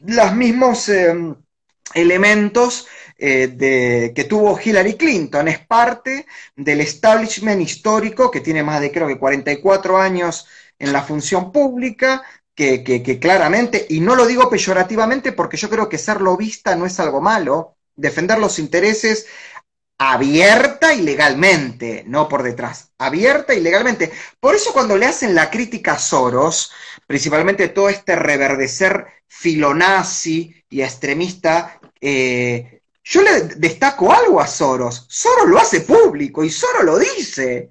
los 0.00 0.34
mismos 0.34 0.88
em, 0.88 1.34
elementos 1.94 2.86
eh, 3.18 3.48
de, 3.48 4.12
que 4.14 4.24
tuvo 4.24 4.58
Hillary 4.62 4.94
Clinton. 4.94 5.48
Es 5.48 5.58
parte 5.58 6.26
del 6.56 6.80
establishment 6.80 7.60
histórico 7.60 8.30
que 8.30 8.40
tiene 8.40 8.62
más 8.62 8.80
de 8.80 8.92
creo 8.92 9.08
que 9.08 9.18
44 9.18 9.98
años 9.98 10.46
en 10.78 10.92
la 10.92 11.02
función 11.02 11.50
pública, 11.50 12.22
que, 12.54 12.82
que, 12.82 13.18
claramente, 13.20 13.86
y 13.88 14.00
no 14.00 14.16
lo 14.16 14.26
digo 14.26 14.50
peyorativamente 14.50 15.30
porque 15.30 15.56
yo 15.56 15.70
creo 15.70 15.88
que 15.88 15.96
ser 15.96 16.20
lobista 16.20 16.74
no 16.74 16.86
es 16.86 16.98
algo 16.98 17.20
malo, 17.20 17.76
defender 17.94 18.38
los 18.38 18.58
intereses 18.58 19.26
abierta 19.98 20.94
y 20.94 21.02
legalmente, 21.02 22.04
no 22.06 22.28
por 22.28 22.42
detrás, 22.44 22.92
abierta 22.98 23.54
y 23.54 23.60
legalmente. 23.60 24.12
Por 24.40 24.54
eso 24.54 24.72
cuando 24.72 24.96
le 24.96 25.06
hacen 25.06 25.34
la 25.34 25.50
crítica 25.50 25.92
a 25.94 25.98
Soros, 25.98 26.72
principalmente 27.06 27.68
todo 27.68 27.88
este 27.88 28.14
reverdecer 28.14 29.06
filonazi 29.26 30.54
y 30.70 30.82
extremista, 30.82 31.80
eh, 32.00 32.82
yo 33.02 33.22
le 33.22 33.42
destaco 33.56 34.12
algo 34.12 34.40
a 34.40 34.46
Soros. 34.46 35.06
Soros 35.08 35.48
lo 35.48 35.58
hace 35.58 35.80
público 35.80 36.44
y 36.44 36.50
Soros 36.50 36.84
lo 36.84 36.98
dice. 36.98 37.70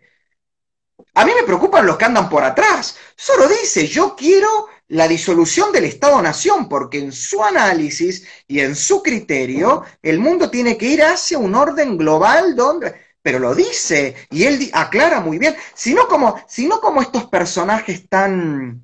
A 1.14 1.26
mí 1.26 1.32
me 1.34 1.44
preocupan 1.44 1.86
los 1.86 1.98
que 1.98 2.06
andan 2.06 2.30
por 2.30 2.44
atrás. 2.44 2.98
Soros 3.16 3.50
dice, 3.50 3.88
yo 3.88 4.16
quiero 4.16 4.68
la 4.90 5.08
disolución 5.08 5.72
del 5.72 5.86
Estado-Nación, 5.86 6.70
porque 6.70 7.00
en 7.00 7.12
su 7.12 7.44
análisis 7.44 8.26
y 8.48 8.60
en 8.60 8.76
su 8.76 9.04
criterio, 9.04 9.84
el 10.02 10.20
mundo 10.20 10.50
tiene 10.50 10.78
que 10.78 10.88
ir 10.88 11.04
hacia 11.04 11.38
un 11.38 11.56
orden 11.56 11.98
global 11.98 12.56
donde... 12.56 13.08
Pero 13.22 13.40
lo 13.40 13.54
dice, 13.54 14.16
y 14.32 14.44
él 14.46 14.70
aclara 14.72 15.20
muy 15.20 15.38
bien, 15.38 15.54
sino 15.74 16.08
como, 16.08 16.42
sino 16.48 16.80
como 16.80 17.02
estos 17.02 17.26
personajes 17.26 18.08
tan, 18.08 18.82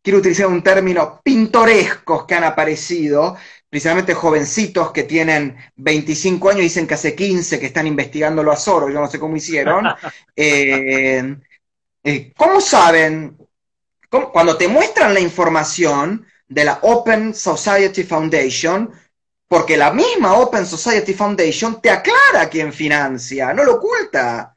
quiero 0.00 0.18
utilizar 0.18 0.46
un 0.46 0.62
término, 0.62 1.20
pintorescos 1.22 2.24
que 2.24 2.34
han 2.34 2.44
aparecido, 2.44 3.36
principalmente 3.68 4.14
jovencitos 4.14 4.92
que 4.92 5.02
tienen 5.02 5.56
25 5.76 6.50
años 6.50 6.60
y 6.60 6.64
dicen 6.64 6.86
que 6.86 6.94
hace 6.94 7.14
15 7.14 7.58
que 7.58 7.66
están 7.66 7.86
investigándolo 7.86 8.52
a 8.52 8.56
Soros, 8.56 8.92
yo 8.92 9.00
no 9.00 9.10
sé 9.10 9.18
cómo 9.18 9.36
hicieron. 9.36 9.86
Eh, 10.36 11.36
eh, 12.02 12.32
¿Cómo 12.36 12.60
saben 12.60 13.36
cuando 14.32 14.56
te 14.56 14.68
muestran 14.68 15.14
la 15.14 15.20
información 15.20 16.26
de 16.48 16.64
la 16.64 16.78
Open 16.82 17.34
Society 17.34 18.04
Foundation, 18.04 18.92
porque 19.48 19.76
la 19.76 19.92
misma 19.92 20.34
Open 20.34 20.66
Society 20.66 21.14
Foundation 21.14 21.80
te 21.80 21.90
aclara 21.90 22.48
quién 22.48 22.72
financia, 22.72 23.52
no 23.52 23.64
lo 23.64 23.74
oculta. 23.74 24.56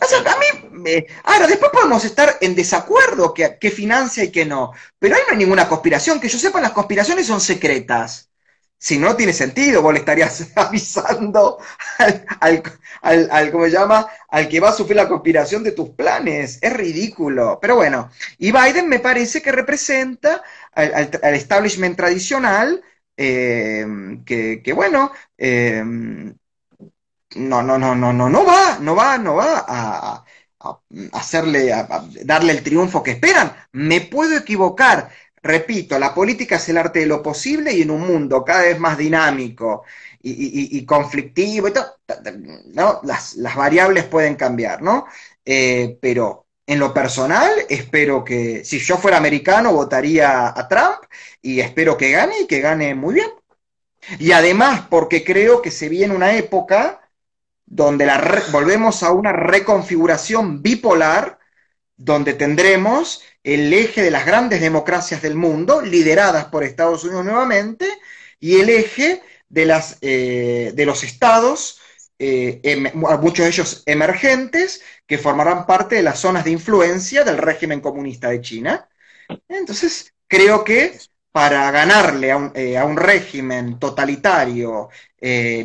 a 0.00 0.36
mí, 0.38 1.04
ahora, 1.24 1.46
después 1.46 1.70
podemos 1.72 2.04
estar 2.04 2.38
en 2.40 2.54
desacuerdo 2.54 3.34
que, 3.34 3.70
financia 3.70 4.24
y 4.24 4.32
que 4.32 4.44
no, 4.44 4.72
pero 4.98 5.14
ahí 5.14 5.22
no 5.26 5.32
hay 5.32 5.38
ninguna 5.38 5.68
conspiración. 5.68 6.20
Que 6.20 6.28
yo 6.28 6.38
sepa, 6.38 6.60
las 6.60 6.72
conspiraciones 6.72 7.26
son 7.26 7.40
secretas. 7.40 8.31
Si 8.82 8.98
no 8.98 9.14
tiene 9.14 9.32
sentido, 9.32 9.80
vos 9.80 9.92
le 9.92 10.00
estarías 10.00 10.48
avisando 10.56 11.58
al, 12.00 12.24
al, 13.30 13.52
¿cómo 13.52 13.64
se 13.66 13.70
llama? 13.70 14.08
Al 14.28 14.48
que 14.48 14.58
va 14.58 14.70
a 14.70 14.72
sufrir 14.72 14.96
la 14.96 15.08
conspiración 15.08 15.62
de 15.62 15.70
tus 15.70 15.90
planes. 15.90 16.58
Es 16.60 16.72
ridículo. 16.72 17.60
Pero 17.62 17.76
bueno, 17.76 18.10
y 18.38 18.50
Biden 18.50 18.88
me 18.88 18.98
parece 18.98 19.40
que 19.40 19.52
representa 19.52 20.42
al, 20.72 21.10
establishment 21.34 21.96
tradicional, 21.96 22.82
eh, 23.16 23.86
que, 24.26 24.72
bueno, 24.74 25.12
eh, 25.38 25.84
no, 25.84 27.62
no, 27.62 27.78
no, 27.78 27.94
no, 27.94 28.12
no, 28.12 28.28
no 28.28 28.44
va, 28.44 28.78
no 28.80 28.96
va, 28.96 29.16
no 29.18 29.36
va 29.36 29.64
a, 29.66 30.24
hacerle, 31.12 31.72
a 31.72 31.86
darle 32.24 32.52
el 32.52 32.62
triunfo 32.62 33.02
que 33.02 33.12
esperan. 33.12 33.52
Me 33.72 34.00
puedo 34.00 34.36
equivocar, 34.36 35.10
Repito, 35.42 35.98
la 35.98 36.14
política 36.14 36.56
es 36.56 36.68
el 36.68 36.78
arte 36.78 37.00
de 37.00 37.06
lo 37.06 37.22
posible 37.22 37.72
y 37.72 37.82
en 37.82 37.90
un 37.90 38.02
mundo 38.02 38.44
cada 38.44 38.62
vez 38.62 38.78
más 38.78 38.96
dinámico 38.96 39.84
y, 40.22 40.84
conflictivo 40.86 41.66
y 41.68 41.72
todo, 41.72 41.96
¿no? 42.74 43.00
las, 43.02 43.36
variables 43.56 44.04
pueden 44.04 44.36
cambiar, 44.36 44.82
¿no? 44.82 45.06
Eh, 45.44 45.98
pero 46.00 46.46
en 46.66 46.78
lo 46.78 46.94
personal, 46.94 47.50
espero 47.68 48.22
que, 48.24 48.64
si 48.64 48.78
yo 48.78 48.96
fuera 48.96 49.16
americano, 49.16 49.72
votaría 49.72 50.48
a 50.48 50.68
Trump 50.68 51.02
y 51.40 51.60
espero 51.60 51.96
que 51.96 52.12
gane 52.12 52.40
y 52.42 52.46
que 52.46 52.60
gane 52.60 52.94
muy 52.94 53.14
bien. 53.14 53.30
Y 54.18 54.32
además, 54.32 54.86
porque 54.88 55.24
creo 55.24 55.62
que 55.62 55.70
se 55.70 55.88
viene 55.88 56.14
una 56.14 56.34
época 56.34 57.00
donde 57.66 58.06
la 58.06 58.42
volvemos 58.52 59.02
a 59.02 59.12
una 59.12 59.32
reconfiguración 59.32 60.62
bipolar, 60.62 61.38
donde 62.04 62.34
tendremos 62.34 63.22
el 63.44 63.72
eje 63.72 64.02
de 64.02 64.10
las 64.10 64.26
grandes 64.26 64.60
democracias 64.60 65.22
del 65.22 65.36
mundo, 65.36 65.80
lideradas 65.80 66.46
por 66.46 66.64
Estados 66.64 67.04
Unidos 67.04 67.24
nuevamente, 67.24 67.88
y 68.40 68.56
el 68.60 68.68
eje 68.70 69.22
de, 69.48 69.66
las, 69.66 69.98
eh, 70.00 70.72
de 70.74 70.86
los 70.86 71.04
estados, 71.04 71.80
eh, 72.18 72.60
em, 72.64 72.90
muchos 72.94 73.44
de 73.44 73.48
ellos 73.50 73.82
emergentes, 73.86 74.82
que 75.06 75.18
formarán 75.18 75.64
parte 75.64 75.96
de 75.96 76.02
las 76.02 76.18
zonas 76.18 76.44
de 76.44 76.50
influencia 76.50 77.22
del 77.22 77.38
régimen 77.38 77.80
comunista 77.80 78.30
de 78.30 78.40
China. 78.40 78.88
Entonces, 79.48 80.12
creo 80.26 80.64
que 80.64 80.98
para 81.30 81.70
ganarle 81.70 82.32
a 82.32 82.36
un, 82.36 82.52
eh, 82.54 82.76
a 82.76 82.84
un 82.84 82.96
régimen 82.96 83.78
totalitario, 83.78 84.88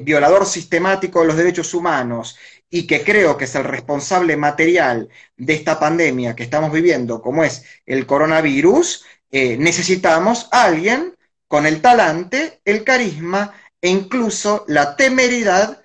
violador 0.03 0.45
sistemático 0.45 1.19
de 1.19 1.25
los 1.25 1.35
derechos 1.35 1.73
humanos 1.73 2.37
y 2.69 2.85
que 2.85 3.03
creo 3.03 3.37
que 3.37 3.45
es 3.45 3.55
el 3.55 3.63
responsable 3.63 4.35
material 4.35 5.09
de 5.37 5.53
esta 5.53 5.79
pandemia 5.79 6.35
que 6.35 6.43
estamos 6.43 6.71
viviendo, 6.71 7.21
como 7.21 7.43
es 7.43 7.65
el 7.85 8.05
coronavirus, 8.05 9.05
eh, 9.31 9.57
necesitamos 9.57 10.49
a 10.51 10.65
alguien 10.65 11.15
con 11.47 11.65
el 11.65 11.81
talante, 11.81 12.59
el 12.65 12.83
carisma 12.83 13.53
e 13.81 13.89
incluso 13.89 14.65
la 14.67 14.95
temeridad 14.95 15.81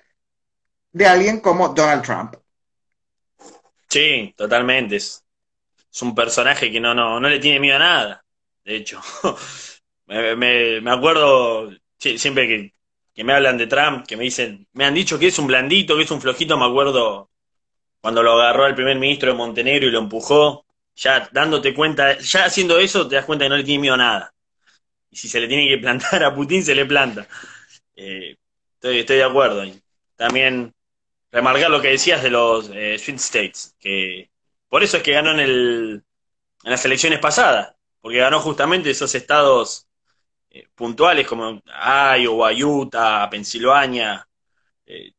de 0.91 1.05
alguien 1.07 1.39
como 1.39 1.69
Donald 1.69 2.03
Trump. 2.03 2.35
Sí, 3.89 4.33
totalmente. 4.35 4.97
Es, 4.97 5.23
un 6.01 6.15
personaje 6.15 6.71
que 6.71 6.79
no, 6.79 6.95
no, 6.95 7.19
no 7.19 7.29
le 7.29 7.39
tiene 7.39 7.59
miedo 7.59 7.75
a 7.75 7.79
nada. 7.79 8.25
De 8.63 8.77
hecho, 8.77 8.99
me, 10.07 10.35
me, 10.81 10.91
acuerdo 10.91 11.69
siempre 11.99 12.47
que, 12.47 12.72
que, 13.13 13.23
me 13.23 13.33
hablan 13.33 13.57
de 13.57 13.67
Trump, 13.67 14.05
que 14.05 14.17
me 14.17 14.23
dicen, 14.23 14.67
me 14.73 14.85
han 14.85 14.93
dicho 14.93 15.19
que 15.19 15.27
es 15.27 15.39
un 15.39 15.47
blandito, 15.47 15.95
que 15.95 16.03
es 16.03 16.11
un 16.11 16.21
flojito, 16.21 16.57
me 16.57 16.65
acuerdo 16.65 17.29
cuando 18.01 18.21
lo 18.21 18.33
agarró 18.33 18.65
al 18.65 18.75
primer 18.75 18.97
ministro 18.97 19.31
de 19.31 19.37
Montenegro 19.37 19.87
y 19.87 19.91
lo 19.91 19.99
empujó, 19.99 20.65
ya 20.95 21.29
dándote 21.31 21.73
cuenta, 21.73 22.17
ya 22.19 22.45
haciendo 22.45 22.77
eso 22.79 23.07
te 23.07 23.15
das 23.15 23.25
cuenta 23.25 23.45
que 23.45 23.49
no 23.49 23.57
le 23.57 23.63
tiene 23.63 23.81
miedo 23.81 23.95
a 23.95 23.97
nada. 23.97 24.33
Y 25.09 25.15
si 25.15 25.29
se 25.29 25.39
le 25.39 25.47
tiene 25.47 25.67
que 25.69 25.77
plantar 25.77 26.23
a 26.23 26.35
Putin, 26.35 26.63
se 26.63 26.75
le 26.75 26.85
planta. 26.85 27.27
Eh, 27.95 28.35
estoy, 28.81 29.17
de 29.17 29.23
acuerdo. 29.23 29.63
también 30.15 30.73
remarcar 31.31 31.71
lo 31.71 31.81
que 31.81 31.89
decías 31.89 32.21
de 32.21 32.29
los 32.29 32.69
eh, 32.73 32.97
Swing 32.99 33.15
States, 33.15 33.75
que 33.79 34.29
por 34.67 34.83
eso 34.83 34.97
es 34.97 35.03
que 35.03 35.13
ganó 35.13 35.31
en, 35.31 35.39
el, 35.39 36.03
en 36.63 36.71
las 36.71 36.83
elecciones 36.85 37.19
pasadas, 37.19 37.75
porque 38.01 38.17
ganó 38.17 38.39
justamente 38.39 38.89
esos 38.89 39.15
estados 39.15 39.87
eh, 40.53 40.67
puntuales 40.75 41.27
como 41.27 41.61
Iowa, 42.19 42.51
Utah, 42.53 43.29
Pensilvania. 43.29 44.27
Eh, 44.85 45.13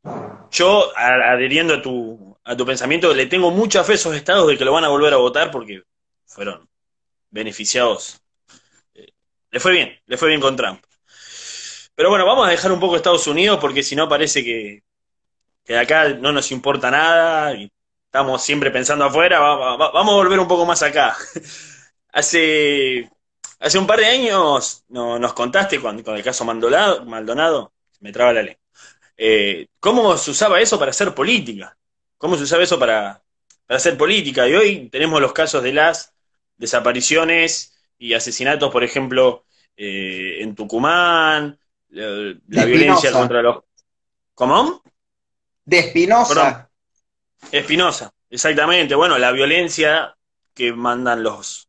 yo, 0.50 0.92
adheriendo 0.96 1.74
a 1.74 1.82
tu, 1.82 2.38
a 2.44 2.56
tu 2.56 2.64
pensamiento, 2.64 3.12
le 3.12 3.26
tengo 3.26 3.50
mucha 3.50 3.82
fe 3.84 3.92
a 3.92 3.94
esos 3.96 4.14
estados 4.14 4.48
de 4.48 4.56
que 4.56 4.64
lo 4.64 4.72
van 4.72 4.84
a 4.84 4.88
volver 4.88 5.12
a 5.12 5.16
votar 5.16 5.50
porque 5.50 5.82
fueron 6.26 6.68
beneficiados. 7.30 8.20
le 9.50 9.60
fue 9.60 9.72
bien, 9.72 9.98
le 10.06 10.16
fue 10.16 10.28
bien 10.28 10.40
con 10.40 10.56
Trump. 10.56 10.82
Pero 11.94 12.10
bueno, 12.10 12.26
vamos 12.26 12.46
a 12.46 12.50
dejar 12.50 12.72
un 12.72 12.80
poco 12.80 12.96
Estados 12.96 13.26
Unidos 13.26 13.58
porque 13.60 13.82
si 13.82 13.96
no 13.96 14.08
parece 14.08 14.44
que, 14.44 14.82
que 15.64 15.74
de 15.74 15.78
acá 15.80 16.08
no 16.10 16.32
nos 16.32 16.52
importa 16.52 16.90
nada 16.90 17.54
y 17.54 17.70
estamos 18.06 18.42
siempre 18.42 18.70
pensando 18.70 19.04
afuera, 19.04 19.40
vamos 19.40 20.12
a 20.12 20.16
volver 20.16 20.38
un 20.38 20.48
poco 20.48 20.66
más 20.66 20.82
acá. 20.82 21.16
hace, 22.12 23.10
hace 23.64 23.78
un 23.78 23.86
par 23.86 23.98
de 23.98 24.06
años 24.06 24.84
no, 24.88 25.18
nos 25.18 25.32
contaste 25.32 25.80
con, 25.80 26.02
con, 26.02 26.16
el 26.16 26.22
caso 26.22 26.44
Maldonado, 26.44 27.04
Maldonado 27.06 27.72
me 28.00 28.12
traba 28.12 28.34
la 28.34 28.42
ley, 28.42 28.56
eh, 29.16 29.68
cómo 29.80 30.16
se 30.18 30.32
usaba 30.32 30.60
eso 30.60 30.78
para 30.78 30.90
hacer 30.90 31.14
política, 31.14 31.76
cómo 32.18 32.36
se 32.36 32.42
usaba 32.42 32.62
eso 32.62 32.78
para, 32.78 33.22
para 33.66 33.78
hacer 33.78 33.96
política. 33.96 34.46
Y 34.46 34.54
hoy 34.54 34.88
tenemos 34.90 35.20
los 35.20 35.32
casos 35.32 35.62
de 35.62 35.72
las 35.72 36.12
desapariciones 36.58 37.74
y 37.98 38.12
asesinatos, 38.12 38.70
por 38.70 38.84
ejemplo, 38.84 39.44
eh, 39.76 40.42
en 40.42 40.54
Tucumán, 40.54 41.58
la, 41.88 42.64
violencia 42.64 43.12
contra 43.12 43.40
los... 43.40 43.64
¿Cómo? 44.34 44.82
De 45.64 45.78
Espinosa. 45.78 46.68
Espinosa, 47.50 48.12
exactamente. 48.28 48.94
Bueno, 48.94 49.16
la 49.16 49.32
violencia 49.32 50.14
que 50.52 50.72
mandan 50.72 51.22
los, 51.22 51.63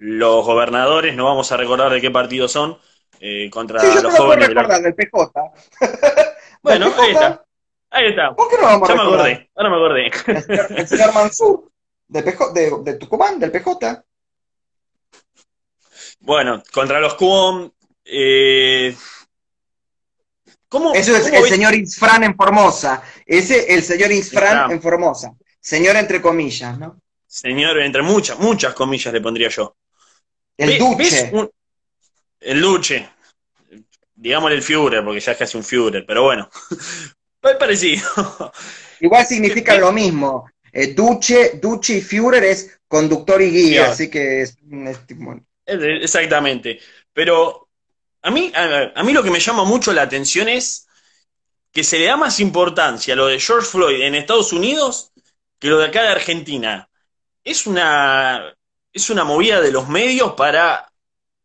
los 0.00 0.46
gobernadores, 0.46 1.14
no 1.14 1.26
vamos 1.26 1.52
a 1.52 1.58
recordar 1.58 1.92
de 1.92 2.00
qué 2.00 2.10
partido 2.10 2.48
son, 2.48 2.78
eh, 3.20 3.50
contra 3.50 3.82
los 3.82 4.16
jóvenes. 4.16 4.48
del 4.48 4.94
PJ. 4.94 5.32
bueno, 6.62 6.90
ahí 6.98 7.10
está. 7.12 7.44
Ahí 7.90 8.06
está. 8.08 8.34
¿Por 8.34 8.48
qué 8.48 8.56
no 8.56 8.62
vamos 8.62 8.88
ya 8.88 8.94
me 8.94 9.02
acordé, 9.02 9.50
ahora 9.54 9.70
me 9.70 9.76
acordé. 9.76 10.76
El 10.80 10.88
señor, 10.88 11.12
Mansur, 11.12 11.70
de, 12.08 12.22
de, 12.22 12.78
de, 12.82 12.94
Tucumán, 12.94 13.38
del 13.38 13.52
PJ. 13.52 14.04
Bueno, 16.20 16.62
contra 16.72 16.98
los 16.98 17.14
QOM, 17.14 17.70
eh, 18.06 18.96
eso 20.94 21.16
es 21.16 21.26
el 21.26 21.44
señor 21.44 21.74
Isfran 21.74 22.24
en 22.24 22.34
Formosa. 22.34 23.02
Ese, 23.26 23.74
el 23.74 23.82
señor 23.82 24.12
Isfran 24.12 24.70
en 24.70 24.80
Formosa. 24.80 25.34
Señor 25.60 25.96
entre 25.96 26.22
comillas, 26.22 26.78
¿no? 26.78 26.98
Señor 27.26 27.78
entre 27.80 28.00
muchas, 28.00 28.38
muchas 28.38 28.72
comillas 28.72 29.12
le 29.12 29.20
pondría 29.20 29.50
yo. 29.50 29.76
El 30.60 30.78
Duche. 30.78 31.32
el 32.40 32.60
Duche. 32.60 33.08
Digámosle 34.14 34.56
el 34.56 34.62
Führer, 34.62 35.02
porque 35.02 35.20
ya 35.20 35.32
es 35.32 35.38
casi 35.38 35.56
un 35.56 35.64
Führer, 35.64 36.04
pero 36.06 36.24
bueno. 36.24 36.50
es 37.42 37.56
parecido. 37.56 38.52
Igual 39.00 39.26
significa 39.28 39.76
lo 39.76 39.90
mismo. 39.92 40.50
Eh, 40.70 40.88
Duche, 40.88 41.52
Duche 41.54 41.94
y 41.94 42.00
Führer 42.02 42.44
es 42.44 42.78
conductor 42.86 43.40
y 43.40 43.50
guía, 43.50 43.90
así 43.90 44.10
que 44.10 44.42
es 44.42 44.56
Exactamente. 45.66 46.78
Pero 47.12 47.68
a 48.22 48.30
mí, 48.30 48.52
a, 48.54 49.02
mí 49.02 49.12
lo 49.12 49.22
que 49.22 49.30
me 49.30 49.40
llama 49.40 49.64
mucho 49.64 49.92
la 49.92 50.02
atención 50.02 50.48
es 50.48 50.86
que 51.72 51.82
se 51.82 51.98
le 51.98 52.06
da 52.06 52.16
más 52.16 52.38
importancia 52.40 53.14
a 53.14 53.16
lo 53.16 53.28
de 53.28 53.40
George 53.40 53.66
Floyd 53.66 54.02
en 54.02 54.14
Estados 54.14 54.52
Unidos 54.52 55.12
que 55.58 55.68
lo 55.68 55.78
de 55.78 55.86
acá 55.86 56.02
de 56.02 56.08
Argentina. 56.08 56.90
Es 57.44 57.66
una, 57.66 58.54
es 58.92 59.10
una 59.10 59.24
movida 59.24 59.60
de 59.60 59.72
los 59.72 59.88
medios 59.88 60.34
para 60.34 60.92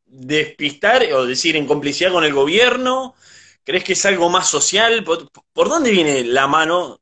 despistar 0.05 1.03
o 1.13 1.25
decir 1.25 1.55
en 1.55 1.67
complicidad 1.67 2.11
con 2.11 2.23
el 2.23 2.33
gobierno. 2.33 3.15
¿Crees 3.63 3.83
que 3.83 3.93
es 3.93 4.05
algo 4.05 4.29
más 4.29 4.47
social? 4.47 5.03
¿Por, 5.03 5.69
dónde 5.69 5.91
viene 5.91 6.23
la 6.23 6.47
mano 6.47 6.99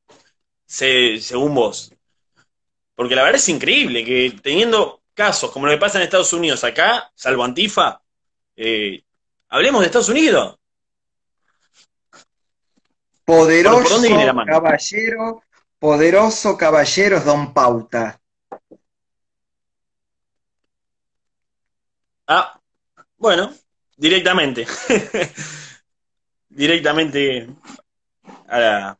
según 0.66 1.56
vos? 1.56 1.94
Porque 2.96 3.16
la 3.16 3.24
verdad 3.24 3.40
es 3.40 3.50
increíble 3.50 4.06
que 4.06 4.40
teniendo 4.42 5.02
casos 5.14 5.52
como 5.52 5.66
lo 5.66 5.72
que 5.74 5.78
pasa 5.78 5.98
en 5.98 6.06
Estados 6.06 6.34
Unidos 6.34 6.64
acá, 6.64 7.12
salvo 7.16 7.44
Antifa, 7.44 8.02
eh, 8.56 9.04
Hablemos 9.54 9.82
de 9.82 9.86
Estados 9.86 10.10
Unidos. 10.10 10.58
Poderoso 13.24 14.02
caballero, 14.48 15.44
poderoso 15.78 16.58
caballero 16.58 17.20
Don 17.20 17.54
Pauta. 17.54 18.20
Ah, 22.28 22.60
bueno, 23.18 23.54
directamente. 23.98 24.66
directamente 26.50 27.48
a, 28.48 28.96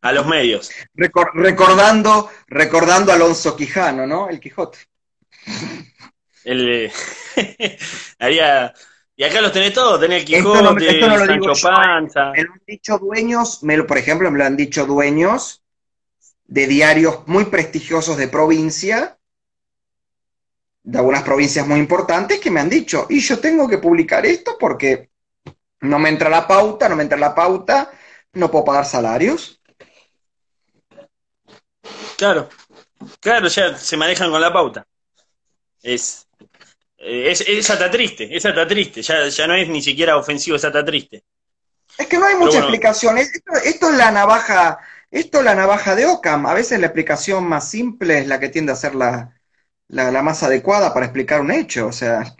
a, 0.00 0.12
los 0.12 0.26
medios. 0.26 0.70
recordando, 0.94 2.30
recordando 2.46 3.12
a 3.12 3.14
Alonso 3.16 3.56
Quijano, 3.56 4.06
¿no? 4.06 4.28
El 4.28 4.40
Quijote. 4.40 4.78
El, 6.44 6.90
haría 8.18 8.72
y 9.18 9.24
acá 9.24 9.40
los 9.40 9.50
tenés 9.50 9.72
todos, 9.72 9.98
tenés 9.98 10.20
el 10.20 10.24
Quijote, 10.26 10.90
esto 10.90 11.08
no, 11.08 11.16
lo 11.16 11.32
digo 11.32 11.52
Panza. 11.62 12.32
Me 12.32 12.42
lo 12.44 12.52
han 12.52 12.62
dicho 12.66 12.98
dueños, 12.98 13.62
me 13.62 13.82
por 13.84 13.96
ejemplo, 13.96 14.30
me 14.30 14.38
lo 14.38 14.44
han 14.44 14.58
dicho 14.58 14.84
dueños 14.84 15.62
de 16.44 16.66
diarios 16.66 17.26
muy 17.26 17.46
prestigiosos 17.46 18.18
de 18.18 18.28
provincia, 18.28 19.15
de 20.86 20.98
algunas 20.98 21.24
provincias 21.24 21.66
muy 21.66 21.80
importantes, 21.80 22.38
que 22.38 22.50
me 22.50 22.60
han 22.60 22.70
dicho, 22.70 23.06
y 23.10 23.18
yo 23.18 23.40
tengo 23.40 23.68
que 23.68 23.78
publicar 23.78 24.24
esto 24.24 24.56
porque 24.58 25.10
no 25.80 25.98
me 25.98 26.08
entra 26.08 26.30
la 26.30 26.46
pauta, 26.46 26.88
no 26.88 26.94
me 26.94 27.02
entra 27.02 27.18
la 27.18 27.34
pauta, 27.34 27.90
no 28.34 28.52
puedo 28.52 28.66
pagar 28.66 28.86
salarios. 28.86 29.60
Claro, 32.16 32.48
claro, 33.18 33.48
ya 33.48 33.76
se 33.76 33.96
manejan 33.96 34.30
con 34.30 34.40
la 34.40 34.52
pauta. 34.52 34.86
Es, 35.82 36.28
eh, 36.98 37.32
es, 37.32 37.40
esa 37.40 37.72
está 37.72 37.90
triste, 37.90 38.28
esa 38.36 38.50
está 38.50 38.64
triste, 38.68 39.02
ya, 39.02 39.26
ya 39.26 39.46
no 39.48 39.54
es 39.54 39.68
ni 39.68 39.82
siquiera 39.82 40.16
ofensivo, 40.16 40.56
esa 40.56 40.68
está 40.68 40.84
triste. 40.84 41.24
Es 41.98 42.06
que 42.06 42.16
no 42.16 42.26
hay 42.26 42.36
mucha 42.36 42.58
explicación, 42.58 43.18
esto, 43.18 43.40
esto, 43.64 43.90
es 43.90 43.96
la 43.96 44.12
navaja, 44.12 44.78
esto 45.10 45.38
es 45.38 45.44
la 45.44 45.56
navaja 45.56 45.96
de 45.96 46.06
Ockham, 46.06 46.46
a 46.46 46.54
veces 46.54 46.78
la 46.78 46.86
explicación 46.86 47.42
más 47.42 47.68
simple 47.68 48.20
es 48.20 48.28
la 48.28 48.38
que 48.38 48.50
tiende 48.50 48.70
a 48.70 48.76
ser 48.76 48.94
la, 48.94 49.35
la, 49.88 50.22
más 50.22 50.42
adecuada 50.42 50.92
para 50.92 51.06
explicar 51.06 51.40
un 51.40 51.50
hecho, 51.50 51.86
o 51.86 51.92
sea, 51.92 52.34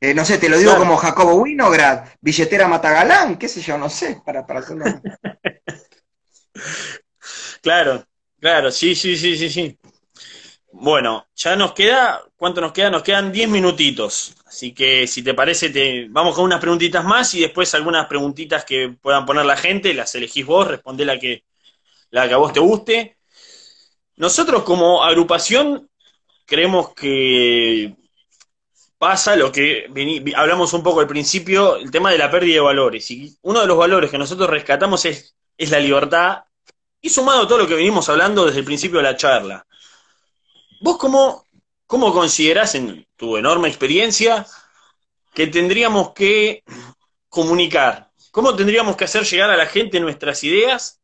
eh, 0.00 0.14
no 0.14 0.24
sé, 0.24 0.38
te 0.38 0.48
lo 0.48 0.58
digo 0.58 0.76
como 0.76 0.96
Jacobo 0.96 1.34
Winograd, 1.34 2.08
billetera 2.20 2.68
Matagalán, 2.68 3.36
qué 3.36 3.48
sé 3.48 3.60
yo, 3.60 3.78
no 3.78 3.90
sé, 3.90 4.20
para, 4.24 4.46
para 4.46 4.60
hacerlo. 4.60 4.84
claro, 7.62 8.04
claro, 8.40 8.70
sí, 8.70 8.94
sí, 8.94 9.16
sí, 9.16 9.36
sí, 9.36 9.50
sí. 9.50 9.78
Bueno, 10.70 11.26
ya 11.34 11.56
nos 11.56 11.72
queda, 11.72 12.22
¿cuánto 12.36 12.60
nos 12.60 12.72
queda? 12.72 12.90
Nos 12.90 13.02
quedan 13.02 13.32
10 13.32 13.48
minutitos. 13.48 14.34
Así 14.46 14.72
que 14.72 15.06
si 15.06 15.22
te 15.22 15.34
parece, 15.34 15.70
te 15.70 16.06
vamos 16.08 16.34
con 16.34 16.44
unas 16.44 16.60
preguntitas 16.60 17.04
más 17.04 17.34
y 17.34 17.40
después 17.40 17.74
algunas 17.74 18.06
preguntitas 18.06 18.64
que 18.64 18.94
puedan 19.00 19.26
poner 19.26 19.46
la 19.46 19.56
gente, 19.56 19.94
las 19.94 20.14
elegís 20.14 20.46
vos, 20.46 20.68
responde 20.68 21.04
la 21.04 21.18
que, 21.18 21.44
la 22.10 22.28
que 22.28 22.34
a 22.34 22.38
vos 22.38 22.52
te 22.52 22.60
guste. 22.60 23.17
Nosotros 24.18 24.64
como 24.64 25.02
agrupación 25.04 25.88
creemos 26.44 26.92
que 26.94 27.94
pasa 28.98 29.36
lo 29.36 29.52
que 29.52 29.86
hablamos 30.36 30.72
un 30.72 30.82
poco 30.82 31.00
al 31.00 31.06
principio, 31.06 31.76
el 31.76 31.90
tema 31.90 32.10
de 32.10 32.18
la 32.18 32.30
pérdida 32.30 32.54
de 32.54 32.60
valores. 32.60 33.10
Y 33.10 33.36
uno 33.42 33.60
de 33.60 33.66
los 33.66 33.78
valores 33.78 34.10
que 34.10 34.18
nosotros 34.18 34.50
rescatamos 34.50 35.04
es, 35.04 35.36
es 35.56 35.70
la 35.70 35.78
libertad 35.78 36.44
y 37.00 37.10
sumado 37.10 37.42
a 37.42 37.48
todo 37.48 37.58
lo 37.58 37.66
que 37.68 37.74
venimos 37.76 38.08
hablando 38.08 38.44
desde 38.44 38.58
el 38.58 38.64
principio 38.64 38.98
de 38.98 39.04
la 39.04 39.16
charla 39.16 39.64
¿Vos 40.80 40.96
cómo, 40.96 41.44
cómo 41.86 42.12
considerás 42.12 42.74
en 42.74 43.06
tu 43.16 43.36
enorme 43.36 43.68
experiencia 43.68 44.46
que 45.34 45.46
tendríamos 45.48 46.12
que 46.12 46.62
comunicar? 47.28 48.10
¿Cómo 48.30 48.54
tendríamos 48.54 48.96
que 48.96 49.04
hacer 49.04 49.24
llegar 49.24 49.50
a 49.50 49.56
la 49.56 49.66
gente 49.66 49.98
nuestras 49.98 50.42
ideas? 50.44 51.00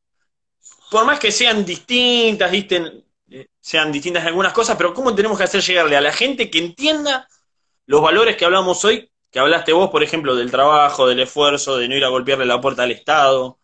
Por 0.91 1.05
más 1.05 1.19
que 1.19 1.33
sean 1.33 1.65
distintas, 1.65 2.53
eh, 3.35 3.49
sean 3.61 3.91
distintas 3.91 4.23
en 4.23 4.29
algunas 4.29 4.53
cosas, 4.53 4.77
pero 4.77 4.95
¿cómo 4.95 5.13
tenemos 5.13 5.37
que 5.37 5.43
hacer 5.43 5.61
llegarle 5.61 5.97
a 5.97 6.01
la 6.01 6.13
gente 6.13 6.51
que 6.51 6.59
entienda 6.59 7.29
los 7.85 8.01
valores 8.01 8.37
que 8.37 8.45
hablamos 8.45 8.85
hoy, 8.85 9.11
que 9.33 9.41
hablaste 9.41 9.73
vos, 9.73 9.91
por 9.91 10.05
ejemplo, 10.05 10.37
del 10.37 10.53
trabajo, 10.53 11.09
del 11.09 11.19
esfuerzo, 11.19 11.77
de 11.77 11.89
no 11.89 11.97
ir 11.97 12.05
a 12.05 12.11
golpearle 12.11 12.47
la 12.47 12.61
puerta 12.61 12.85
al 12.85 12.93
Estado? 12.93 13.59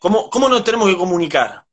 ¿Cómo, 0.00 0.28
cómo 0.30 0.48
nos 0.48 0.64
tenemos 0.64 0.88
que 0.88 0.96
comunicar? 0.96 1.64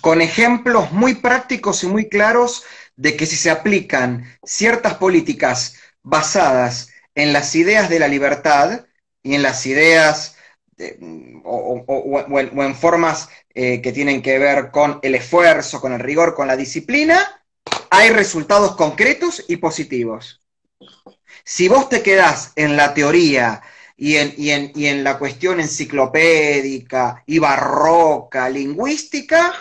Con 0.00 0.22
ejemplos 0.22 0.92
muy 0.92 1.16
prácticos 1.16 1.84
y 1.84 1.88
muy 1.88 2.08
claros 2.08 2.64
de 2.96 3.18
que 3.18 3.26
si 3.26 3.36
se 3.36 3.50
aplican 3.50 4.38
ciertas 4.42 4.94
políticas 4.94 5.76
basadas 6.02 6.88
en 7.14 7.34
las 7.34 7.54
ideas 7.54 7.90
de 7.90 7.98
la 7.98 8.08
libertad 8.08 8.86
y 9.22 9.34
en 9.34 9.42
las 9.42 9.66
ideas 9.66 10.38
o, 11.44 12.38
en, 12.38 12.74
formas 12.74 13.28
eh, 13.54 13.80
que 13.80 13.92
tienen 13.92 14.22
que 14.22 14.38
ver 14.38 14.70
con 14.70 14.98
el 15.02 15.14
esfuerzo, 15.14 15.80
con 15.80 15.92
el 15.92 16.00
rigor, 16.00 16.34
con 16.34 16.46
la 16.46 16.56
disciplina, 16.56 17.44
hay 17.90 18.10
resultados 18.10 18.76
concretos 18.76 19.44
y 19.48 19.56
positivos. 19.56 20.40
Si 21.44 21.68
vos 21.68 21.88
te 21.88 22.02
quedás 22.02 22.52
en 22.56 22.76
la 22.76 22.94
teoría 22.94 23.62
y 23.96 24.16
en, 24.16 24.34
y 24.36 24.50
en, 24.50 24.72
y 24.74 24.86
en 24.86 25.04
la 25.04 25.18
cuestión 25.18 25.60
enciclopédica 25.60 27.22
y 27.26 27.38
barroca, 27.38 28.48
lingüística, 28.48 29.52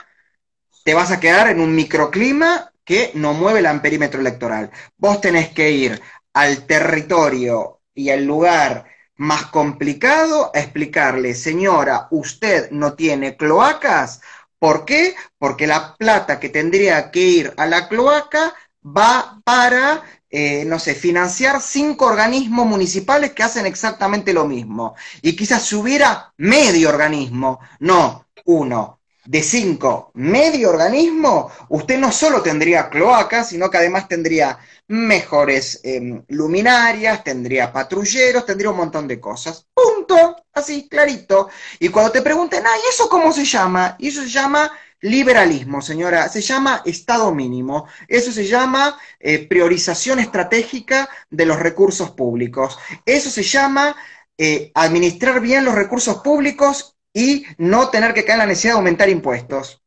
te 0.84 0.94
vas 0.94 1.12
a 1.12 1.20
quedar 1.20 1.50
en 1.50 1.60
un 1.60 1.76
microclima 1.76 2.72
que 2.84 3.12
no 3.14 3.34
mueve 3.34 3.60
el 3.60 3.68
amperímetro 3.68 4.20
electoral. 4.20 4.72
Vos 4.98 5.22
tenés 5.22 5.50
que 5.50 5.72
ir 5.72 6.02
al 6.34 6.66
territorio 6.66 7.82
y 7.94 8.10
al 8.10 8.26
lugar 8.26 8.86
más 9.22 9.46
complicado 9.46 10.50
explicarle, 10.52 11.36
señora, 11.36 12.08
usted 12.10 12.72
no 12.72 12.94
tiene 12.96 13.38
cloacas. 13.38 14.20
¿Por 14.58 14.84
qué? 14.84 15.16
Porque 15.38 15.68
la 15.68 15.96
plata 15.96 16.40
que 16.40 16.50
tendría 16.50 17.12
que 17.12 17.20
ir 17.20 17.54
a 17.58 17.68
la 17.68 17.88
cloaca 17.88 18.56
va 18.84 19.40
para, 19.44 20.02
eh, 20.32 20.66
no 20.66 20.80
sé, 20.80 20.96
financiar 20.96 21.62
cinco 21.62 22.08
organismos 22.08 22.66
municipales 22.66 23.34
que 23.34 23.44
hacen 23.44 23.68
exactamente 23.68 24.34
lo 24.34 24.46
mismo. 24.46 24.96
Y 25.22 25.36
quizás 25.36 25.66
si 25.68 25.76
hubiera 25.76 26.34
medio 26.38 26.90
organismo, 26.90 27.60
no 27.80 28.26
uno, 28.46 29.01
de 29.32 29.42
cinco, 29.44 30.12
medio 30.16 30.72
organismo, 30.72 31.50
usted 31.70 31.98
no 31.98 32.12
solo 32.12 32.42
tendría 32.42 32.90
cloacas, 32.90 33.48
sino 33.48 33.70
que 33.70 33.78
además 33.78 34.10
tendría 34.10 34.60
mejores 34.90 35.80
em, 35.86 36.22
luminarias, 36.28 37.24
tendría 37.24 37.72
patrulleros, 37.72 38.46
tendría 38.46 38.72
un 38.72 38.76
montón 38.76 39.08
de 39.08 39.22
cosas. 39.22 39.66
Punto. 39.74 40.36
Así, 40.54 40.90
clarito. 40.90 41.48
Y 41.80 41.88
cuando 41.88 42.12
te 42.12 42.22
pregunten, 42.22 42.66
ay, 42.68 42.82
¿eso 42.90 43.08
cómo 43.08 43.32
se 43.32 43.46
llama? 43.46 43.96
Y 44.00 44.10
eso 44.10 44.22
se 44.22 44.28
llama 44.28 44.70
liberalismo, 45.00 45.82
señora. 45.82 46.28
Se 46.28 46.42
llama 46.42 46.82
Estado 46.84 47.34
mínimo. 47.34 47.88
Eso 48.10 48.34
se 48.34 48.46
llama 48.46 49.00
eh, 49.18 49.48
priorización 49.48 50.20
estratégica 50.20 51.08
de 51.30 51.46
los 51.46 51.58
recursos 51.58 52.10
públicos. 52.10 52.78
Eso 53.06 53.30
se 53.30 53.44
llama 53.44 53.96
eh, 54.38 54.74
administrar 54.76 55.40
bien 55.40 55.64
los 55.64 55.76
recursos 55.76 56.18
públicos 56.18 56.98
y 57.14 57.45
no 57.57 57.89
tener 57.89 58.14
que 58.14 58.24
caer 58.24 58.36
en 58.36 58.39
la 58.39 58.45
necesidad 58.47 58.74
de 58.74 58.78
aumentar 58.78 59.09
impuestos. 59.09 59.82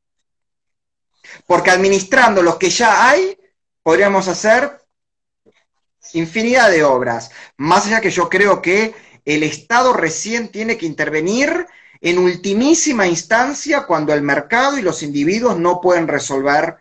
Porque 1.47 1.71
administrando 1.71 2.43
los 2.43 2.57
que 2.57 2.71
ya 2.71 3.09
hay, 3.09 3.39
podríamos 3.83 4.29
hacer 4.29 4.79
infinidad 6.13 6.71
de 6.71 6.85
obras. 6.85 7.31
Más 7.57 7.87
allá 7.87 8.01
que 8.01 8.11
yo 8.11 8.29
creo 8.29 8.61
que 8.61 8.95
el 9.25 9.43
Estado 9.43 9.93
recién 9.93 10.49
tiene 10.49 10.77
que 10.77 10.87
intervenir 10.87 11.67
en 12.01 12.19
ultimísima 12.19 13.07
instancia 13.07 13.87
cuando 13.87 14.13
el 14.13 14.23
mercado 14.23 14.77
y 14.79 14.83
los 14.83 15.03
individuos 15.03 15.59
no 15.59 15.81
pueden 15.81 16.07
resolver 16.07 16.77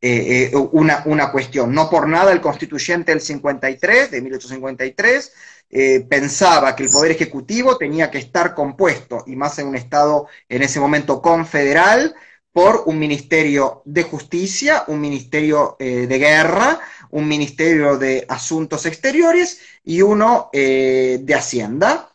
eh, 0.00 0.50
eh, 0.52 0.56
una, 0.56 1.02
una, 1.06 1.30
cuestión. 1.30 1.72
No 1.72 1.88
por 1.88 2.08
nada 2.08 2.32
el 2.32 2.40
constituyente 2.40 3.12
del 3.12 3.20
53, 3.20 4.10
de 4.10 4.20
1853, 4.20 5.32
eh, 5.70 6.00
pensaba 6.08 6.74
que 6.74 6.84
el 6.84 6.90
Poder 6.90 7.12
Ejecutivo 7.12 7.76
tenía 7.76 8.10
que 8.10 8.18
estar 8.18 8.54
compuesto, 8.54 9.24
y 9.26 9.36
más 9.36 9.58
en 9.58 9.68
un 9.68 9.76
Estado 9.76 10.26
en 10.48 10.62
ese 10.62 10.80
momento 10.80 11.22
confederal, 11.22 12.14
por 12.52 12.84
un 12.86 12.98
Ministerio 12.98 13.82
de 13.84 14.02
Justicia, 14.02 14.84
un 14.88 15.00
Ministerio 15.00 15.76
de 15.78 16.18
Guerra, 16.18 16.80
un 17.10 17.28
Ministerio 17.28 17.96
de 17.98 18.24
Asuntos 18.28 18.84
Exteriores 18.84 19.60
y 19.84 20.02
uno 20.02 20.50
de 20.52 21.34
Hacienda 21.36 22.08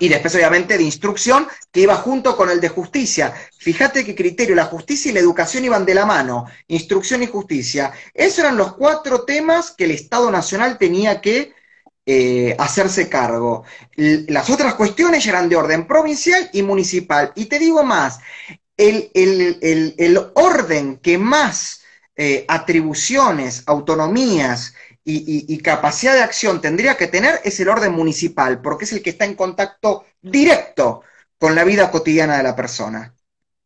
y 0.00 0.08
después 0.08 0.34
obviamente 0.34 0.76
de 0.76 0.82
instrucción 0.82 1.46
que 1.70 1.80
iba 1.80 1.94
junto 1.96 2.36
con 2.36 2.50
el 2.50 2.60
de 2.60 2.68
justicia. 2.68 3.32
Fíjate 3.58 4.04
qué 4.04 4.14
criterio, 4.14 4.54
la 4.54 4.64
justicia 4.64 5.10
y 5.10 5.14
la 5.14 5.20
educación 5.20 5.64
iban 5.64 5.86
de 5.86 5.94
la 5.94 6.04
mano, 6.04 6.46
instrucción 6.66 7.22
y 7.22 7.26
justicia. 7.26 7.92
Esos 8.12 8.40
eran 8.40 8.56
los 8.56 8.74
cuatro 8.74 9.24
temas 9.24 9.70
que 9.70 9.84
el 9.84 9.92
Estado 9.92 10.30
Nacional 10.30 10.78
tenía 10.78 11.20
que 11.20 11.52
eh, 12.10 12.56
hacerse 12.58 13.10
cargo. 13.10 13.64
las 13.96 14.48
otras 14.48 14.72
cuestiones 14.76 15.26
eran 15.26 15.46
de 15.50 15.56
orden 15.56 15.86
provincial 15.86 16.48
y 16.54 16.62
municipal. 16.62 17.32
Y 17.34 17.44
te 17.46 17.58
digo 17.58 17.84
más, 17.84 18.18
el, 18.78 20.30
orden 20.32 20.96
que 21.00 21.18
más 21.18 21.82
eh, 22.16 22.46
atribuciones, 22.48 23.62
autonomías, 23.66 24.72
y, 25.04 25.58
capacidad 25.58 26.14
de 26.14 26.22
acción 26.22 26.62
tendría 26.62 26.96
que 26.96 27.08
tener 27.08 27.42
es 27.44 27.60
el 27.60 27.68
orden 27.68 27.92
municipal, 27.92 28.62
porque 28.62 28.86
es 28.86 28.92
el 28.92 29.02
que 29.02 29.10
está 29.10 29.26
en 29.26 29.34
contacto 29.34 30.06
directo 30.22 31.02
con 31.38 31.54
la 31.54 31.64
vida 31.64 31.90
cotidiana 31.90 32.38
de 32.38 32.42
la 32.42 32.56
persona. 32.56 33.14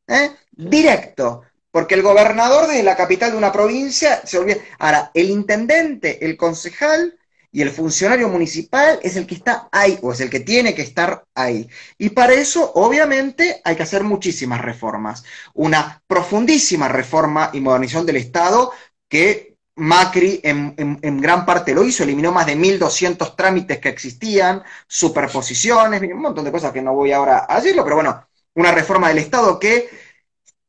¿Eh? 0.08 0.32
Directo. 0.50 1.42
Porque 1.70 1.94
el 1.94 2.02
gobernador 2.02 2.66
de 2.66 2.82
la 2.82 2.96
capital 2.96 3.30
de 3.30 3.38
una 3.38 3.52
provincia 3.52 4.20
se 4.26 4.38
olvida. 4.38 4.58
Ahora, 4.80 5.12
el 5.14 5.30
intendente, 5.30 6.24
el 6.24 6.36
concejal 6.36 7.16
y 7.52 7.60
el 7.60 7.70
funcionario 7.70 8.28
municipal 8.30 8.98
es 9.02 9.16
el 9.16 9.26
que 9.26 9.34
está 9.34 9.68
ahí, 9.70 9.98
o 10.02 10.12
es 10.12 10.20
el 10.20 10.30
que 10.30 10.40
tiene 10.40 10.74
que 10.74 10.82
estar 10.82 11.24
ahí. 11.34 11.68
Y 11.98 12.08
para 12.10 12.32
eso, 12.32 12.72
obviamente, 12.74 13.60
hay 13.62 13.76
que 13.76 13.82
hacer 13.82 14.02
muchísimas 14.04 14.62
reformas. 14.62 15.22
Una 15.52 16.02
profundísima 16.06 16.88
reforma 16.88 17.50
y 17.52 17.60
modernización 17.60 18.06
del 18.06 18.16
Estado 18.16 18.72
que 19.06 19.56
Macri 19.76 20.40
en, 20.42 21.20
gran 21.20 21.44
parte 21.44 21.74
lo 21.74 21.84
hizo, 21.84 22.02
eliminó 22.02 22.32
más 22.32 22.46
de 22.46 22.56
1.200 22.56 23.36
trámites 23.36 23.78
que 23.78 23.90
existían, 23.90 24.62
superposiciones, 24.86 26.00
un 26.00 26.22
montón 26.22 26.44
de 26.44 26.52
cosas 26.52 26.72
que 26.72 26.82
no 26.82 26.94
voy 26.94 27.12
ahora 27.12 27.46
a 27.48 27.56
decirlo, 27.56 27.84
pero 27.84 27.96
bueno, 27.96 28.26
una 28.54 28.72
reforma 28.72 29.08
del 29.08 29.18
Estado 29.18 29.58
que 29.58 29.90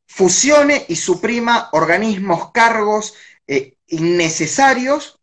fusione 0.06 0.84
y 0.88 0.96
suprima 0.96 1.70
organismos, 1.72 2.50
cargos 2.52 3.14
eh, 3.46 3.76
innecesarios 3.86 5.20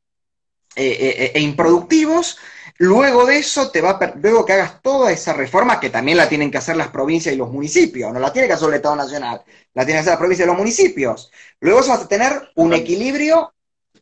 eh, 0.76 0.98
eh, 1.00 1.32
e 1.36 1.40
improductivos. 1.42 2.38
Luego 2.78 3.26
de 3.26 3.38
eso, 3.38 3.70
te 3.72 3.82
va 3.82 4.00
luego 4.22 4.46
que 4.46 4.54
hagas 4.54 4.82
toda 4.82 5.12
esa 5.12 5.34
reforma, 5.34 5.80
que 5.80 5.90
también 5.90 6.18
la 6.18 6.30
tienen 6.30 6.50
que 6.50 6.58
hacer 6.58 6.76
las 6.76 6.88
provincias 6.90 7.36
y 7.36 7.38
los 7.38 7.52
municipios, 7.52 8.12
no 8.12 8.20
la 8.20 8.34
tiene 8.34 8.48
que 8.48 8.54
hacer 8.54 8.70
el 8.70 8.76
Estado 8.76 8.96
Nacional, 8.96 9.44
la 9.74 9.86
tienen 9.86 9.98
que 9.98 10.02
hacer 10.02 10.12
las 10.14 10.20
provincias 10.20 10.46
y 10.46 10.50
los 10.50 10.58
municipios. 10.58 11.32
Luego 11.60 11.80
vas 11.88 12.02
a 12.02 12.08
tener 12.08 12.50
un 12.56 12.74
equilibrio 12.74 13.54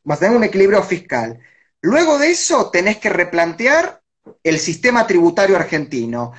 vas 0.04 0.18
a 0.18 0.22
tener 0.22 0.38
un 0.38 0.44
equilibrio 0.44 0.82
fiscal. 0.84 1.40
Luego 1.82 2.18
de 2.18 2.32
eso 2.32 2.70
tenés 2.72 2.98
que 2.98 3.10
replantear 3.10 4.02
el 4.44 4.60
sistema 4.60 5.08
tributario 5.08 5.56
argentino. 5.56 6.34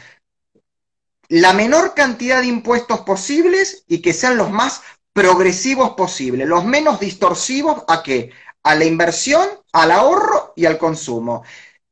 La 1.29 1.53
menor 1.53 1.95
cantidad 1.95 2.41
de 2.41 2.49
impuestos 2.49 3.01
posibles 3.01 3.85
y 3.87 4.03
que 4.03 4.13
sean 4.13 4.37
los 4.37 4.51
más 4.51 4.83
progresivos 5.13 5.91
posibles, 5.91 6.49
los 6.49 6.65
menos 6.65 7.01
distorsivos 7.01 7.85
a 7.89 8.03
qué? 8.03 8.33
A 8.63 8.75
la 8.75 8.85
inversión, 8.85 9.49
al 9.73 9.91
ahorro 9.91 10.53
y 10.57 10.67
al 10.67 10.79
consumo. 10.79 11.43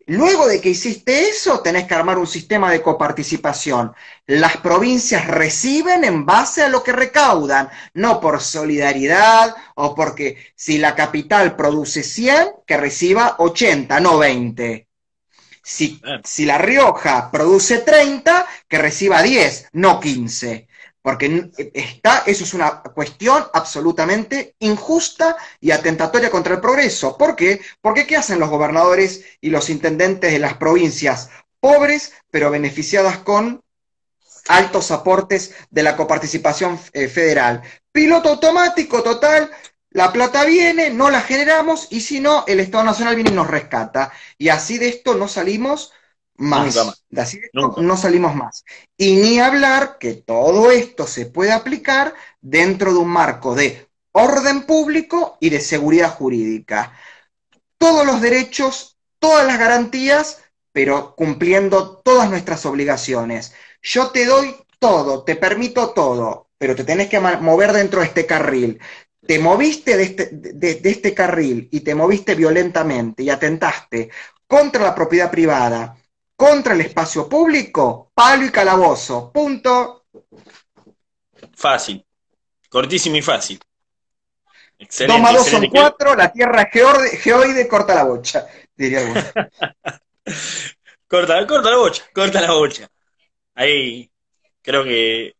Luego 0.08 0.46
de 0.46 0.58
que 0.60 0.70
hiciste 0.70 1.28
eso, 1.28 1.60
tenés 1.60 1.86
que 1.86 1.94
armar 1.94 2.16
un 2.16 2.26
sistema 2.26 2.70
de 2.70 2.80
coparticipación. 2.80 3.94
Las 4.26 4.56
provincias 4.56 5.26
reciben 5.26 6.02
en 6.02 6.24
base 6.24 6.62
a 6.62 6.70
lo 6.70 6.82
que 6.82 6.92
recaudan, 6.92 7.68
no 7.92 8.18
por 8.18 8.40
solidaridad 8.40 9.54
o 9.74 9.94
porque 9.94 10.52
si 10.56 10.78
la 10.78 10.94
capital 10.94 11.56
produce 11.56 12.02
100, 12.02 12.52
que 12.66 12.78
reciba 12.78 13.36
80, 13.38 14.00
no 14.00 14.16
20. 14.16 14.88
Si, 15.62 16.00
si 16.24 16.46
La 16.46 16.56
Rioja 16.56 17.30
produce 17.30 17.80
30, 17.80 18.46
que 18.66 18.78
reciba 18.78 19.22
10, 19.22 19.68
no 19.72 20.00
15 20.00 20.68
porque 21.08 21.50
está, 21.72 22.22
eso 22.26 22.44
es 22.44 22.52
una 22.52 22.82
cuestión 22.82 23.42
absolutamente 23.54 24.56
injusta 24.58 25.38
y 25.58 25.70
atentatoria 25.70 26.30
contra 26.30 26.56
el 26.56 26.60
progreso. 26.60 27.16
¿Por 27.16 27.34
qué? 27.34 27.62
Porque 27.80 28.06
¿qué 28.06 28.18
hacen 28.18 28.38
los 28.38 28.50
gobernadores 28.50 29.24
y 29.40 29.48
los 29.48 29.70
intendentes 29.70 30.30
de 30.30 30.38
las 30.38 30.58
provincias 30.58 31.30
pobres, 31.60 32.12
pero 32.30 32.50
beneficiadas 32.50 33.20
con 33.20 33.62
altos 34.48 34.90
aportes 34.90 35.54
de 35.70 35.82
la 35.82 35.96
coparticipación 35.96 36.78
eh, 36.92 37.08
federal? 37.08 37.62
Piloto 37.90 38.28
automático 38.28 39.02
total, 39.02 39.50
la 39.88 40.12
plata 40.12 40.44
viene, 40.44 40.90
no 40.90 41.08
la 41.08 41.22
generamos 41.22 41.86
y 41.88 42.02
si 42.02 42.20
no, 42.20 42.44
el 42.46 42.60
Estado 42.60 42.84
Nacional 42.84 43.14
viene 43.14 43.30
y 43.30 43.34
nos 43.34 43.48
rescata. 43.48 44.12
Y 44.36 44.50
así 44.50 44.76
de 44.76 44.90
esto 44.90 45.14
no 45.14 45.26
salimos 45.26 45.90
más. 46.38 47.04
De 47.08 47.20
así 47.20 47.40
no 47.52 47.96
salimos 47.96 48.34
más. 48.34 48.64
Y 48.96 49.16
ni 49.16 49.38
hablar 49.38 49.98
que 49.98 50.14
todo 50.14 50.70
esto 50.70 51.06
se 51.06 51.26
puede 51.26 51.52
aplicar 51.52 52.14
dentro 52.40 52.92
de 52.92 52.98
un 52.98 53.08
marco 53.08 53.54
de 53.54 53.88
orden 54.12 54.62
público 54.62 55.36
y 55.40 55.50
de 55.50 55.60
seguridad 55.60 56.10
jurídica. 56.10 56.92
Todos 57.76 58.06
los 58.06 58.20
derechos, 58.20 58.96
todas 59.18 59.46
las 59.46 59.58
garantías, 59.58 60.42
pero 60.72 61.14
cumpliendo 61.14 61.98
todas 61.98 62.30
nuestras 62.30 62.64
obligaciones. 62.66 63.52
Yo 63.82 64.08
te 64.08 64.24
doy 64.24 64.56
todo, 64.78 65.24
te 65.24 65.36
permito 65.36 65.90
todo, 65.90 66.48
pero 66.58 66.74
te 66.74 66.84
tenés 66.84 67.08
que 67.08 67.20
mover 67.20 67.72
dentro 67.72 68.00
de 68.00 68.06
este 68.06 68.26
carril 68.26 68.80
te 69.28 69.38
moviste 69.38 69.94
de 69.98 70.02
este, 70.04 70.30
de, 70.32 70.80
este 70.84 71.12
carril 71.12 71.68
y 71.70 71.80
te 71.80 71.94
moviste 71.94 72.34
violentamente 72.34 73.22
y 73.22 73.28
atentaste 73.28 74.08
contra 74.46 74.82
la 74.82 74.94
propiedad 74.94 75.30
privada, 75.30 75.97
contra 76.38 76.74
el 76.74 76.82
espacio 76.82 77.28
público, 77.28 78.12
palo 78.14 78.44
y 78.44 78.52
calabozo. 78.52 79.32
Punto. 79.32 80.04
Fácil. 81.56 82.06
Cortísimo 82.68 83.16
y 83.16 83.22
fácil. 83.22 83.58
Excelente. 84.78 85.20
Toma 85.20 85.36
dos 85.36 85.48
son 85.48 85.66
cuatro, 85.66 86.14
la 86.14 86.30
tierra 86.30 86.70
geoide, 86.70 87.66
corta 87.66 87.92
la 87.92 88.04
bocha, 88.04 88.46
diría 88.76 89.00
alguno. 89.00 89.20
corta, 91.08 91.44
corta 91.44 91.70
la 91.72 91.76
bocha, 91.76 92.04
corta 92.14 92.40
la 92.40 92.52
bocha. 92.52 92.88
Ahí 93.56 94.08
creo 94.62 94.84
que 94.84 95.34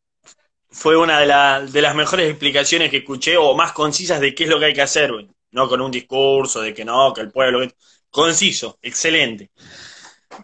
fue 0.68 0.96
una 0.96 1.20
de, 1.20 1.70
de, 1.70 1.80
las 1.80 1.94
mejores 1.94 2.28
explicaciones 2.28 2.90
que 2.90 2.96
escuché 2.96 3.36
o 3.36 3.54
más 3.54 3.70
concisas 3.70 4.18
de 4.18 4.34
qué 4.34 4.44
es 4.44 4.50
lo 4.50 4.58
que 4.58 4.64
hay 4.64 4.74
que 4.74 4.82
hacer, 4.82 5.12
no 5.52 5.68
con 5.68 5.80
un 5.80 5.92
discurso 5.92 6.60
de 6.60 6.74
que 6.74 6.84
no, 6.84 7.14
que 7.14 7.20
el 7.20 7.30
pueblo... 7.30 7.60
Conciso, 8.10 8.78
excelente. 8.80 9.50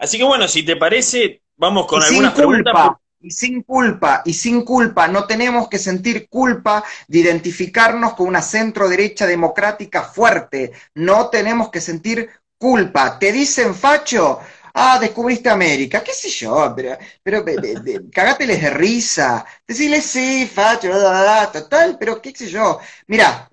Así 0.01 0.18
que 0.18 0.24
bueno, 0.24 0.49
si 0.49 0.62
te 0.62 0.76
parece, 0.76 1.42
vamos 1.57 1.86
con 1.86 2.03
algunas 2.03 2.34
preguntas. 2.34 2.90
Y 3.20 3.30
sin 3.30 3.62
culpa, 3.62 4.20
y 4.26 4.34
sin 4.34 4.62
culpa, 4.62 5.09
no 5.09 5.26
tenemos 5.26 5.68
que 5.68 5.78
sentir 5.78 6.28
culpa 6.28 6.84
de 7.09 7.20
identificarnos 7.20 8.12
con 8.12 8.26
una 8.28 8.42
centro 8.42 8.86
derecha 8.86 9.26
democrática 9.26 10.03
fuerte. 10.03 10.72
No 10.95 11.30
tenemos 11.30 11.70
que 11.70 11.80
sentir 11.80 12.28
culpa. 12.59 13.18
¿Te 13.18 13.32
dicen 13.32 13.74
facho? 13.74 14.40
ah, 14.74 14.99
descubriste 15.01 15.49
América, 15.49 16.03
qué 16.03 16.12
sé 16.12 16.28
yo, 16.28 16.72
pero, 16.76 16.99
pero 17.22 17.45
cagáteles 18.12 18.61
de 18.61 18.70
risa, 18.70 19.45
decirles 19.66 20.05
sí, 20.05 20.51
facho, 20.53 20.90
total, 21.53 21.97
pero 21.99 22.20
qué 22.20 22.32
sé 22.34 22.49
yo. 22.49 22.80
Mira, 23.07 23.49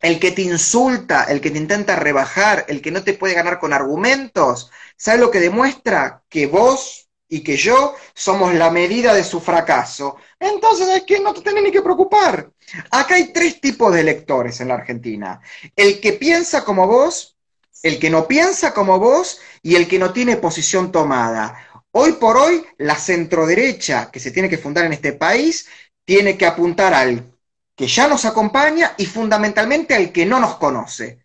el 0.00 0.20
que 0.20 0.30
te 0.32 0.42
insulta, 0.42 1.24
el 1.24 1.40
que 1.40 1.50
te 1.50 1.58
intenta 1.58 1.96
rebajar, 1.96 2.64
el 2.68 2.80
que 2.80 2.90
no 2.90 3.02
te 3.02 3.14
puede 3.14 3.34
ganar 3.34 3.58
con 3.58 3.72
argumentos, 3.72 4.70
¿sabes 4.96 5.20
lo 5.20 5.30
que 5.30 5.40
demuestra? 5.40 6.22
Que 6.28 6.46
vos 6.46 7.08
y 7.28 7.40
que 7.42 7.56
yo 7.56 7.94
somos 8.14 8.54
la 8.54 8.70
medida 8.70 9.14
de 9.14 9.24
su 9.24 9.40
fracaso. 9.40 10.16
Entonces 10.38 10.88
es 10.88 11.02
que 11.02 11.20
no 11.20 11.34
te 11.34 11.42
tenés 11.42 11.62
ni 11.62 11.70
que 11.70 11.82
preocupar. 11.82 12.50
Acá 12.90 13.16
hay 13.16 13.32
tres 13.32 13.60
tipos 13.60 13.92
de 13.92 14.00
electores 14.00 14.60
en 14.60 14.68
la 14.68 14.74
Argentina. 14.74 15.40
El 15.76 16.00
que 16.00 16.14
piensa 16.14 16.64
como 16.64 16.86
vos, 16.86 17.36
el 17.82 17.98
que 17.98 18.10
no 18.10 18.26
piensa 18.26 18.72
como 18.72 18.98
vos 18.98 19.40
y 19.62 19.76
el 19.76 19.86
que 19.88 19.98
no 19.98 20.12
tiene 20.12 20.36
posición 20.36 20.90
tomada. 20.90 21.84
Hoy 21.90 22.12
por 22.12 22.36
hoy, 22.36 22.64
la 22.78 22.96
centroderecha 22.96 24.10
que 24.10 24.20
se 24.20 24.30
tiene 24.30 24.48
que 24.48 24.58
fundar 24.58 24.84
en 24.84 24.92
este 24.92 25.12
país 25.12 25.68
tiene 26.04 26.38
que 26.38 26.46
apuntar 26.46 26.94
al 26.94 27.37
que 27.78 27.86
ya 27.86 28.08
nos 28.08 28.24
acompaña 28.24 28.94
y 28.98 29.06
fundamentalmente 29.06 29.94
al 29.94 30.10
que 30.10 30.26
no 30.26 30.40
nos 30.40 30.56
conoce. 30.56 31.20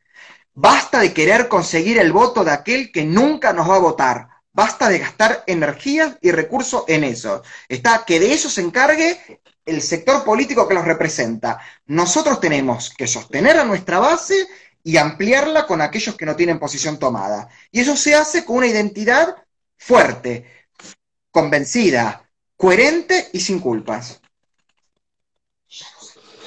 Basta 0.54 0.99
de 0.99 1.12
querer 1.12 1.47
conseguir 1.47 1.97
el 1.97 2.14
voto 2.14 2.43
de 2.43 2.51
aquel 2.51 2.91
que 2.91 3.04
nunca 3.04 3.54
nos 3.54 3.68
va 3.68 3.78
a 3.78 3.80
votar. 3.80 4.28
Basta 4.51 4.88
de 4.88 4.99
gastar 4.99 5.43
energías 5.47 6.16
y 6.22 6.30
recursos 6.30 6.84
en 6.88 7.06
eso. 7.06 7.41
Está 7.68 8.06
que 8.06 8.20
de 8.20 8.34
eso 8.34 8.51
se 8.51 8.62
encargue 8.62 9.20
el 9.66 9.82
sector 9.82 10.24
político 10.24 10.68
que 10.68 10.76
los 10.76 10.86
representa. 10.86 11.60
Nosotros 11.88 12.39
tenemos 12.39 12.93
que 12.95 13.08
sostener 13.08 13.58
a 13.58 13.66
nuestra 13.66 13.97
base 13.97 14.47
y 14.84 14.97
ampliarla 14.97 15.66
con 15.66 15.82
aquellos 15.82 16.16
que 16.16 16.28
no 16.28 16.36
tienen 16.36 16.60
posición 16.60 16.99
tomada. 16.99 17.49
Y 17.72 17.80
eso 17.80 17.97
se 17.97 18.14
hace 18.14 18.45
con 18.45 18.58
una 18.58 18.68
identidad 18.68 19.38
fuerte, 19.76 20.68
convencida, 21.32 22.30
coherente 22.56 23.30
y 23.34 23.39
sin 23.39 23.60
culpas. 23.60 24.22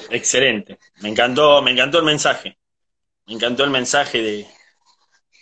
Excelente. 0.09 0.79
Me 1.01 1.09
encantó, 1.09 1.61
me 1.61 1.71
encantó 1.71 1.99
el 1.99 2.05
mensaje. 2.05 2.57
Me 3.25 3.33
encantó 3.33 3.63
el 3.63 3.69
mensaje 3.69 4.21
de. 4.21 4.47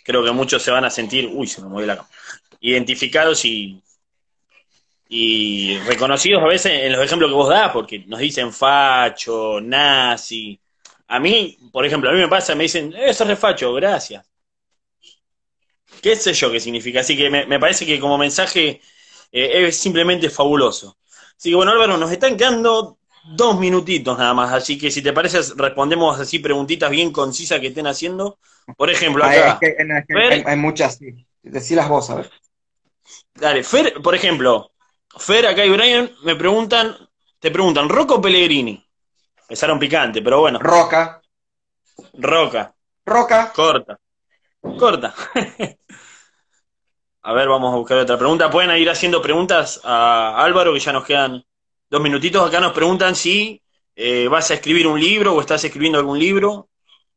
Creo 0.04 0.24
que 0.24 0.32
muchos 0.32 0.62
se 0.62 0.70
van 0.70 0.84
a 0.84 0.90
sentir, 0.90 1.28
uy, 1.32 1.46
se 1.46 1.60
me 1.62 1.68
mueve 1.68 1.86
la 1.86 1.96
cama. 1.96 2.08
Identificados 2.60 3.44
y, 3.44 3.82
y 5.08 5.78
reconocidos 5.80 6.42
a 6.42 6.46
veces 6.46 6.72
en 6.72 6.92
los 6.92 7.04
ejemplos 7.04 7.30
que 7.30 7.34
vos 7.34 7.48
das, 7.48 7.72
porque 7.72 8.00
nos 8.06 8.20
dicen 8.20 8.52
facho, 8.52 9.60
nazi, 9.60 10.60
a 11.08 11.20
mí, 11.20 11.58
por 11.72 11.86
ejemplo, 11.86 12.10
a 12.10 12.12
mí 12.12 12.18
me 12.18 12.28
pasa, 12.28 12.54
me 12.54 12.64
dicen, 12.64 12.92
eh, 12.94 13.10
eso 13.10 13.24
es 13.24 13.28
refacho, 13.30 13.72
gracias. 13.74 14.26
¿Qué 16.02 16.16
sé 16.16 16.32
yo 16.34 16.50
qué 16.50 16.60
significa? 16.60 17.00
Así 17.00 17.16
que 17.16 17.30
me, 17.30 17.58
parece 17.58 17.86
que 17.86 17.98
como 18.00 18.18
mensaje 18.18 18.80
eh, 19.32 19.66
es 19.66 19.78
simplemente 19.78 20.30
fabuloso. 20.30 20.98
Así 21.36 21.50
que 21.50 21.56
bueno, 21.56 21.72
Álvaro, 21.72 21.96
nos 21.96 22.10
están 22.10 22.36
quedando 22.36 22.98
dos 23.28 23.58
minutitos 23.58 24.18
nada 24.18 24.34
más, 24.34 24.52
así 24.52 24.78
que 24.78 24.90
si 24.90 25.02
te 25.02 25.12
parece 25.12 25.40
respondemos 25.56 26.18
así 26.18 26.38
preguntitas 26.38 26.90
bien 26.90 27.12
concisas 27.12 27.60
que 27.60 27.68
estén 27.68 27.86
haciendo. 27.86 28.38
Por 28.76 28.90
ejemplo, 28.90 29.24
acá. 29.24 29.58
hay, 29.60 30.56
muchas, 30.56 30.96
sí. 30.96 31.26
Decilas 31.42 31.88
vos, 31.88 32.10
a 32.10 32.16
ver. 32.16 32.30
Dale, 33.34 33.62
Fer, 33.62 34.02
por 34.02 34.14
ejemplo, 34.14 34.72
Fer 35.16 35.46
acá 35.46 35.64
y 35.64 35.70
Brian 35.70 36.10
me 36.24 36.34
preguntan, 36.34 36.96
te 37.38 37.50
preguntan, 37.50 37.88
¿Rocco 37.88 38.20
Pellegrini? 38.20 38.84
Empezaron 39.42 39.78
picante, 39.78 40.22
pero 40.22 40.40
bueno. 40.40 40.58
Roca. 40.58 41.22
Roca. 42.14 42.74
Roca. 43.04 43.52
Corta. 43.54 43.98
Corta. 44.60 45.14
a 47.22 47.32
ver, 47.32 47.48
vamos 47.48 47.72
a 47.72 47.76
buscar 47.76 47.98
otra 47.98 48.18
pregunta. 48.18 48.50
Pueden 48.50 48.76
ir 48.76 48.90
haciendo 48.90 49.22
preguntas 49.22 49.80
a 49.84 50.42
Álvaro, 50.42 50.72
que 50.72 50.80
ya 50.80 50.92
nos 50.92 51.04
quedan 51.04 51.44
dos 51.88 52.00
minutitos. 52.00 52.46
Acá 52.46 52.60
nos 52.60 52.72
preguntan 52.72 53.14
si 53.14 53.62
eh, 53.94 54.28
vas 54.28 54.50
a 54.50 54.54
escribir 54.54 54.86
un 54.86 55.00
libro 55.00 55.34
o 55.34 55.40
estás 55.40 55.64
escribiendo 55.64 55.98
algún 55.98 56.18
libro. 56.18 56.68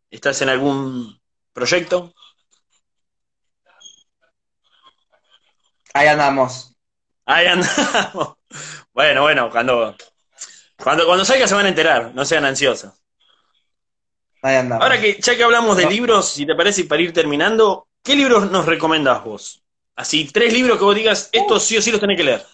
¿Estás 0.09 0.41
en 0.41 0.49
algún 0.49 1.19
proyecto? 1.53 2.13
Ahí 5.93 6.07
andamos. 6.07 6.73
Ahí 7.25 7.47
andamos. 7.47 8.35
Bueno, 8.91 9.21
bueno, 9.21 9.49
cuando 9.49 9.95
cuando, 10.75 11.05
cuando 11.05 11.25
salga 11.25 11.47
se 11.47 11.55
van 11.55 11.65
a 11.65 11.69
enterar, 11.69 12.11
no 12.13 12.25
sean 12.25 12.45
ansiosos. 12.45 12.93
Ahora 14.41 14.99
que 15.01 15.19
ya 15.21 15.35
que 15.35 15.43
hablamos 15.43 15.75
de 15.75 15.85
libros, 15.85 16.29
si 16.29 16.45
te 16.45 16.55
parece, 16.55 16.85
para 16.85 17.01
ir 17.01 17.11
terminando, 17.11 17.87
¿qué 18.01 18.15
libros 18.15 18.49
nos 18.49 18.65
recomendás 18.65 19.23
vos? 19.23 19.61
Así, 19.95 20.25
tres 20.31 20.53
libros 20.53 20.77
que 20.77 20.85
vos 20.85 20.95
digas, 20.95 21.29
estos 21.33 21.63
sí 21.63 21.77
o 21.77 21.81
sí 21.81 21.91
los 21.91 21.99
tenés 21.99 22.15
que 22.15 22.23
leer. 22.23 22.45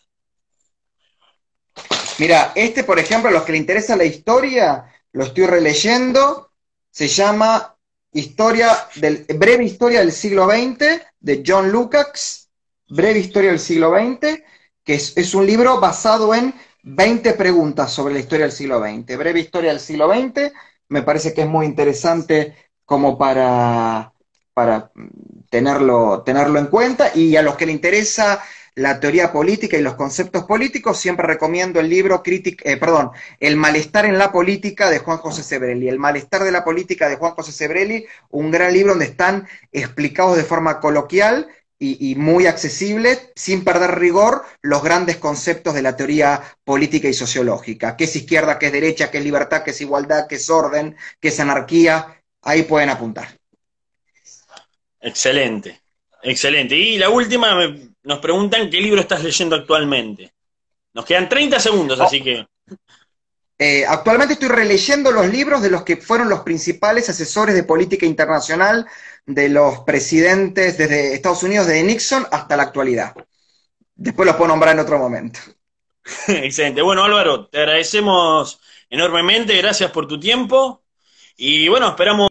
Mira, 2.17 2.51
este, 2.55 2.83
por 2.83 2.99
ejemplo, 2.99 3.29
a 3.29 3.33
los 3.33 3.43
que 3.43 3.51
le 3.51 3.57
interesa 3.57 3.95
la 3.95 4.05
historia, 4.05 4.85
lo 5.11 5.25
estoy 5.25 5.45
releyendo, 5.45 6.51
se 6.91 7.07
llama 7.07 7.75
Historia 8.13 8.87
del, 8.95 9.25
Breve 9.37 9.65
Historia 9.65 9.99
del 9.99 10.11
siglo 10.11 10.49
XX, 10.49 11.01
de 11.19 11.43
John 11.45 11.71
Lukács, 11.71 12.49
Breve 12.87 13.19
Historia 13.19 13.49
del 13.49 13.59
siglo 13.59 13.93
XX, 13.93 14.41
que 14.83 14.93
es 14.93 15.33
un 15.33 15.45
libro 15.45 15.79
basado 15.79 16.33
en 16.33 16.53
20 16.85 17.33
preguntas 17.33 17.91
sobre 17.91 18.13
la 18.13 18.19
historia 18.19 18.45
del 18.45 18.55
siglo 18.55 18.79
XX. 18.79 19.17
Breve 19.17 19.39
historia 19.39 19.71
del 19.71 19.79
siglo 19.79 20.07
XX, 20.07 20.53
me 20.89 21.01
parece 21.01 21.33
que 21.33 21.41
es 21.41 21.47
muy 21.47 21.65
interesante 21.65 22.55
como 22.85 23.17
para, 23.17 24.13
para 24.53 24.91
tenerlo, 25.49 26.21
tenerlo 26.23 26.59
en 26.59 26.67
cuenta. 26.67 27.11
Y 27.15 27.35
a 27.35 27.41
los 27.41 27.55
que 27.55 27.65
le 27.65 27.71
interesa 27.71 28.41
la 28.75 28.99
teoría 28.99 29.31
política 29.31 29.77
y 29.77 29.81
los 29.81 29.95
conceptos 29.95 30.43
políticos, 30.43 30.99
siempre 30.99 31.25
recomiendo 31.25 31.79
el 31.79 31.89
libro 31.89 32.21
eh, 32.25 32.77
perdón, 32.77 33.11
El 33.39 33.55
malestar 33.55 34.05
en 34.05 34.17
la 34.17 34.33
política 34.33 34.89
de 34.89 34.99
Juan 34.99 35.17
José 35.17 35.43
Sebrelli. 35.43 35.87
El 35.87 35.97
malestar 35.97 36.43
de 36.43 36.51
la 36.51 36.65
política 36.65 37.07
de 37.07 37.15
Juan 37.15 37.33
José 37.33 37.53
Sebrelli, 37.53 38.05
un 38.29 38.51
gran 38.51 38.73
libro 38.73 38.91
donde 38.91 39.05
están 39.05 39.47
explicados 39.71 40.35
de 40.35 40.43
forma 40.43 40.81
coloquial 40.81 41.47
y, 41.77 42.15
muy 42.15 42.47
accesible, 42.47 43.31
sin 43.35 43.63
perder 43.63 43.99
rigor, 43.99 44.43
los 44.61 44.81
grandes 44.81 45.17
conceptos 45.17 45.73
de 45.73 45.81
la 45.81 45.95
teoría 45.95 46.41
política 46.63 47.07
y 47.07 47.13
sociológica. 47.13 47.95
¿Qué 47.95 48.05
es 48.05 48.15
izquierda, 48.15 48.57
qué 48.57 48.67
es 48.67 48.71
derecha, 48.71 49.11
qué 49.11 49.19
es 49.19 49.23
libertad, 49.23 49.63
qué 49.63 49.71
es 49.71 49.81
igualdad, 49.81 50.25
qué 50.27 50.35
es 50.35 50.49
orden, 50.49 50.95
qué 51.19 51.27
es 51.27 51.39
anarquía? 51.39 52.21
Ahí 52.41 52.63
pueden 52.63 52.89
apuntar. 52.89 53.27
Excelente, 55.01 55.79
excelente. 56.23 56.75
Y 56.75 56.97
la 56.97 57.09
última, 57.09 57.55
nos 58.05 58.19
preguntan 58.19 58.69
qué 58.69 58.77
libro 58.79 59.01
estás 59.01 59.23
leyendo 59.23 59.55
actualmente. 59.55 60.33
Nos 60.93 61.05
quedan 61.05 61.27
30 61.27 61.59
segundos, 61.59 61.99
así 61.99 62.21
que... 62.21 62.47
Eh, 63.57 63.85
actualmente 63.85 64.33
estoy 64.33 64.49
releyendo 64.49 65.11
los 65.11 65.27
libros 65.27 65.61
de 65.61 65.69
los 65.69 65.83
que 65.83 65.95
fueron 65.97 66.29
los 66.29 66.41
principales 66.41 67.07
asesores 67.09 67.55
de 67.55 67.63
política 67.63 68.05
internacional 68.05 68.85
de 69.25 69.47
los 69.47 69.79
presidentes 69.79 70.77
desde 70.77 71.13
Estados 71.13 71.41
Unidos, 71.43 71.67
desde 71.67 71.83
Nixon 71.83 72.27
hasta 72.31 72.57
la 72.57 72.63
actualidad. 72.63 73.15
Después 73.95 74.25
los 74.27 74.35
puedo 74.35 74.49
nombrar 74.49 74.73
en 74.73 74.81
otro 74.81 74.99
momento. 74.99 75.39
Excelente. 76.27 76.81
Bueno, 76.81 77.03
Álvaro, 77.03 77.47
te 77.47 77.59
agradecemos 77.59 78.59
enormemente, 78.89 79.55
gracias 79.57 79.91
por 79.91 80.07
tu 80.07 80.19
tiempo 80.19 80.83
y 81.37 81.67
bueno, 81.67 81.89
esperamos 81.89 82.23